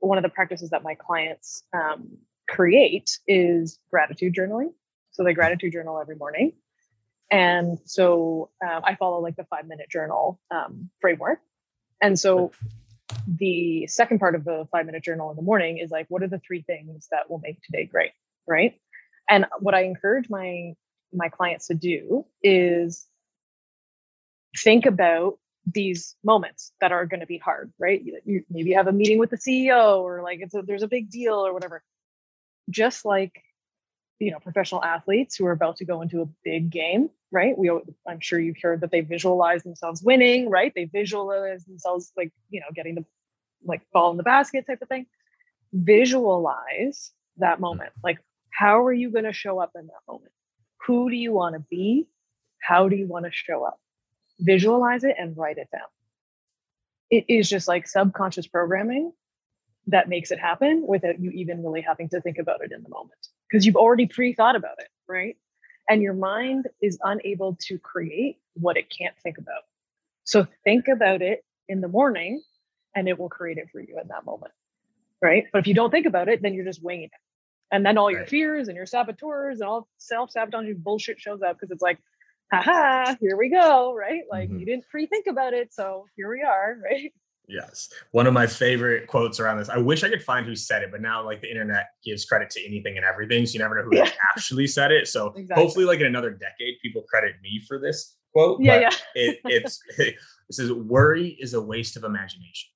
one 0.00 0.18
of 0.18 0.22
the 0.22 0.28
practices 0.28 0.70
that 0.70 0.82
my 0.82 0.94
clients 0.94 1.62
um, 1.72 2.18
create 2.48 3.18
is 3.26 3.78
gratitude 3.90 4.34
journaling. 4.34 4.72
So 5.12 5.24
they 5.24 5.32
gratitude 5.34 5.72
journal 5.72 5.98
every 6.00 6.16
morning, 6.16 6.52
and 7.30 7.78
so 7.84 8.50
uh, 8.64 8.80
I 8.84 8.94
follow 8.94 9.20
like 9.20 9.36
the 9.36 9.44
five 9.44 9.66
minute 9.66 9.88
journal 9.90 10.40
um, 10.50 10.90
framework. 11.00 11.40
And 12.00 12.18
so 12.18 12.52
the 13.26 13.86
second 13.86 14.18
part 14.18 14.34
of 14.34 14.44
the 14.44 14.68
five 14.70 14.86
minute 14.86 15.02
journal 15.02 15.30
in 15.30 15.36
the 15.36 15.42
morning 15.42 15.78
is 15.78 15.90
like, 15.90 16.06
what 16.08 16.22
are 16.22 16.28
the 16.28 16.38
three 16.38 16.62
things 16.62 17.08
that 17.10 17.28
will 17.28 17.40
make 17.40 17.60
today 17.62 17.84
great, 17.84 18.12
right? 18.46 18.78
And 19.28 19.46
what 19.60 19.74
I 19.74 19.82
encourage 19.82 20.30
my 20.30 20.74
my 21.12 21.28
clients 21.28 21.68
to 21.68 21.74
do 21.74 22.26
is 22.42 23.06
think 24.56 24.86
about 24.86 25.38
these 25.72 26.16
moments 26.24 26.72
that 26.80 26.92
are 26.92 27.06
going 27.06 27.20
to 27.20 27.26
be 27.26 27.38
hard, 27.38 27.72
right? 27.78 28.02
You, 28.02 28.20
you, 28.24 28.44
maybe 28.50 28.70
you 28.70 28.76
have 28.76 28.88
a 28.88 28.92
meeting 28.92 29.18
with 29.18 29.30
the 29.30 29.36
CEO 29.36 30.00
or 30.00 30.22
like 30.22 30.40
it's 30.40 30.54
a, 30.54 30.62
there's 30.62 30.82
a 30.82 30.88
big 30.88 31.10
deal 31.10 31.34
or 31.34 31.52
whatever. 31.52 31.82
Just 32.70 33.04
like 33.04 33.42
you 34.18 34.32
know, 34.32 34.38
professional 34.40 34.82
athletes 34.82 35.36
who 35.36 35.46
are 35.46 35.52
about 35.52 35.76
to 35.76 35.84
go 35.84 36.02
into 36.02 36.22
a 36.22 36.28
big 36.44 36.70
game, 36.70 37.08
right? 37.30 37.56
We, 37.56 37.70
I'm 38.06 38.20
sure 38.20 38.38
you've 38.38 38.60
heard 38.60 38.80
that 38.80 38.90
they 38.90 39.00
visualize 39.00 39.62
themselves 39.62 40.02
winning, 40.02 40.50
right? 40.50 40.72
They 40.74 40.86
visualize 40.86 41.64
themselves 41.64 42.12
like 42.16 42.32
you 42.50 42.60
know 42.60 42.66
getting 42.74 42.96
the 42.96 43.04
like 43.64 43.82
ball 43.92 44.10
in 44.10 44.16
the 44.16 44.22
basket 44.22 44.66
type 44.66 44.82
of 44.82 44.88
thing. 44.88 45.06
Visualize 45.72 47.12
that 47.36 47.54
mm-hmm. 47.54 47.62
moment. 47.62 47.92
Like, 48.02 48.18
how 48.50 48.84
are 48.84 48.92
you 48.92 49.10
going 49.10 49.24
to 49.24 49.32
show 49.32 49.60
up 49.60 49.72
in 49.76 49.86
that 49.86 50.12
moment? 50.12 50.32
Who 50.86 51.10
do 51.10 51.16
you 51.16 51.32
want 51.32 51.54
to 51.54 51.60
be? 51.70 52.08
How 52.60 52.88
do 52.88 52.96
you 52.96 53.06
want 53.06 53.24
to 53.24 53.30
show 53.32 53.64
up? 53.64 53.78
Visualize 54.40 55.04
it 55.04 55.16
and 55.18 55.36
write 55.36 55.58
it 55.58 55.68
down. 55.72 55.88
It 57.10 57.24
is 57.28 57.48
just 57.48 57.68
like 57.68 57.88
subconscious 57.88 58.46
programming 58.46 59.12
that 59.88 60.08
makes 60.08 60.30
it 60.30 60.38
happen 60.38 60.84
without 60.86 61.18
you 61.18 61.30
even 61.30 61.62
really 61.62 61.80
having 61.80 62.08
to 62.10 62.20
think 62.20 62.38
about 62.38 62.62
it 62.62 62.72
in 62.72 62.82
the 62.82 62.88
moment 62.90 63.26
because 63.48 63.64
you've 63.64 63.76
already 63.76 64.06
pre 64.06 64.34
thought 64.34 64.56
about 64.56 64.78
it, 64.78 64.88
right? 65.08 65.36
And 65.88 66.02
your 66.02 66.12
mind 66.12 66.66
is 66.82 66.98
unable 67.02 67.56
to 67.62 67.78
create 67.78 68.36
what 68.54 68.76
it 68.76 68.92
can't 68.96 69.16
think 69.22 69.38
about. 69.38 69.62
So 70.24 70.46
think 70.62 70.88
about 70.88 71.22
it 71.22 71.42
in 71.68 71.80
the 71.80 71.88
morning 71.88 72.42
and 72.94 73.08
it 73.08 73.18
will 73.18 73.30
create 73.30 73.56
it 73.56 73.70
for 73.72 73.80
you 73.80 73.98
in 74.00 74.08
that 74.08 74.26
moment, 74.26 74.52
right? 75.22 75.44
But 75.52 75.60
if 75.60 75.66
you 75.66 75.74
don't 75.74 75.90
think 75.90 76.04
about 76.04 76.28
it, 76.28 76.42
then 76.42 76.52
you're 76.52 76.66
just 76.66 76.82
winging 76.82 77.04
it. 77.04 77.10
And 77.70 77.84
then 77.84 77.96
all 77.96 78.10
your 78.10 78.20
right. 78.20 78.28
fears 78.28 78.68
and 78.68 78.76
your 78.76 78.86
saboteurs 78.86 79.60
and 79.60 79.68
all 79.68 79.88
self 79.98 80.30
sabotaging 80.30 80.78
bullshit 80.78 81.20
shows 81.20 81.40
up 81.42 81.56
because 81.56 81.70
it's 81.70 81.82
like, 81.82 81.98
haha, 82.52 83.14
here 83.20 83.36
we 83.36 83.50
go, 83.50 83.94
right? 83.94 84.22
Like 84.30 84.48
mm-hmm. 84.48 84.58
you 84.58 84.66
didn't 84.66 84.88
pre 84.90 85.06
think 85.06 85.26
about 85.26 85.54
it. 85.54 85.72
So 85.72 86.06
here 86.16 86.30
we 86.30 86.42
are, 86.42 86.78
right? 86.84 87.12
Yes. 87.48 87.88
One 88.10 88.26
of 88.26 88.34
my 88.34 88.46
favorite 88.46 89.06
quotes 89.06 89.40
around 89.40 89.58
this. 89.58 89.70
I 89.70 89.78
wish 89.78 90.04
I 90.04 90.10
could 90.10 90.22
find 90.22 90.44
who 90.44 90.54
said 90.54 90.82
it, 90.82 90.90
but 90.90 91.00
now 91.00 91.24
like 91.24 91.40
the 91.40 91.50
internet 91.50 91.86
gives 92.04 92.26
credit 92.26 92.50
to 92.50 92.66
anything 92.66 92.96
and 92.98 93.06
everything. 93.06 93.46
So 93.46 93.54
you 93.54 93.60
never 93.60 93.74
know 93.74 93.88
who 93.88 93.96
yeah. 93.96 94.10
actually 94.36 94.66
said 94.66 94.92
it. 94.92 95.08
So 95.08 95.28
exactly. 95.28 95.64
hopefully, 95.64 95.84
like 95.86 96.00
in 96.00 96.06
another 96.06 96.30
decade, 96.30 96.74
people 96.82 97.02
credit 97.08 97.36
me 97.42 97.62
for 97.66 97.78
this 97.78 98.16
quote. 98.32 98.60
Yeah. 98.60 98.80
yeah. 98.80 98.90
it, 99.14 99.38
it's, 99.44 99.80
it, 99.98 100.16
says, 100.50 100.70
worry 100.72 101.38
is 101.40 101.54
a 101.54 101.60
waste 101.60 101.96
of 101.96 102.04
imagination. 102.04 102.70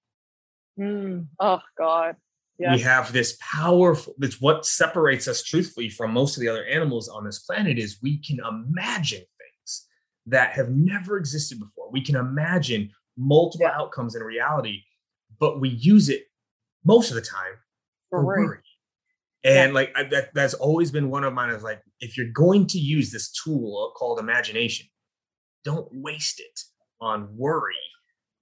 Mm. 0.80 1.26
Oh, 1.38 1.60
God. 1.76 2.16
We 2.58 2.80
have 2.80 3.12
this 3.12 3.36
powerful, 3.40 4.14
it's 4.20 4.40
what 4.40 4.64
separates 4.64 5.26
us 5.26 5.42
truthfully 5.42 5.88
from 5.88 6.12
most 6.12 6.36
of 6.36 6.42
the 6.42 6.48
other 6.48 6.64
animals 6.64 7.08
on 7.08 7.24
this 7.24 7.40
planet 7.40 7.76
is 7.78 7.98
we 8.02 8.18
can 8.18 8.38
imagine 8.38 9.24
that 10.26 10.52
have 10.52 10.70
never 10.70 11.16
existed 11.16 11.58
before. 11.58 11.90
We 11.90 12.02
can 12.02 12.16
imagine 12.16 12.90
multiple 13.16 13.66
yeah. 13.66 13.78
outcomes 13.78 14.14
in 14.14 14.22
reality, 14.22 14.82
but 15.38 15.60
we 15.60 15.70
use 15.70 16.08
it 16.08 16.24
most 16.84 17.10
of 17.10 17.14
the 17.14 17.22
time 17.22 17.54
for, 18.10 18.24
worry. 18.24 18.44
worry. 18.44 18.58
And 19.44 19.70
yeah. 19.70 19.74
like 19.74 19.92
I, 19.96 20.04
that, 20.04 20.34
that's 20.34 20.54
always 20.54 20.90
been 20.90 21.10
one 21.10 21.24
of 21.24 21.32
mine 21.32 21.50
is 21.50 21.62
like, 21.62 21.82
if 22.00 22.16
you're 22.16 22.30
going 22.32 22.66
to 22.68 22.78
use 22.78 23.10
this 23.10 23.30
tool 23.32 23.90
uh, 23.90 23.98
called 23.98 24.20
imagination, 24.20 24.86
don't 25.64 25.88
waste 25.92 26.40
it 26.40 26.60
on 27.00 27.28
worry. 27.36 27.74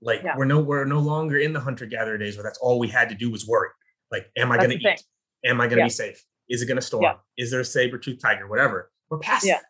Like 0.02 0.22
yeah. 0.22 0.34
we're 0.36 0.46
no 0.46 0.60
we're 0.60 0.84
no 0.84 0.98
longer 0.98 1.38
in 1.38 1.52
the 1.52 1.60
hunter 1.60 1.84
gatherer 1.86 2.16
days 2.16 2.36
where 2.36 2.42
that's 2.42 2.58
all 2.58 2.78
we 2.78 2.88
had 2.88 3.08
to 3.10 3.14
do 3.14 3.30
was 3.30 3.46
worry. 3.46 3.68
Like, 4.10 4.26
am 4.36 4.50
I 4.50 4.56
going 4.56 4.70
to 4.70 4.76
eat? 4.76 4.82
Thing. 4.82 4.96
Am 5.44 5.60
I 5.60 5.66
going 5.66 5.78
to 5.78 5.84
be 5.84 5.90
safe? 5.90 6.22
Is 6.48 6.62
it 6.62 6.66
going 6.66 6.76
to 6.76 6.82
storm? 6.82 7.16
Is 7.36 7.50
there 7.50 7.60
a 7.60 7.64
saber 7.64 7.98
tooth 7.98 8.20
tiger? 8.20 8.48
Whatever. 8.48 8.90
We're 9.10 9.18
past 9.18 9.46
that. 9.46 9.62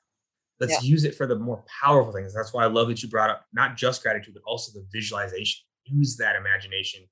Let's 0.61 0.85
use 0.85 1.05
it 1.05 1.15
for 1.15 1.27
the 1.27 1.37
more 1.37 1.65
powerful 1.83 2.13
things. 2.13 2.35
That's 2.35 2.53
why 2.53 2.65
I 2.65 2.67
love 2.67 2.89
that 2.89 3.03
you 3.03 3.09
brought 3.09 3.31
up 3.31 3.47
not 3.53 3.77
just 3.77 4.03
gratitude, 4.03 4.35
but 4.35 4.43
also 4.45 4.79
the 4.79 4.87
visualization. 4.93 5.65
Use 5.87 6.17
that 6.19 6.37
imagination 6.37 7.09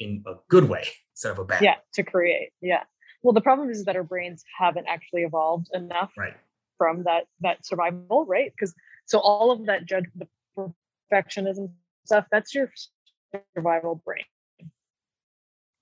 in 0.00 0.24
a 0.26 0.34
good 0.48 0.68
way 0.68 0.88
instead 1.12 1.32
of 1.32 1.38
a 1.38 1.44
bad. 1.44 1.62
Yeah, 1.62 1.76
to 1.94 2.02
create. 2.02 2.50
Yeah. 2.62 2.84
Well, 3.22 3.32
the 3.32 3.40
problem 3.40 3.70
is 3.70 3.84
that 3.84 3.94
our 3.94 4.02
brains 4.02 4.42
haven't 4.58 4.86
actually 4.88 5.22
evolved 5.22 5.68
enough 5.74 6.12
right. 6.16 6.34
from 6.78 7.04
that 7.04 7.24
that 7.40 7.64
survival, 7.64 8.24
right? 8.26 8.52
Because 8.56 8.74
so 9.06 9.20
all 9.20 9.50
of 9.50 9.66
that 9.66 9.84
judge 9.86 10.06
the 10.16 10.26
perfectionism 11.12 11.70
stuff, 12.04 12.26
that's 12.30 12.54
your 12.54 12.70
survival 13.54 14.02
brain, 14.04 14.24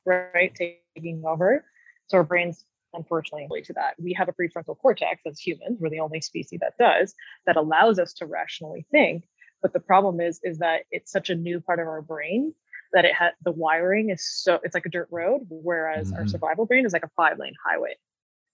right? 0.05 0.55
Taking 0.55 1.22
over. 1.24 1.64
So 2.09 2.18
our 2.18 2.24
brains, 2.24 2.64
unfortunately, 2.95 3.62
to 3.62 3.72
that. 3.74 3.95
We 3.99 4.12
have 4.14 4.28
a 4.28 4.32
prefrontal 4.32 4.78
cortex 4.78 5.22
as 5.26 5.38
humans. 5.38 5.78
We're 5.80 5.91
the 5.91 6.01
only 6.01 6.20
species 6.20 6.61
that 6.61 6.78
does 6.78 7.14
that 7.47 7.57
allows 7.57 7.99
us 7.99 8.12
to 8.14 8.26
rationally 8.26 8.86
think. 8.91 9.24
But 9.62 9.72
the 9.72 9.80
problem 9.80 10.20
is, 10.20 10.41
is 10.43 10.59
that 10.59 10.82
it's 10.91 11.12
such 11.12 11.30
a 11.30 11.34
new 11.34 11.61
part 11.61 11.80
of 11.80 11.86
our 11.86 12.03
brain 12.03 12.55
that 12.93 13.05
it 13.05 13.14
had 13.14 13.32
the 13.45 13.53
wiring 13.53 14.11
is 14.11 14.26
so 14.26 14.59
it's 14.64 14.74
like 14.74 14.86
a 14.86 14.91
dirt 14.91 15.09
road, 15.11 15.47
whereas 15.49 16.11
mm-hmm. 16.11 16.20
our 16.20 16.26
survival 16.26 16.66
brain 16.66 16.86
is 16.86 16.93
like 16.93 17.05
a 17.05 17.11
five 17.16 17.38
lane 17.38 17.55
highway. 17.64 17.95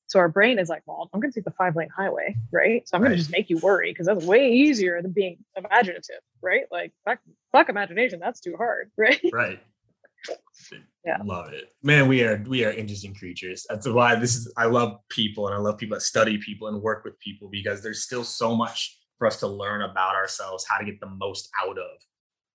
So 0.08 0.20
our 0.20 0.28
brain 0.28 0.58
is 0.58 0.68
like, 0.68 0.82
well, 0.86 1.10
I'm 1.12 1.20
going 1.20 1.32
to 1.32 1.34
take 1.34 1.44
the 1.44 1.50
five 1.50 1.74
lane 1.74 1.88
highway, 1.94 2.36
right? 2.52 2.86
So 2.86 2.96
I'm 2.96 3.02
right. 3.02 3.08
going 3.08 3.16
to 3.16 3.22
just 3.22 3.32
make 3.32 3.50
you 3.50 3.58
worry 3.58 3.90
because 3.90 4.06
that's 4.06 4.24
way 4.24 4.52
easier 4.52 5.02
than 5.02 5.12
being 5.12 5.38
imaginative, 5.56 6.20
right? 6.42 6.64
Like 6.70 6.92
fuck, 7.04 7.18
fuck 7.50 7.68
imagination, 7.68 8.20
that's 8.20 8.40
too 8.40 8.56
hard, 8.56 8.90
right? 8.96 9.20
Right. 9.32 9.60
Yeah. 11.06 11.18
Love 11.24 11.52
it. 11.52 11.72
Man, 11.84 12.08
we 12.08 12.24
are 12.24 12.42
we 12.48 12.64
are 12.64 12.72
interesting 12.72 13.14
creatures. 13.14 13.64
That's 13.70 13.86
why 13.86 14.16
this 14.16 14.34
is 14.34 14.52
I 14.56 14.66
love 14.66 14.98
people 15.08 15.46
and 15.46 15.54
I 15.54 15.58
love 15.58 15.78
people 15.78 15.96
that 15.96 16.02
study 16.02 16.36
people 16.38 16.66
and 16.66 16.82
work 16.82 17.04
with 17.04 17.18
people 17.20 17.48
because 17.48 17.80
there's 17.80 18.02
still 18.02 18.24
so 18.24 18.56
much 18.56 18.98
for 19.16 19.26
us 19.26 19.38
to 19.40 19.46
learn 19.46 19.82
about 19.82 20.16
ourselves, 20.16 20.66
how 20.68 20.78
to 20.78 20.84
get 20.84 21.00
the 21.00 21.08
most 21.08 21.48
out 21.64 21.78
of 21.78 22.02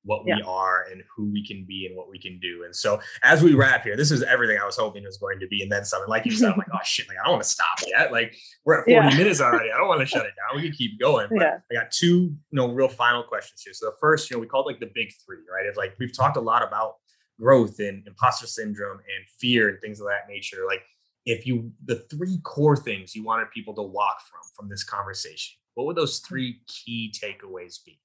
what 0.03 0.23
yeah. 0.25 0.35
we 0.35 0.41
are 0.41 0.85
and 0.91 1.01
who 1.15 1.31
we 1.31 1.45
can 1.45 1.63
be 1.67 1.85
and 1.85 1.95
what 1.95 2.09
we 2.09 2.19
can 2.19 2.39
do. 2.39 2.63
And 2.65 2.75
so 2.75 2.99
as 3.23 3.43
we 3.43 3.53
wrap 3.53 3.83
here, 3.83 3.95
this 3.95 4.11
is 4.11 4.23
everything 4.23 4.57
I 4.61 4.65
was 4.65 4.75
hoping 4.75 5.03
it 5.03 5.05
was 5.05 5.17
going 5.17 5.39
to 5.39 5.47
be. 5.47 5.61
And 5.61 5.71
then 5.71 5.85
something 5.85 6.09
like 6.09 6.25
you 6.25 6.31
said, 6.31 6.51
I'm 6.51 6.57
like, 6.57 6.67
oh 6.73 6.79
shit, 6.83 7.07
like 7.07 7.17
I 7.19 7.23
don't 7.23 7.33
want 7.33 7.43
to 7.43 7.49
stop 7.49 7.79
yet. 7.87 8.11
Like 8.11 8.35
we're 8.65 8.79
at 8.79 8.85
40 8.85 8.91
yeah. 8.91 9.17
minutes 9.17 9.41
already. 9.41 9.71
I 9.71 9.77
don't 9.77 9.87
want 9.87 10.01
to 10.01 10.05
shut 10.05 10.25
it 10.25 10.33
down. 10.49 10.61
We 10.61 10.67
can 10.67 10.75
keep 10.75 10.99
going. 10.99 11.27
But 11.29 11.41
yeah. 11.41 11.57
I 11.71 11.83
got 11.83 11.91
two, 11.91 12.07
you 12.07 12.35
know, 12.51 12.71
real 12.71 12.89
final 12.89 13.23
questions 13.23 13.61
here. 13.63 13.73
So 13.73 13.87
the 13.87 13.95
first, 13.99 14.29
you 14.29 14.37
know, 14.37 14.41
we 14.41 14.47
called 14.47 14.65
like 14.65 14.79
the 14.79 14.91
big 14.93 15.09
three, 15.25 15.37
right? 15.53 15.65
It's 15.65 15.77
like 15.77 15.93
we've 15.99 16.15
talked 16.15 16.37
a 16.37 16.41
lot 16.41 16.67
about 16.67 16.95
growth 17.41 17.79
and 17.79 18.05
imposter 18.07 18.47
syndrome 18.47 18.97
and 18.97 19.27
fear 19.39 19.69
and 19.69 19.79
things 19.81 19.99
of 19.99 20.07
that 20.07 20.29
nature. 20.29 20.63
Like 20.67 20.83
if 21.25 21.47
you 21.47 21.71
the 21.85 21.95
three 21.95 22.39
core 22.43 22.77
things 22.77 23.15
you 23.15 23.23
wanted 23.23 23.49
people 23.51 23.73
to 23.75 23.81
walk 23.81 24.21
from 24.21 24.41
from 24.55 24.69
this 24.69 24.83
conversation, 24.83 25.57
what 25.73 25.87
would 25.87 25.95
those 25.95 26.19
three 26.19 26.61
key 26.67 27.13
takeaways 27.17 27.83
be? 27.83 27.99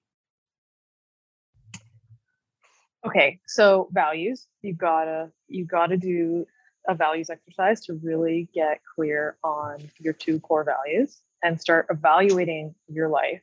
okay 3.06 3.38
so 3.46 3.88
values 3.92 4.46
you 4.62 4.74
gotta 4.74 5.30
you 5.48 5.64
gotta 5.64 5.96
do 5.96 6.46
a 6.88 6.94
values 6.94 7.30
exercise 7.30 7.80
to 7.80 7.94
really 8.02 8.48
get 8.54 8.80
clear 8.94 9.36
on 9.44 9.78
your 9.98 10.12
two 10.12 10.40
core 10.40 10.64
values 10.64 11.20
and 11.42 11.60
start 11.60 11.86
evaluating 11.90 12.74
your 12.88 13.08
life 13.08 13.42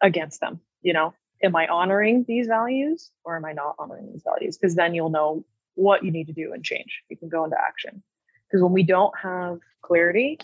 against 0.00 0.40
them 0.40 0.60
you 0.82 0.92
know 0.92 1.12
am 1.42 1.56
i 1.56 1.66
honoring 1.66 2.24
these 2.26 2.46
values 2.46 3.10
or 3.24 3.36
am 3.36 3.44
i 3.44 3.52
not 3.52 3.74
honoring 3.78 4.10
these 4.12 4.22
values 4.22 4.56
because 4.56 4.74
then 4.74 4.94
you'll 4.94 5.10
know 5.10 5.44
what 5.74 6.04
you 6.04 6.10
need 6.10 6.26
to 6.26 6.32
do 6.32 6.52
and 6.52 6.64
change 6.64 7.02
you 7.08 7.16
can 7.16 7.28
go 7.28 7.44
into 7.44 7.56
action 7.58 8.02
because 8.46 8.62
when 8.62 8.72
we 8.72 8.82
don't 8.82 9.16
have 9.18 9.58
clarity 9.82 10.38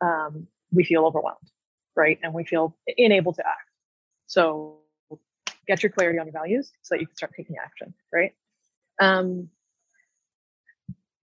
um, 0.00 0.46
we 0.72 0.84
feel 0.84 1.04
overwhelmed 1.04 1.50
right 1.96 2.18
and 2.22 2.34
we 2.34 2.44
feel 2.44 2.76
unable 2.98 3.32
to 3.32 3.46
act 3.46 3.70
so 4.26 4.82
get 5.66 5.82
your 5.82 5.90
clarity 5.90 6.18
on 6.18 6.26
your 6.26 6.32
values 6.32 6.72
so 6.82 6.94
that 6.94 7.00
you 7.00 7.06
can 7.06 7.16
start 7.16 7.32
taking 7.36 7.56
action, 7.62 7.94
right? 8.12 8.32
Um, 9.00 9.48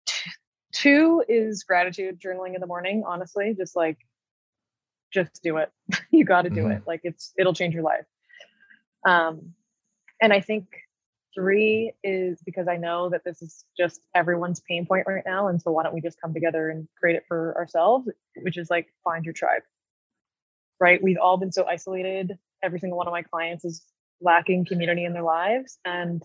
t- 0.06 0.32
two 0.74 1.24
is 1.28 1.64
gratitude 1.64 2.20
journaling 2.20 2.56
in 2.56 2.62
the 2.62 2.68
morning, 2.68 3.04
honestly, 3.06 3.56
just 3.58 3.76
like, 3.76 3.98
just 5.14 5.42
do 5.42 5.58
it. 5.58 5.72
you 6.12 6.26
got 6.26 6.44
to 6.44 6.50
do 6.50 6.62
mm-hmm. 6.62 6.72
it. 6.72 6.84
Like 6.86 7.02
it's, 7.04 7.34
it'll 7.38 7.54
change 7.54 7.74
your 7.74 7.84
life. 7.84 8.06
Um, 9.08 9.54
and 10.22 10.34
I 10.34 10.42
think 10.42 10.66
three 11.34 11.94
is 12.04 12.42
because 12.46 12.68
I 12.68 12.78
know 12.78 13.10
that 13.10 13.24
this 13.24 13.42
is 13.42 13.64
just 13.80 14.02
everyone's 14.14 14.62
pain 14.68 14.86
point 14.86 15.06
right 15.08 15.24
now. 15.26 15.48
And 15.48 15.62
so 15.62 15.72
why 15.72 15.84
don't 15.84 15.94
we 15.94 16.02
just 16.02 16.20
come 16.20 16.34
together 16.34 16.70
and 16.70 16.88
create 17.00 17.16
it 17.16 17.24
for 17.28 17.56
ourselves, 17.56 18.10
which 18.42 18.58
is 18.58 18.70
like 18.70 18.88
find 19.04 19.24
your 19.24 19.34
tribe, 19.34 19.62
right? 20.80 21.02
We've 21.02 21.18
all 21.22 21.38
been 21.38 21.52
so 21.52 21.66
isolated. 21.66 22.38
Every 22.62 22.80
single 22.80 22.98
one 22.98 23.08
of 23.08 23.14
my 23.14 23.22
clients 23.22 23.64
is 23.64 23.84
lacking 24.20 24.66
community 24.66 25.06
in 25.06 25.14
their 25.14 25.24
lives 25.24 25.78
and 25.86 26.24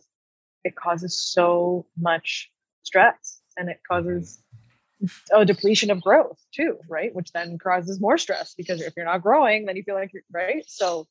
it 0.64 0.74
causes 0.74 1.20
so 1.20 1.86
much 1.96 2.50
stress 2.82 3.40
and 3.56 3.68
it 3.68 3.80
causes 3.88 4.42
a 5.32 5.44
depletion 5.44 5.90
of 5.90 6.00
growth 6.00 6.38
too 6.54 6.78
right 6.88 7.14
which 7.14 7.32
then 7.32 7.58
causes 7.58 8.00
more 8.00 8.16
stress 8.16 8.54
because 8.56 8.80
if 8.80 8.94
you're 8.96 9.04
not 9.04 9.20
growing 9.20 9.66
then 9.66 9.76
you 9.76 9.82
feel 9.82 9.96
like 9.96 10.12
you're 10.12 10.22
right 10.32 10.64
so 10.66 11.06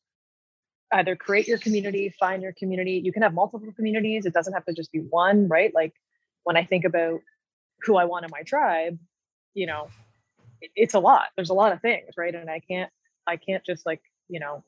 either 0.93 1.15
create 1.15 1.47
your 1.47 1.57
community 1.57 2.13
find 2.19 2.41
your 2.41 2.53
community 2.53 3.01
you 3.03 3.11
can 3.11 3.21
have 3.21 3.33
multiple 3.33 3.71
communities 3.73 4.25
it 4.25 4.33
doesn't 4.33 4.53
have 4.53 4.65
to 4.65 4.73
just 4.73 4.91
be 4.91 4.99
one 4.99 5.47
right 5.47 5.73
like 5.73 5.93
when 6.43 6.57
i 6.57 6.63
think 6.63 6.85
about 6.85 7.19
who 7.83 7.95
i 7.95 8.05
want 8.05 8.25
in 8.25 8.31
my 8.31 8.41
tribe 8.43 8.97
you 9.53 9.65
know 9.65 9.87
it's 10.75 10.93
a 10.93 10.99
lot 10.99 11.27
there's 11.35 11.49
a 11.49 11.55
lot 11.55 11.71
of 11.71 11.81
things 11.81 12.11
right 12.17 12.35
and 12.35 12.49
i 12.49 12.59
can't 12.59 12.91
i 13.27 13.35
can't 13.37 13.65
just 13.65 13.85
like 13.85 14.01
you 14.29 14.39
know 14.39 14.63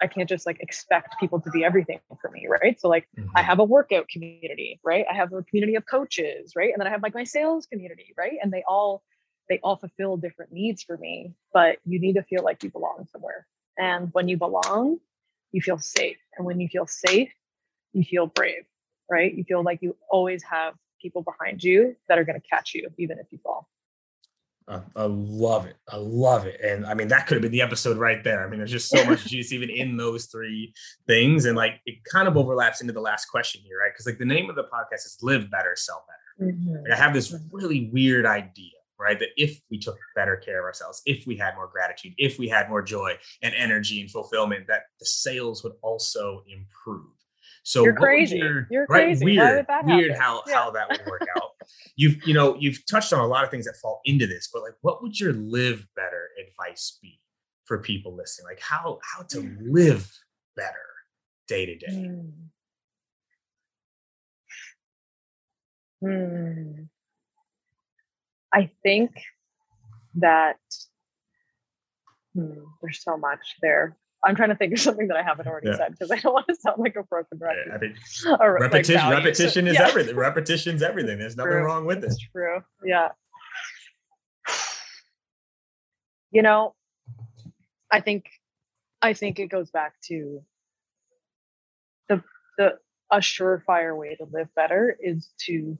I 0.00 0.06
can't 0.06 0.28
just 0.28 0.46
like 0.46 0.60
expect 0.60 1.18
people 1.18 1.40
to 1.40 1.50
be 1.50 1.64
everything 1.64 2.00
for 2.20 2.30
me, 2.30 2.46
right? 2.48 2.80
So 2.80 2.88
like 2.88 3.08
mm-hmm. 3.18 3.28
I 3.34 3.42
have 3.42 3.58
a 3.58 3.64
workout 3.64 4.08
community, 4.08 4.80
right? 4.84 5.04
I 5.10 5.14
have 5.14 5.32
a 5.32 5.42
community 5.42 5.76
of 5.76 5.86
coaches, 5.86 6.52
right? 6.56 6.72
And 6.72 6.80
then 6.80 6.86
I 6.86 6.90
have 6.90 7.02
like 7.02 7.14
my 7.14 7.24
sales 7.24 7.66
community, 7.66 8.14
right? 8.16 8.34
And 8.42 8.52
they 8.52 8.62
all 8.66 9.02
they 9.48 9.58
all 9.62 9.76
fulfill 9.76 10.16
different 10.16 10.52
needs 10.52 10.82
for 10.82 10.96
me, 10.96 11.34
but 11.52 11.78
you 11.84 11.98
need 11.98 12.14
to 12.14 12.22
feel 12.22 12.42
like 12.42 12.62
you 12.62 12.70
belong 12.70 13.06
somewhere. 13.10 13.46
And 13.76 14.10
when 14.12 14.28
you 14.28 14.36
belong, 14.36 14.98
you 15.52 15.60
feel 15.60 15.78
safe. 15.78 16.16
And 16.36 16.46
when 16.46 16.60
you 16.60 16.68
feel 16.68 16.86
safe, 16.86 17.30
you 17.92 18.04
feel 18.04 18.26
brave, 18.26 18.64
right? 19.10 19.32
You 19.34 19.44
feel 19.44 19.62
like 19.62 19.80
you 19.82 19.96
always 20.10 20.42
have 20.42 20.74
people 21.00 21.22
behind 21.22 21.62
you 21.62 21.96
that 22.08 22.18
are 22.18 22.24
going 22.24 22.40
to 22.40 22.46
catch 22.48 22.74
you 22.74 22.88
even 22.98 23.18
if 23.18 23.26
you 23.30 23.38
fall. 23.42 23.68
I, 24.68 24.80
I 24.94 25.04
love 25.04 25.66
it. 25.66 25.76
I 25.88 25.96
love 25.96 26.46
it. 26.46 26.60
And 26.60 26.86
I 26.86 26.94
mean, 26.94 27.08
that 27.08 27.26
could 27.26 27.34
have 27.34 27.42
been 27.42 27.52
the 27.52 27.62
episode 27.62 27.96
right 27.98 28.22
there. 28.22 28.46
I 28.46 28.48
mean, 28.48 28.58
there's 28.58 28.70
just 28.70 28.88
so 28.88 29.04
much 29.04 29.26
juice 29.26 29.52
even 29.52 29.70
in 29.70 29.96
those 29.96 30.26
three 30.26 30.72
things. 31.06 31.46
And 31.46 31.56
like 31.56 31.80
it 31.84 31.96
kind 32.04 32.28
of 32.28 32.36
overlaps 32.36 32.80
into 32.80 32.92
the 32.92 33.00
last 33.00 33.26
question 33.26 33.60
here, 33.64 33.78
right? 33.80 33.90
Because 33.92 34.06
like 34.06 34.18
the 34.18 34.24
name 34.24 34.48
of 34.48 34.56
the 34.56 34.64
podcast 34.64 35.04
is 35.04 35.18
Live 35.20 35.50
Better, 35.50 35.74
Sell 35.76 36.04
Better. 36.06 36.52
Mm-hmm. 36.52 36.84
Like, 36.84 36.92
I 36.92 36.96
have 36.96 37.12
this 37.12 37.34
really 37.50 37.90
weird 37.92 38.24
idea, 38.24 38.70
right? 39.02 39.18
That 39.18 39.30
if 39.36 39.60
we 39.70 39.78
took 39.78 39.98
better 40.14 40.36
care 40.36 40.60
of 40.60 40.64
ourselves, 40.64 41.02
if 41.06 41.26
we 41.26 41.36
had 41.36 41.54
more 41.56 41.68
gratitude, 41.68 42.14
if 42.18 42.38
we 42.38 42.48
had 42.48 42.68
more 42.68 42.82
joy 42.82 43.18
and 43.42 43.54
energy 43.54 44.00
and 44.00 44.10
fulfillment, 44.10 44.66
that 44.68 44.82
the 45.00 45.06
sales 45.06 45.62
would 45.64 45.74
also 45.82 46.44
improve. 46.48 47.10
So 47.64 47.84
you're 47.84 47.94
crazy. 47.94 48.38
Your, 48.38 48.66
you're 48.70 48.86
right? 48.88 49.04
crazy. 49.06 49.24
Weird, 49.24 49.66
weird 49.84 50.16
how 50.16 50.42
yeah. 50.46 50.54
how 50.54 50.70
that 50.72 50.88
would 50.90 51.06
work 51.06 51.26
out. 51.36 51.50
you've 51.96 52.16
you 52.26 52.34
know 52.34 52.56
you've 52.58 52.84
touched 52.86 53.12
on 53.12 53.20
a 53.20 53.26
lot 53.26 53.44
of 53.44 53.50
things 53.50 53.66
that 53.66 53.76
fall 53.76 54.00
into 54.04 54.26
this, 54.26 54.48
but 54.52 54.62
like, 54.62 54.74
what 54.80 55.02
would 55.02 55.18
your 55.18 55.32
live 55.32 55.86
better 55.94 56.30
advice 56.40 56.98
be 57.00 57.20
for 57.64 57.78
people 57.78 58.16
listening? 58.16 58.46
Like 58.46 58.60
how 58.60 58.98
how 59.02 59.22
to 59.24 59.42
hmm. 59.42 59.72
live 59.72 60.10
better 60.56 60.74
day 61.46 61.66
to 61.66 61.76
day. 61.76 62.10
Hmm. 66.00 66.82
I 68.52 68.70
think 68.82 69.10
that 70.16 70.58
hmm, 72.34 72.52
there's 72.82 73.02
so 73.02 73.16
much 73.16 73.56
there. 73.62 73.96
I'm 74.24 74.36
trying 74.36 74.50
to 74.50 74.54
think 74.54 74.72
of 74.72 74.78
something 74.78 75.08
that 75.08 75.16
I 75.16 75.22
haven't 75.22 75.48
already 75.48 75.68
yeah. 75.68 75.76
said 75.78 75.92
because 75.92 76.10
I 76.10 76.18
don't 76.18 76.32
want 76.34 76.46
to 76.48 76.54
sound 76.54 76.78
like 76.78 76.96
a 76.96 77.02
broken 77.02 77.38
record. 77.38 77.66
Yeah, 77.68 77.74
I 77.74 77.78
think 77.78 77.96
or, 78.40 78.58
repetition, 78.60 78.94
like 78.96 79.16
repetition 79.16 79.66
is 79.66 79.74
yeah. 79.74 79.88
everything. 79.88 80.16
Repetition's 80.16 80.82
everything. 80.82 81.18
There's 81.18 81.36
nothing 81.36 81.52
true. 81.52 81.64
wrong 81.64 81.86
with 81.86 82.04
it. 82.04 82.12
true. 82.32 82.60
Yeah. 82.84 83.08
You 86.30 86.42
know, 86.42 86.74
I 87.90 88.00
think 88.00 88.26
I 89.02 89.12
think 89.12 89.38
it 89.38 89.48
goes 89.48 89.70
back 89.70 89.94
to 90.08 90.42
the 92.08 92.22
the 92.56 92.78
a 93.10 93.18
surefire 93.18 93.96
way 93.96 94.14
to 94.14 94.24
live 94.32 94.48
better 94.54 94.96
is 94.98 95.28
to 95.46 95.78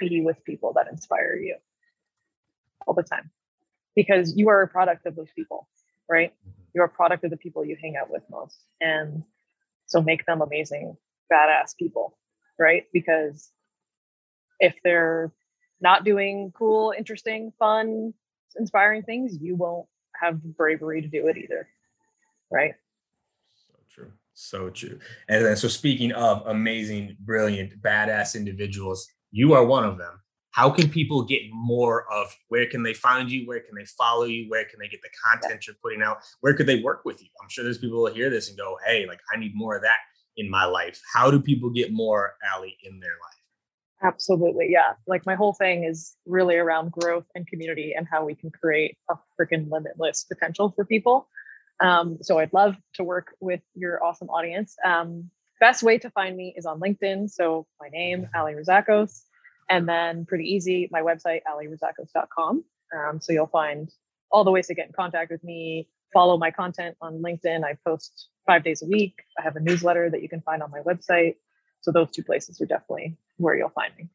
be 0.00 0.20
with 0.20 0.42
people 0.44 0.72
that 0.72 0.88
inspire 0.90 1.36
you 1.36 1.56
all 2.86 2.94
the 2.94 3.02
time 3.02 3.30
because 3.94 4.36
you 4.36 4.48
are 4.48 4.62
a 4.62 4.68
product 4.68 5.06
of 5.06 5.16
those 5.16 5.30
people, 5.36 5.68
right? 6.08 6.32
Mm-hmm 6.32 6.62
you're 6.74 6.84
a 6.84 6.88
product 6.88 7.24
of 7.24 7.30
the 7.30 7.36
people 7.36 7.64
you 7.64 7.76
hang 7.80 7.96
out 7.96 8.10
with 8.10 8.22
most. 8.30 8.64
And 8.80 9.22
so 9.86 10.00
make 10.00 10.24
them 10.26 10.40
amazing, 10.40 10.96
badass 11.32 11.76
people, 11.78 12.16
right? 12.58 12.84
Because 12.92 13.50
if 14.58 14.74
they're 14.84 15.32
not 15.80 16.04
doing 16.04 16.52
cool, 16.56 16.94
interesting, 16.96 17.52
fun, 17.58 18.14
inspiring 18.56 19.02
things, 19.02 19.36
you 19.40 19.56
won't 19.56 19.86
have 20.14 20.42
the 20.42 20.48
bravery 20.48 21.02
to 21.02 21.08
do 21.08 21.26
it 21.26 21.36
either. 21.36 21.68
Right. 22.50 22.74
So 23.66 23.78
true. 23.90 24.12
So 24.34 24.70
true. 24.70 24.98
And 25.28 25.44
then, 25.44 25.56
so 25.56 25.68
speaking 25.68 26.12
of 26.12 26.46
amazing, 26.46 27.16
brilliant, 27.20 27.80
badass 27.82 28.36
individuals, 28.36 29.08
you 29.30 29.54
are 29.54 29.64
one 29.64 29.84
of 29.84 29.98
them. 29.98 30.20
How 30.52 30.70
can 30.70 30.88
people 30.90 31.22
get 31.24 31.42
more 31.50 32.06
of 32.12 32.34
where 32.48 32.66
can 32.66 32.82
they 32.82 32.94
find 32.94 33.30
you? 33.30 33.46
Where 33.46 33.60
can 33.60 33.74
they 33.74 33.86
follow 33.86 34.24
you? 34.24 34.48
Where 34.48 34.64
can 34.64 34.78
they 34.78 34.88
get 34.88 35.00
the 35.02 35.08
content 35.24 35.66
you're 35.66 35.76
putting 35.82 36.02
out? 36.02 36.18
Where 36.40 36.54
could 36.54 36.66
they 36.66 36.80
work 36.80 37.04
with 37.04 37.22
you? 37.22 37.28
I'm 37.42 37.48
sure 37.48 37.64
there's 37.64 37.78
people 37.78 38.06
who 38.06 38.12
hear 38.12 38.30
this 38.30 38.48
and 38.48 38.58
go, 38.58 38.78
hey, 38.86 39.06
like 39.06 39.20
I 39.34 39.38
need 39.38 39.52
more 39.54 39.76
of 39.76 39.82
that 39.82 39.98
in 40.36 40.50
my 40.50 40.64
life. 40.64 41.00
How 41.12 41.30
do 41.30 41.40
people 41.40 41.70
get 41.70 41.92
more 41.92 42.34
Allie 42.54 42.76
in 42.82 43.00
their 43.00 43.10
life? 43.10 43.42
Absolutely. 44.02 44.68
Yeah. 44.68 44.94
Like 45.06 45.24
my 45.24 45.36
whole 45.36 45.54
thing 45.54 45.84
is 45.84 46.16
really 46.26 46.56
around 46.56 46.92
growth 46.92 47.26
and 47.34 47.46
community 47.46 47.94
and 47.96 48.06
how 48.10 48.24
we 48.24 48.34
can 48.34 48.50
create 48.50 48.98
a 49.08 49.14
freaking 49.40 49.70
limitless 49.70 50.24
potential 50.24 50.72
for 50.74 50.84
people. 50.84 51.28
Um, 51.80 52.18
so 52.20 52.38
I'd 52.38 52.52
love 52.52 52.76
to 52.94 53.04
work 53.04 53.34
with 53.40 53.60
your 53.74 54.04
awesome 54.04 54.28
audience. 54.28 54.76
Um, 54.84 55.30
best 55.60 55.82
way 55.82 55.98
to 55.98 56.10
find 56.10 56.36
me 56.36 56.52
is 56.56 56.66
on 56.66 56.80
LinkedIn. 56.80 57.30
So 57.30 57.66
my 57.80 57.88
name, 57.88 58.28
Allie 58.34 58.54
Razakos, 58.54 59.22
and 59.72 59.88
then 59.88 60.26
pretty 60.26 60.44
easy, 60.44 60.86
my 60.92 61.00
website, 61.00 61.40
allierazakos.com. 61.50 62.62
Um, 62.94 63.20
so 63.20 63.32
you'll 63.32 63.46
find 63.46 63.90
all 64.30 64.44
the 64.44 64.50
ways 64.50 64.66
to 64.66 64.74
get 64.74 64.86
in 64.86 64.92
contact 64.92 65.30
with 65.30 65.42
me, 65.42 65.88
follow 66.12 66.36
my 66.36 66.50
content 66.50 66.94
on 67.00 67.22
LinkedIn. 67.22 67.64
I 67.64 67.76
post 67.86 68.28
five 68.46 68.64
days 68.64 68.82
a 68.82 68.86
week. 68.86 69.14
I 69.38 69.42
have 69.42 69.56
a 69.56 69.60
newsletter 69.60 70.10
that 70.10 70.20
you 70.20 70.28
can 70.28 70.42
find 70.42 70.62
on 70.62 70.70
my 70.70 70.80
website. 70.80 71.36
So 71.80 71.90
those 71.90 72.10
two 72.10 72.22
places 72.22 72.60
are 72.60 72.66
definitely 72.66 73.16
where 73.38 73.56
you'll 73.56 73.70
find 73.70 73.92
me. 73.96 74.08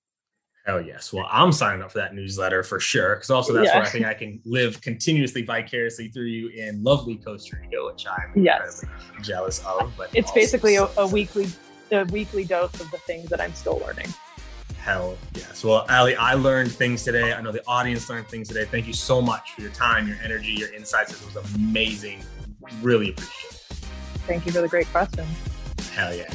Hell 0.68 0.82
yes. 0.82 1.12
Well, 1.12 1.28
I'm 1.32 1.52
signing 1.52 1.82
up 1.82 1.92
for 1.92 1.98
that 1.98 2.14
newsletter 2.14 2.62
for 2.62 2.80
sure. 2.80 3.16
Because 3.16 3.32
also 3.32 3.54
that's 3.54 3.68
yeah. 3.68 3.78
where 3.78 3.86
I 3.86 3.90
think 3.90 4.06
I 4.06 4.14
can 4.14 4.40
live 4.46 4.80
continuously 4.82 5.42
vicariously 5.42 6.10
through 6.10 6.26
you 6.26 6.50
in 6.50 6.84
lovely 6.84 7.16
Costa 7.16 7.56
Rica, 7.56 7.84
which 7.86 8.06
I'm 8.06 8.44
yes. 8.44 8.84
incredibly 8.84 9.24
jealous 9.24 9.66
of. 9.66 9.92
But 9.98 10.10
it's 10.14 10.32
basically 10.32 10.76
a, 10.76 10.88
a, 10.98 11.08
weekly 11.08 11.48
a 11.92 12.04
weekly 12.06 12.44
dose 12.44 12.80
of 12.80 12.92
the 12.92 12.98
things 12.98 13.30
that 13.30 13.42
I'm 13.42 13.54
still 13.54 13.80
learning. 13.80 14.08
Hell 14.88 15.18
yes. 15.34 15.66
Well, 15.66 15.86
Allie, 15.90 16.16
I 16.16 16.36
learned 16.36 16.72
things 16.72 17.04
today. 17.04 17.34
I 17.34 17.42
know 17.42 17.52
the 17.52 17.62
audience 17.68 18.10
learned 18.10 18.30
things 18.30 18.48
today. 18.48 18.64
Thank 18.64 18.88
you 18.88 18.94
so 18.94 19.22
much 19.22 19.52
for 19.52 19.60
your 19.60 19.72
time, 19.72 20.08
your 20.08 20.16
energy, 20.24 20.54
your 20.54 20.74
insights. 20.74 21.12
It 21.12 21.36
was 21.36 21.56
amazing. 21.56 22.24
Really 22.82 23.10
appreciate 23.10 23.52
it. 23.52 23.76
Thank 24.28 24.46
you 24.46 24.54
for 24.54 24.62
the 24.62 24.70
great 24.70 24.88
question. 24.88 25.26
Hell 25.92 26.16
yeah. 26.16 26.34